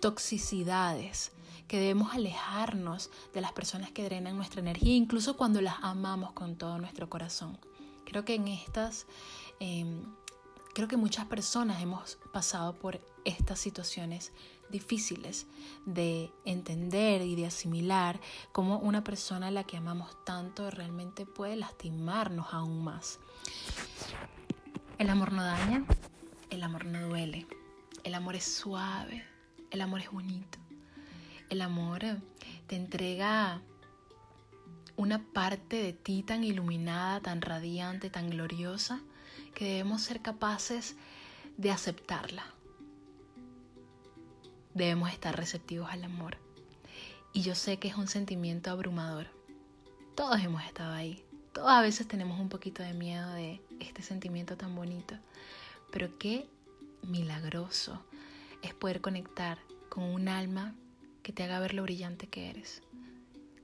toxicidades, 0.00 1.32
que 1.70 1.78
debemos 1.78 2.12
alejarnos 2.12 3.10
de 3.32 3.40
las 3.40 3.52
personas 3.52 3.92
que 3.92 4.02
drenan 4.02 4.36
nuestra 4.36 4.60
energía, 4.60 4.96
incluso 4.96 5.36
cuando 5.36 5.60
las 5.60 5.76
amamos 5.82 6.32
con 6.32 6.56
todo 6.56 6.78
nuestro 6.78 7.08
corazón. 7.08 7.56
Creo 8.04 8.24
que 8.24 8.34
en 8.34 8.48
estas... 8.48 9.06
Em, 9.60 10.02
Creo 10.72 10.86
que 10.86 10.96
muchas 10.96 11.26
personas 11.26 11.82
hemos 11.82 12.16
pasado 12.32 12.74
por 12.76 13.00
estas 13.24 13.58
situaciones 13.58 14.32
difíciles 14.70 15.48
de 15.84 16.30
entender 16.44 17.22
y 17.22 17.34
de 17.34 17.46
asimilar 17.46 18.20
cómo 18.52 18.78
una 18.78 19.02
persona 19.02 19.48
a 19.48 19.50
la 19.50 19.64
que 19.64 19.76
amamos 19.76 20.24
tanto 20.24 20.70
realmente 20.70 21.26
puede 21.26 21.56
lastimarnos 21.56 22.46
aún 22.52 22.84
más. 22.84 23.18
El 24.98 25.10
amor 25.10 25.32
no 25.32 25.42
daña, 25.42 25.84
el 26.50 26.62
amor 26.62 26.84
no 26.84 27.08
duele, 27.08 27.48
el 28.04 28.14
amor 28.14 28.36
es 28.36 28.44
suave, 28.44 29.24
el 29.72 29.80
amor 29.80 30.02
es 30.02 30.12
bonito, 30.12 30.59
el 31.50 31.62
amor 31.62 32.00
te 32.68 32.76
entrega 32.76 33.60
una 34.96 35.18
parte 35.32 35.82
de 35.82 35.92
ti 35.92 36.22
tan 36.22 36.44
iluminada, 36.44 37.20
tan 37.20 37.42
radiante, 37.42 38.08
tan 38.08 38.30
gloriosa, 38.30 39.00
que 39.54 39.64
debemos 39.64 40.02
ser 40.02 40.22
capaces 40.22 40.96
de 41.56 41.72
aceptarla. 41.72 42.44
Debemos 44.74 45.10
estar 45.10 45.36
receptivos 45.36 45.90
al 45.90 46.04
amor. 46.04 46.38
Y 47.32 47.42
yo 47.42 47.54
sé 47.54 47.78
que 47.78 47.88
es 47.88 47.96
un 47.96 48.06
sentimiento 48.06 48.70
abrumador. 48.70 49.26
Todos 50.14 50.40
hemos 50.40 50.62
estado 50.64 50.92
ahí. 50.92 51.24
Todos 51.52 51.70
a 51.70 51.82
veces 51.82 52.06
tenemos 52.06 52.38
un 52.38 52.48
poquito 52.48 52.82
de 52.82 52.94
miedo 52.94 53.32
de 53.32 53.60
este 53.80 54.02
sentimiento 54.02 54.56
tan 54.56 54.76
bonito. 54.76 55.16
Pero 55.90 56.16
qué 56.18 56.48
milagroso 57.02 58.04
es 58.62 58.74
poder 58.74 59.00
conectar 59.00 59.58
con 59.88 60.04
un 60.04 60.28
alma 60.28 60.74
que 61.22 61.32
te 61.32 61.42
haga 61.42 61.60
ver 61.60 61.74
lo 61.74 61.82
brillante 61.82 62.26
que 62.26 62.50
eres, 62.50 62.82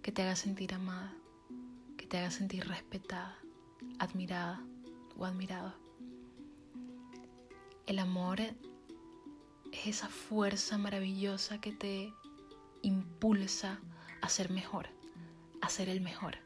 que 0.02 0.12
te 0.12 0.22
haga 0.22 0.36
sentir 0.36 0.74
amada, 0.74 1.14
que 1.96 2.07
te 2.07 2.18
haga 2.18 2.30
sentir 2.30 2.66
respetada, 2.68 3.38
admirada 3.98 4.62
o 5.16 5.24
admirado. 5.24 5.74
El 7.86 7.98
amor 7.98 8.40
es 8.40 8.54
esa 9.86 10.09
fuerza 10.09 10.78
maravillosa 10.78 11.61
que 11.61 11.72
te 11.72 12.12
impulsa 12.82 13.80
a 14.20 14.28
ser 14.28 14.50
mejor, 14.50 14.88
a 15.61 15.68
ser 15.68 15.88
el 15.88 16.00
mejor. 16.00 16.38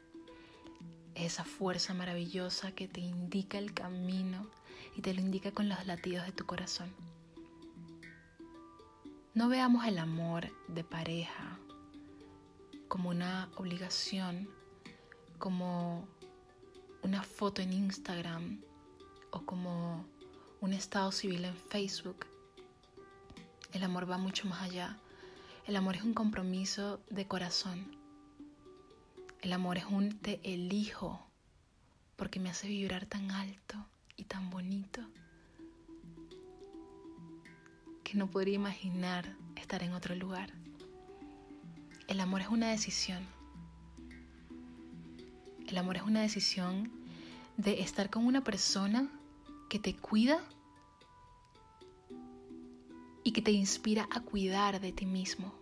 Es 1.15 1.33
esa 1.33 1.43
fuerza 1.43 1.93
maravillosa 1.93 2.71
que 2.71 2.87
te 2.87 3.01
indica 3.01 3.57
el 3.57 3.73
camino 3.73 4.49
y 4.95 5.01
te 5.01 5.13
lo 5.13 5.21
indica 5.21 5.51
con 5.51 5.67
los 5.67 5.85
latidos 5.85 6.25
de 6.25 6.31
tu 6.31 6.45
corazón. 6.45 6.89
No 9.33 9.47
veamos 9.47 9.85
el 9.85 9.97
amor 9.97 10.51
de 10.67 10.83
pareja 10.83 11.57
como 12.89 13.09
una 13.09 13.49
obligación, 13.55 14.49
como 15.37 16.05
una 17.01 17.23
foto 17.23 17.61
en 17.61 17.71
Instagram 17.71 18.59
o 19.31 19.45
como 19.45 20.05
un 20.59 20.73
estado 20.73 21.13
civil 21.13 21.45
en 21.45 21.55
Facebook. 21.55 22.25
El 23.71 23.83
amor 23.83 24.11
va 24.11 24.17
mucho 24.17 24.49
más 24.49 24.63
allá. 24.63 24.97
El 25.65 25.77
amor 25.77 25.95
es 25.95 26.03
un 26.03 26.13
compromiso 26.13 26.99
de 27.09 27.25
corazón. 27.25 27.95
El 29.39 29.53
amor 29.53 29.77
es 29.77 29.85
un 29.85 30.19
te 30.19 30.41
elijo 30.43 31.25
porque 32.17 32.41
me 32.41 32.49
hace 32.49 32.67
vibrar 32.67 33.05
tan 33.05 33.31
alto 33.31 33.77
y 34.17 34.25
tan 34.25 34.49
bonito 34.49 35.07
que 38.11 38.17
no 38.17 38.29
podría 38.29 38.55
imaginar 38.55 39.37
estar 39.55 39.81
en 39.83 39.93
otro 39.93 40.13
lugar. 40.15 40.51
El 42.09 42.19
amor 42.19 42.41
es 42.41 42.49
una 42.49 42.69
decisión. 42.69 43.25
El 45.65 45.77
amor 45.77 45.95
es 45.95 46.03
una 46.03 46.21
decisión 46.21 46.91
de 47.55 47.79
estar 47.79 48.09
con 48.09 48.25
una 48.25 48.43
persona 48.43 49.07
que 49.69 49.79
te 49.79 49.95
cuida 49.95 50.43
y 53.23 53.31
que 53.31 53.41
te 53.41 53.51
inspira 53.51 54.09
a 54.11 54.19
cuidar 54.19 54.81
de 54.81 54.91
ti 54.91 55.05
mismo. 55.05 55.53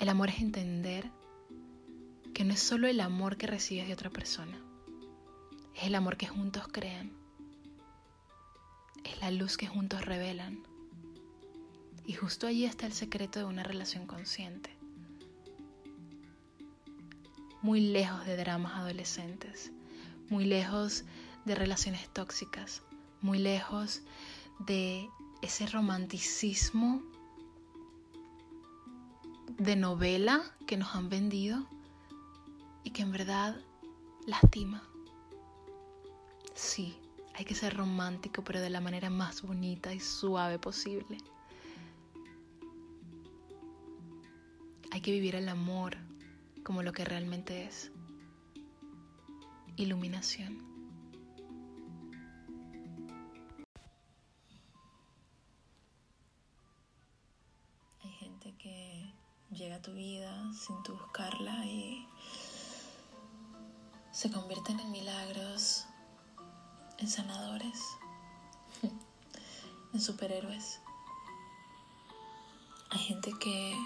El 0.00 0.08
amor 0.08 0.30
es 0.30 0.40
entender 0.40 1.08
que 2.34 2.42
no 2.42 2.52
es 2.52 2.60
solo 2.60 2.88
el 2.88 2.98
amor 2.98 3.36
que 3.36 3.46
recibes 3.46 3.86
de 3.86 3.92
otra 3.92 4.10
persona, 4.10 4.58
es 5.76 5.84
el 5.84 5.94
amor 5.94 6.16
que 6.16 6.26
juntos 6.26 6.66
crean, 6.66 7.23
es 9.04 9.20
la 9.20 9.30
luz 9.30 9.56
que 9.56 9.66
juntos 9.66 10.04
revelan. 10.04 10.62
Y 12.06 12.14
justo 12.14 12.46
allí 12.46 12.64
está 12.64 12.86
el 12.86 12.92
secreto 12.92 13.38
de 13.38 13.44
una 13.46 13.62
relación 13.62 14.06
consciente 14.06 14.74
muy 17.64 17.80
lejos 17.80 18.26
de 18.26 18.36
dramas 18.36 18.74
adolescentes, 18.74 19.72
muy 20.28 20.44
lejos 20.44 21.04
de 21.46 21.54
relaciones 21.54 22.10
tóxicas, 22.10 22.82
muy 23.22 23.38
lejos 23.38 24.02
de 24.58 25.08
ese 25.40 25.66
romanticismo 25.68 27.02
de 29.56 29.76
novela 29.76 30.42
que 30.66 30.76
nos 30.76 30.94
han 30.94 31.08
vendido 31.08 31.66
y 32.82 32.90
que 32.90 33.00
en 33.00 33.12
verdad 33.12 33.56
lastima. 34.26 34.82
Sí, 36.54 36.98
hay 37.34 37.44
que 37.44 37.54
ser 37.54 37.76
romántico, 37.76 38.44
pero 38.44 38.60
de 38.60 38.70
la 38.70 38.80
manera 38.80 39.10
más 39.10 39.42
bonita 39.42 39.92
y 39.92 40.00
suave 40.00 40.58
posible. 40.58 41.18
Hay 44.92 45.00
que 45.00 45.10
vivir 45.10 45.34
el 45.34 45.48
amor 45.48 45.96
como 46.62 46.82
lo 46.82 46.92
que 46.92 47.04
realmente 47.04 47.64
es. 47.64 47.90
Iluminación. 49.76 50.62
Hay 58.04 58.10
gente 58.12 58.54
que 58.56 59.12
llega 59.50 59.76
a 59.76 59.82
tu 59.82 59.92
vida 59.94 60.52
sin 60.52 60.80
tu 60.84 60.92
buscarla 60.92 61.66
y 61.66 62.06
se 64.12 64.30
convierten 64.30 64.78
en 64.78 64.92
milagros, 64.92 65.86
en 66.98 67.08
sanadores. 67.08 67.78
en 69.92 70.00
superhéroes. 70.00 70.80
Hay 72.90 72.98
gente 72.98 73.32
que 73.40 73.76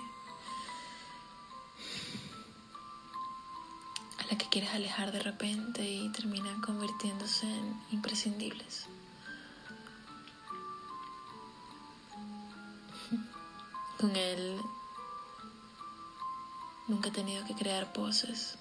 a 4.18 4.26
la 4.30 4.38
que 4.38 4.48
quieres 4.48 4.70
alejar 4.74 5.12
de 5.12 5.20
repente 5.20 5.88
y 5.88 6.10
terminan 6.12 6.60
convirtiéndose 6.60 7.46
en 7.46 7.82
imprescindibles. 7.90 8.86
Con 13.98 14.14
él 14.14 14.60
nunca 16.86 17.08
he 17.08 17.12
tenido 17.12 17.44
que 17.46 17.54
crear 17.54 17.92
poses 17.92 18.58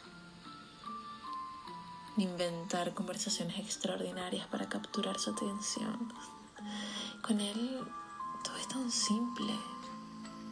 inventar 2.17 2.93
conversaciones 2.93 3.59
extraordinarias 3.59 4.47
para 4.47 4.67
capturar 4.69 5.19
su 5.19 5.31
atención. 5.31 6.13
Con 7.21 7.39
él 7.39 7.81
todo 8.43 8.57
es 8.57 8.67
tan 8.67 8.91
simple, 8.91 9.53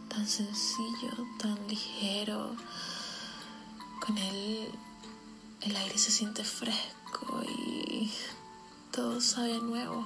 tan 0.09 0.27
sencillo, 0.27 1.11
tan 1.39 1.67
ligero. 1.67 2.55
Con 4.05 4.17
él 4.17 4.71
el 5.61 5.75
aire 5.75 5.97
se 5.97 6.11
siente 6.11 6.43
fresco 6.43 7.41
y 7.43 8.11
todo 8.91 9.19
sabe 9.19 9.59
nuevo. 9.59 10.05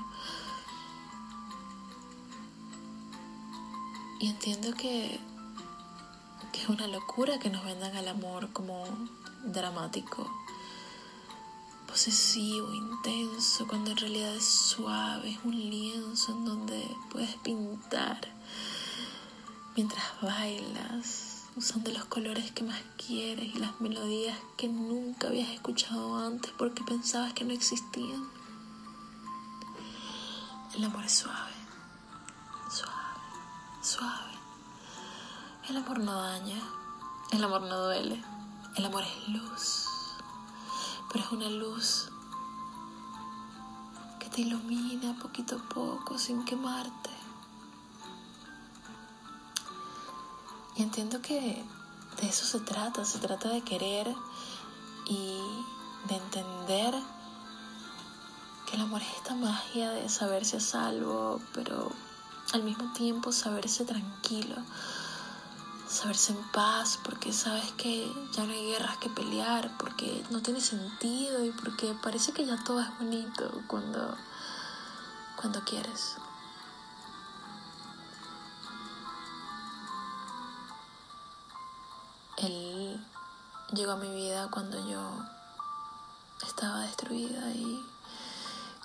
Y 4.20 4.30
entiendo 4.30 4.74
que, 4.74 5.20
que 6.52 6.62
es 6.62 6.70
una 6.70 6.88
locura 6.88 7.40
que 7.40 7.50
nos 7.50 7.64
vendan 7.64 7.96
al 7.96 8.08
amor 8.08 8.52
como 8.52 8.86
dramático, 9.46 10.30
posesivo, 11.90 12.72
intenso, 12.72 13.68
cuando 13.68 13.92
en 13.92 13.98
realidad 13.98 14.36
es 14.36 14.46
suave, 14.46 15.32
es 15.32 15.40
un 15.44 15.56
lienzo 15.56 16.32
en 16.32 16.46
donde 16.46 16.88
puedes 17.12 17.36
pintar 17.38 18.20
mientras 19.76 20.06
bailas, 20.22 21.46
usando 21.56 21.92
los 21.92 22.06
colores 22.06 22.52
que 22.52 22.64
más 22.64 22.80
quieres 22.96 23.56
y 23.56 23.60
las 23.60 23.82
melodías 23.82 24.38
que 24.56 24.68
nunca 24.68 25.28
habías 25.28 25.50
escuchado 25.50 26.16
antes 26.16 26.52
porque 26.58 26.84
pensabas 26.84 27.34
que 27.34 27.44
no 27.44 27.54
existían. 27.54 28.30
El 30.76 30.84
amor 30.84 31.04
es 31.06 31.14
suave, 31.14 31.54
suave, 32.70 33.20
suave. 33.82 34.34
El 35.68 35.78
amor 35.78 36.00
no 36.00 36.14
daña, 36.14 36.62
el 37.32 37.44
amor 37.44 37.62
no 37.62 37.86
duele, 37.86 38.24
el 38.76 38.86
amor 38.86 39.04
es 39.04 39.30
luz 39.30 39.89
pero 41.12 41.26
es 41.26 41.32
una 41.32 41.50
luz 41.50 42.10
que 44.20 44.30
te 44.30 44.42
ilumina 44.42 45.18
poquito 45.22 45.56
a 45.56 45.70
poco 45.70 46.18
sin 46.18 46.46
quemarte. 46.46 47.10
Y 50.76 50.84
entiendo 50.84 51.22
que 51.22 51.64
de 52.22 52.28
eso 52.28 52.46
se 52.46 52.60
trata, 52.60 53.04
se 53.06 53.20
trata 53.20 53.50
de 53.50 53.62
querer 53.62 54.08
y 55.08 55.40
de 56.08 56.16
entender 56.16 56.94
que 58.66 58.76
el 58.76 58.84
amor 58.84 59.02
es 59.02 59.10
esta 59.18 59.36
magia 59.36 59.92
de 59.92 60.08
saberse 60.10 60.58
a 60.58 60.60
salvo, 60.60 61.42
pero 61.54 61.92
al 62.54 62.64
mismo 62.64 62.94
tiempo 62.94 63.32
saberse 63.32 63.84
tranquilo, 63.84 64.56
saberse 65.90 66.34
en 66.34 66.44
paz, 66.52 67.00
porque 67.04 67.34
sabes 67.34 67.72
que 67.72 68.14
ya 68.32 68.46
no 68.46 68.54
hay 68.54 68.68
guerras 68.68 68.98
que 68.98 69.10
pelear, 69.10 69.76
porque 69.78 70.24
no 70.30 70.42
tiene 70.42 70.62
sentido 70.62 71.44
y 71.44 71.52
porque 71.52 71.96
parece 72.02 72.32
que 72.32 72.46
ya 72.46 72.64
todo 72.64 72.80
es 72.80 72.98
bonito 73.00 73.64
cuando, 73.68 74.16
cuando 75.36 75.64
quieres. 75.66 76.16
Él 82.38 83.04
llegó 83.74 83.94
a 83.94 83.98
mi 83.98 84.14
vida 84.14 84.50
cuando 84.52 84.78
yo 84.88 85.26
estaba 86.46 86.82
destruida 86.82 87.52
y 87.52 87.84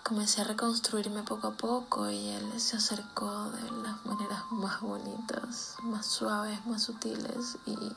comencé 0.05 0.43
a 0.43 0.45
reconstruirme 0.45 1.23
poco 1.23 1.47
a 1.47 1.53
poco 1.53 2.11
y 2.11 2.29
él 2.29 2.61
se 2.61 2.77
acercó 2.77 3.51
de 3.53 3.71
las 3.83 4.05
maneras 4.05 4.43
más 4.51 4.83
bonitas, 4.83 5.77
más 5.83 6.05
suaves, 6.05 6.65
más 6.67 6.83
sutiles 6.83 7.57
y, 7.65 7.97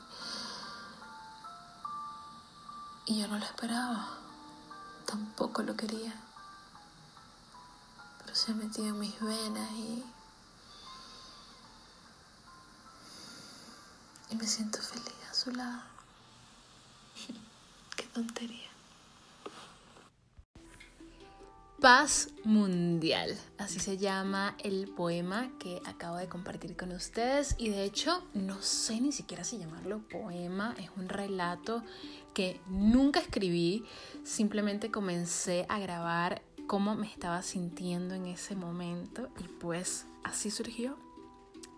y 3.04 3.20
yo 3.20 3.28
no 3.28 3.38
lo 3.38 3.44
esperaba, 3.44 4.08
tampoco 5.04 5.62
lo 5.62 5.76
quería, 5.76 6.18
pero 8.20 8.34
se 8.34 8.52
ha 8.52 8.54
metido 8.54 8.86
en 8.86 8.98
mis 8.98 9.20
venas 9.20 9.70
y, 9.72 10.02
y 14.30 14.34
me 14.34 14.46
siento 14.46 14.80
feliz 14.80 15.12
a 15.30 15.34
su 15.34 15.50
lado. 15.50 15.82
Qué 17.96 18.04
tontería. 18.04 18.77
Paz 21.80 22.30
Mundial, 22.42 23.38
así 23.56 23.78
se 23.78 23.98
llama 23.98 24.56
el 24.64 24.88
poema 24.88 25.48
que 25.60 25.80
acabo 25.84 26.16
de 26.16 26.28
compartir 26.28 26.76
con 26.76 26.90
ustedes. 26.90 27.54
Y 27.56 27.68
de 27.68 27.84
hecho 27.84 28.26
no 28.34 28.60
sé 28.62 29.00
ni 29.00 29.12
siquiera 29.12 29.44
si 29.44 29.58
llamarlo 29.58 30.00
poema, 30.08 30.74
es 30.80 30.90
un 30.96 31.08
relato 31.08 31.84
que 32.34 32.60
nunca 32.66 33.20
escribí, 33.20 33.84
simplemente 34.24 34.90
comencé 34.90 35.66
a 35.68 35.78
grabar 35.78 36.42
cómo 36.66 36.96
me 36.96 37.06
estaba 37.06 37.42
sintiendo 37.42 38.16
en 38.16 38.26
ese 38.26 38.56
momento. 38.56 39.28
Y 39.38 39.44
pues 39.44 40.04
así 40.24 40.50
surgió 40.50 40.98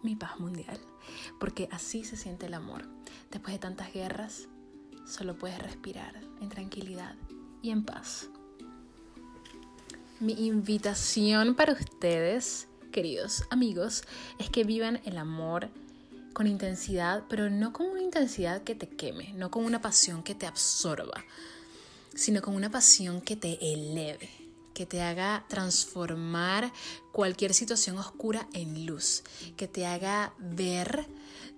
mi 0.02 0.16
paz 0.16 0.40
mundial, 0.40 0.80
porque 1.38 1.68
así 1.72 2.04
se 2.04 2.16
siente 2.16 2.46
el 2.46 2.54
amor. 2.54 2.88
Después 3.30 3.52
de 3.52 3.58
tantas 3.58 3.92
guerras, 3.92 4.48
solo 5.06 5.36
puedes 5.36 5.58
respirar 5.58 6.18
en 6.40 6.48
tranquilidad 6.48 7.16
y 7.60 7.68
en 7.68 7.84
paz. 7.84 8.30
Mi 10.20 10.34
invitación 10.34 11.54
para 11.54 11.72
ustedes, 11.72 12.68
queridos 12.92 13.44
amigos, 13.48 14.02
es 14.38 14.50
que 14.50 14.64
vivan 14.64 15.00
el 15.06 15.16
amor 15.16 15.70
con 16.34 16.46
intensidad, 16.46 17.24
pero 17.30 17.48
no 17.48 17.72
con 17.72 17.86
una 17.86 18.02
intensidad 18.02 18.62
que 18.62 18.74
te 18.74 18.86
queme, 18.86 19.32
no 19.32 19.50
con 19.50 19.64
una 19.64 19.80
pasión 19.80 20.22
que 20.22 20.34
te 20.34 20.46
absorba, 20.46 21.24
sino 22.14 22.42
con 22.42 22.54
una 22.54 22.70
pasión 22.70 23.22
que 23.22 23.34
te 23.34 23.72
eleve, 23.72 24.28
que 24.74 24.84
te 24.84 25.00
haga 25.00 25.46
transformar 25.48 26.70
cualquier 27.12 27.54
situación 27.54 27.96
oscura 27.96 28.46
en 28.52 28.84
luz, 28.84 29.22
que 29.56 29.68
te 29.68 29.86
haga 29.86 30.34
ver 30.38 31.06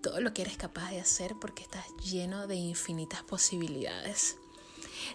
todo 0.03 0.21
lo 0.21 0.33
que 0.33 0.43
eres 0.43 0.57
capaz 0.57 0.91
de 0.93 1.01
hacer 1.01 1.35
porque 1.41 1.65
estás 1.65 1.85
lleno 2.05 2.47
de 2.47 2.55
infinitas 2.55 3.25
posibilidades. 3.25 4.37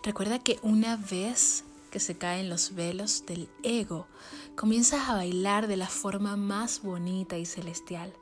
Recuerda 0.04 0.39
que 0.39 0.60
una 0.64 0.98
vez 0.98 1.64
que 1.88 2.00
se 2.00 2.18
caen 2.18 2.50
los 2.50 2.76
velos 2.76 3.26
del 3.26 3.50
ego, 3.64 4.08
comienzas 4.56 5.10
a 5.10 5.16
bailar 5.16 5.68
de 5.68 5.78
la 5.78 5.88
forma 5.88 6.36
más 6.38 6.82
bonita 6.82 7.38
y 7.38 7.46
celestial. 7.46 8.14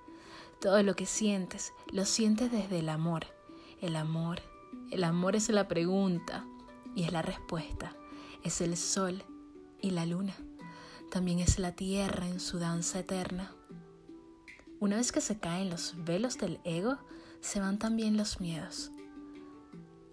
Todo 0.62 0.82
lo 0.84 0.96
que 0.96 1.06
sientes, 1.06 1.74
lo 1.92 2.06
sientes 2.06 2.52
desde 2.52 2.80
el 2.80 2.90
amor. 2.90 3.28
El 3.82 3.96
amor, 3.96 4.42
el 4.92 5.04
amor 5.04 5.36
es 5.36 5.50
la 5.50 5.68
pregunta 5.68 6.46
y 6.96 7.04
es 7.04 7.12
la 7.12 7.22
respuesta. 7.22 7.96
Es 8.44 8.62
el 8.62 8.78
sol 8.78 9.24
y 9.82 9.92
la 9.92 10.06
luna. 10.06 10.36
También 11.12 11.40
es 11.40 11.60
la 11.60 11.74
tierra 11.74 12.28
en 12.28 12.40
su 12.40 12.60
danza 12.60 13.00
eterna. 13.00 13.52
Una 14.80 14.98
vez 14.98 15.12
que 15.12 15.22
se 15.22 15.40
caen 15.40 15.70
los 15.70 15.94
velos 15.98 16.38
del 16.38 16.60
ego, 16.64 16.98
se 17.42 17.60
van 17.60 17.80
también 17.80 18.18
los 18.18 18.40
miedos. 18.40 18.92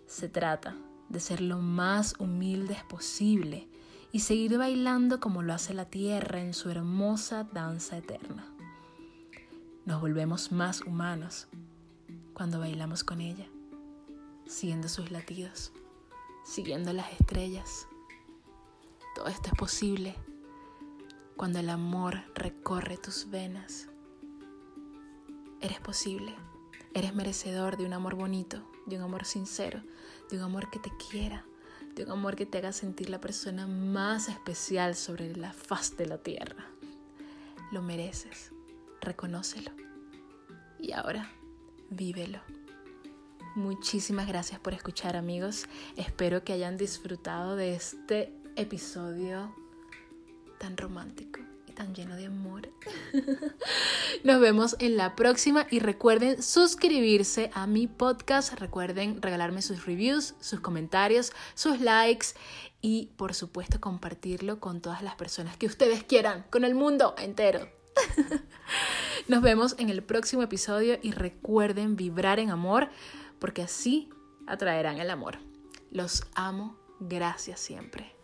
Se 0.07 0.29
trata 0.29 0.77
de 1.13 1.21
ser 1.21 1.43
lo 1.43 1.59
más 1.59 2.15
humildes 2.19 2.83
posible 2.85 3.69
y 4.13 4.21
seguir 4.21 4.57
bailando 4.57 5.21
como 5.21 5.43
lo 5.43 5.53
hace 5.53 5.75
la 5.75 5.85
tierra 5.85 6.41
en 6.41 6.55
su 6.55 6.71
hermosa 6.71 7.45
danza 7.45 7.99
eterna. 7.99 8.47
Nos 9.85 10.01
volvemos 10.01 10.53
más 10.53 10.81
humanos 10.81 11.49
cuando 12.33 12.59
bailamos 12.59 13.05
con 13.05 13.21
ella, 13.21 13.47
siguiendo 14.47 14.89
sus 14.89 15.11
latidos, 15.11 15.73
siguiendo 16.45 16.95
las 16.95 17.13
estrellas. 17.13 17.87
Todo 19.15 19.27
esto 19.27 19.49
es 19.49 19.55
posible 19.55 20.15
cuando 21.37 21.59
el 21.59 21.69
amor 21.69 22.23
recorre 22.35 22.97
tus 22.97 23.29
venas. 23.31 23.89
Eres 25.61 25.81
posible, 25.81 26.35
eres 26.95 27.15
merecedor 27.15 27.77
de 27.77 27.85
un 27.85 27.93
amor 27.93 28.15
bonito, 28.15 28.72
de 28.87 28.97
un 28.97 29.03
amor 29.03 29.25
sincero, 29.25 29.83
de 30.31 30.37
un 30.37 30.43
amor 30.43 30.71
que 30.71 30.79
te 30.79 30.91
quiera, 30.97 31.45
de 31.95 32.05
un 32.05 32.11
amor 32.11 32.37
que 32.37 32.47
te 32.47 32.59
haga 32.59 32.73
sentir 32.73 33.11
la 33.11 33.21
persona 33.21 33.67
más 33.67 34.29
especial 34.29 34.95
sobre 34.95 35.37
la 35.37 35.53
faz 35.53 35.97
de 35.97 36.07
la 36.07 36.19
tierra. 36.19 36.67
Lo 37.71 37.83
mereces, 37.83 38.53
reconócelo. 39.01 39.71
Y 40.79 40.93
ahora, 40.93 41.31
vívelo. 41.91 42.41
Muchísimas 43.55 44.27
gracias 44.27 44.59
por 44.61 44.73
escuchar 44.73 45.17
amigos. 45.17 45.67
Espero 45.97 46.43
que 46.43 46.55
hayan 46.55 46.77
disfrutado 46.77 47.57
de 47.57 47.75
este 47.75 48.33
episodio 48.57 49.55
tan 50.59 50.77
romántico 50.77 51.41
tan 51.73 51.95
lleno 51.95 52.17
de 52.17 52.27
amor. 52.27 52.69
Nos 54.25 54.41
vemos 54.41 54.77
en 54.79 54.97
la 54.97 55.17
próxima 55.17 55.67
y 55.71 55.81
recuerden 55.81 56.43
suscribirse 56.43 57.51
a 57.55 57.67
mi 57.67 57.87
podcast, 57.87 58.55
recuerden 58.55 59.21
regalarme 59.21 59.63
sus 59.63 59.87
reviews, 59.87 60.35
sus 60.41 60.61
comentarios, 60.61 61.33
sus 61.55 61.81
likes 61.81 62.29
y 62.81 63.11
por 63.17 63.35
supuesto 63.35 63.81
compartirlo 63.81 64.61
con 64.61 64.81
todas 64.81 65.03
las 65.03 65.15
personas 65.17 65.57
que 65.57 65.67
ustedes 65.67 66.05
quieran, 66.05 66.45
con 66.51 66.65
el 66.65 66.75
mundo 66.75 67.15
entero. 67.19 67.69
Nos 69.29 69.43
vemos 69.43 69.75
en 69.79 69.91
el 69.91 70.03
próximo 70.03 70.43
episodio 70.43 70.99
y 71.03 71.13
recuerden 71.13 71.97
vibrar 71.97 72.39
en 72.39 72.51
amor 72.51 72.91
porque 73.39 73.63
así 73.63 74.09
atraerán 74.47 74.99
el 74.99 75.11
amor. 75.11 75.39
Los 75.91 76.25
amo, 76.35 76.79
gracias 77.01 77.61
siempre. 77.61 78.22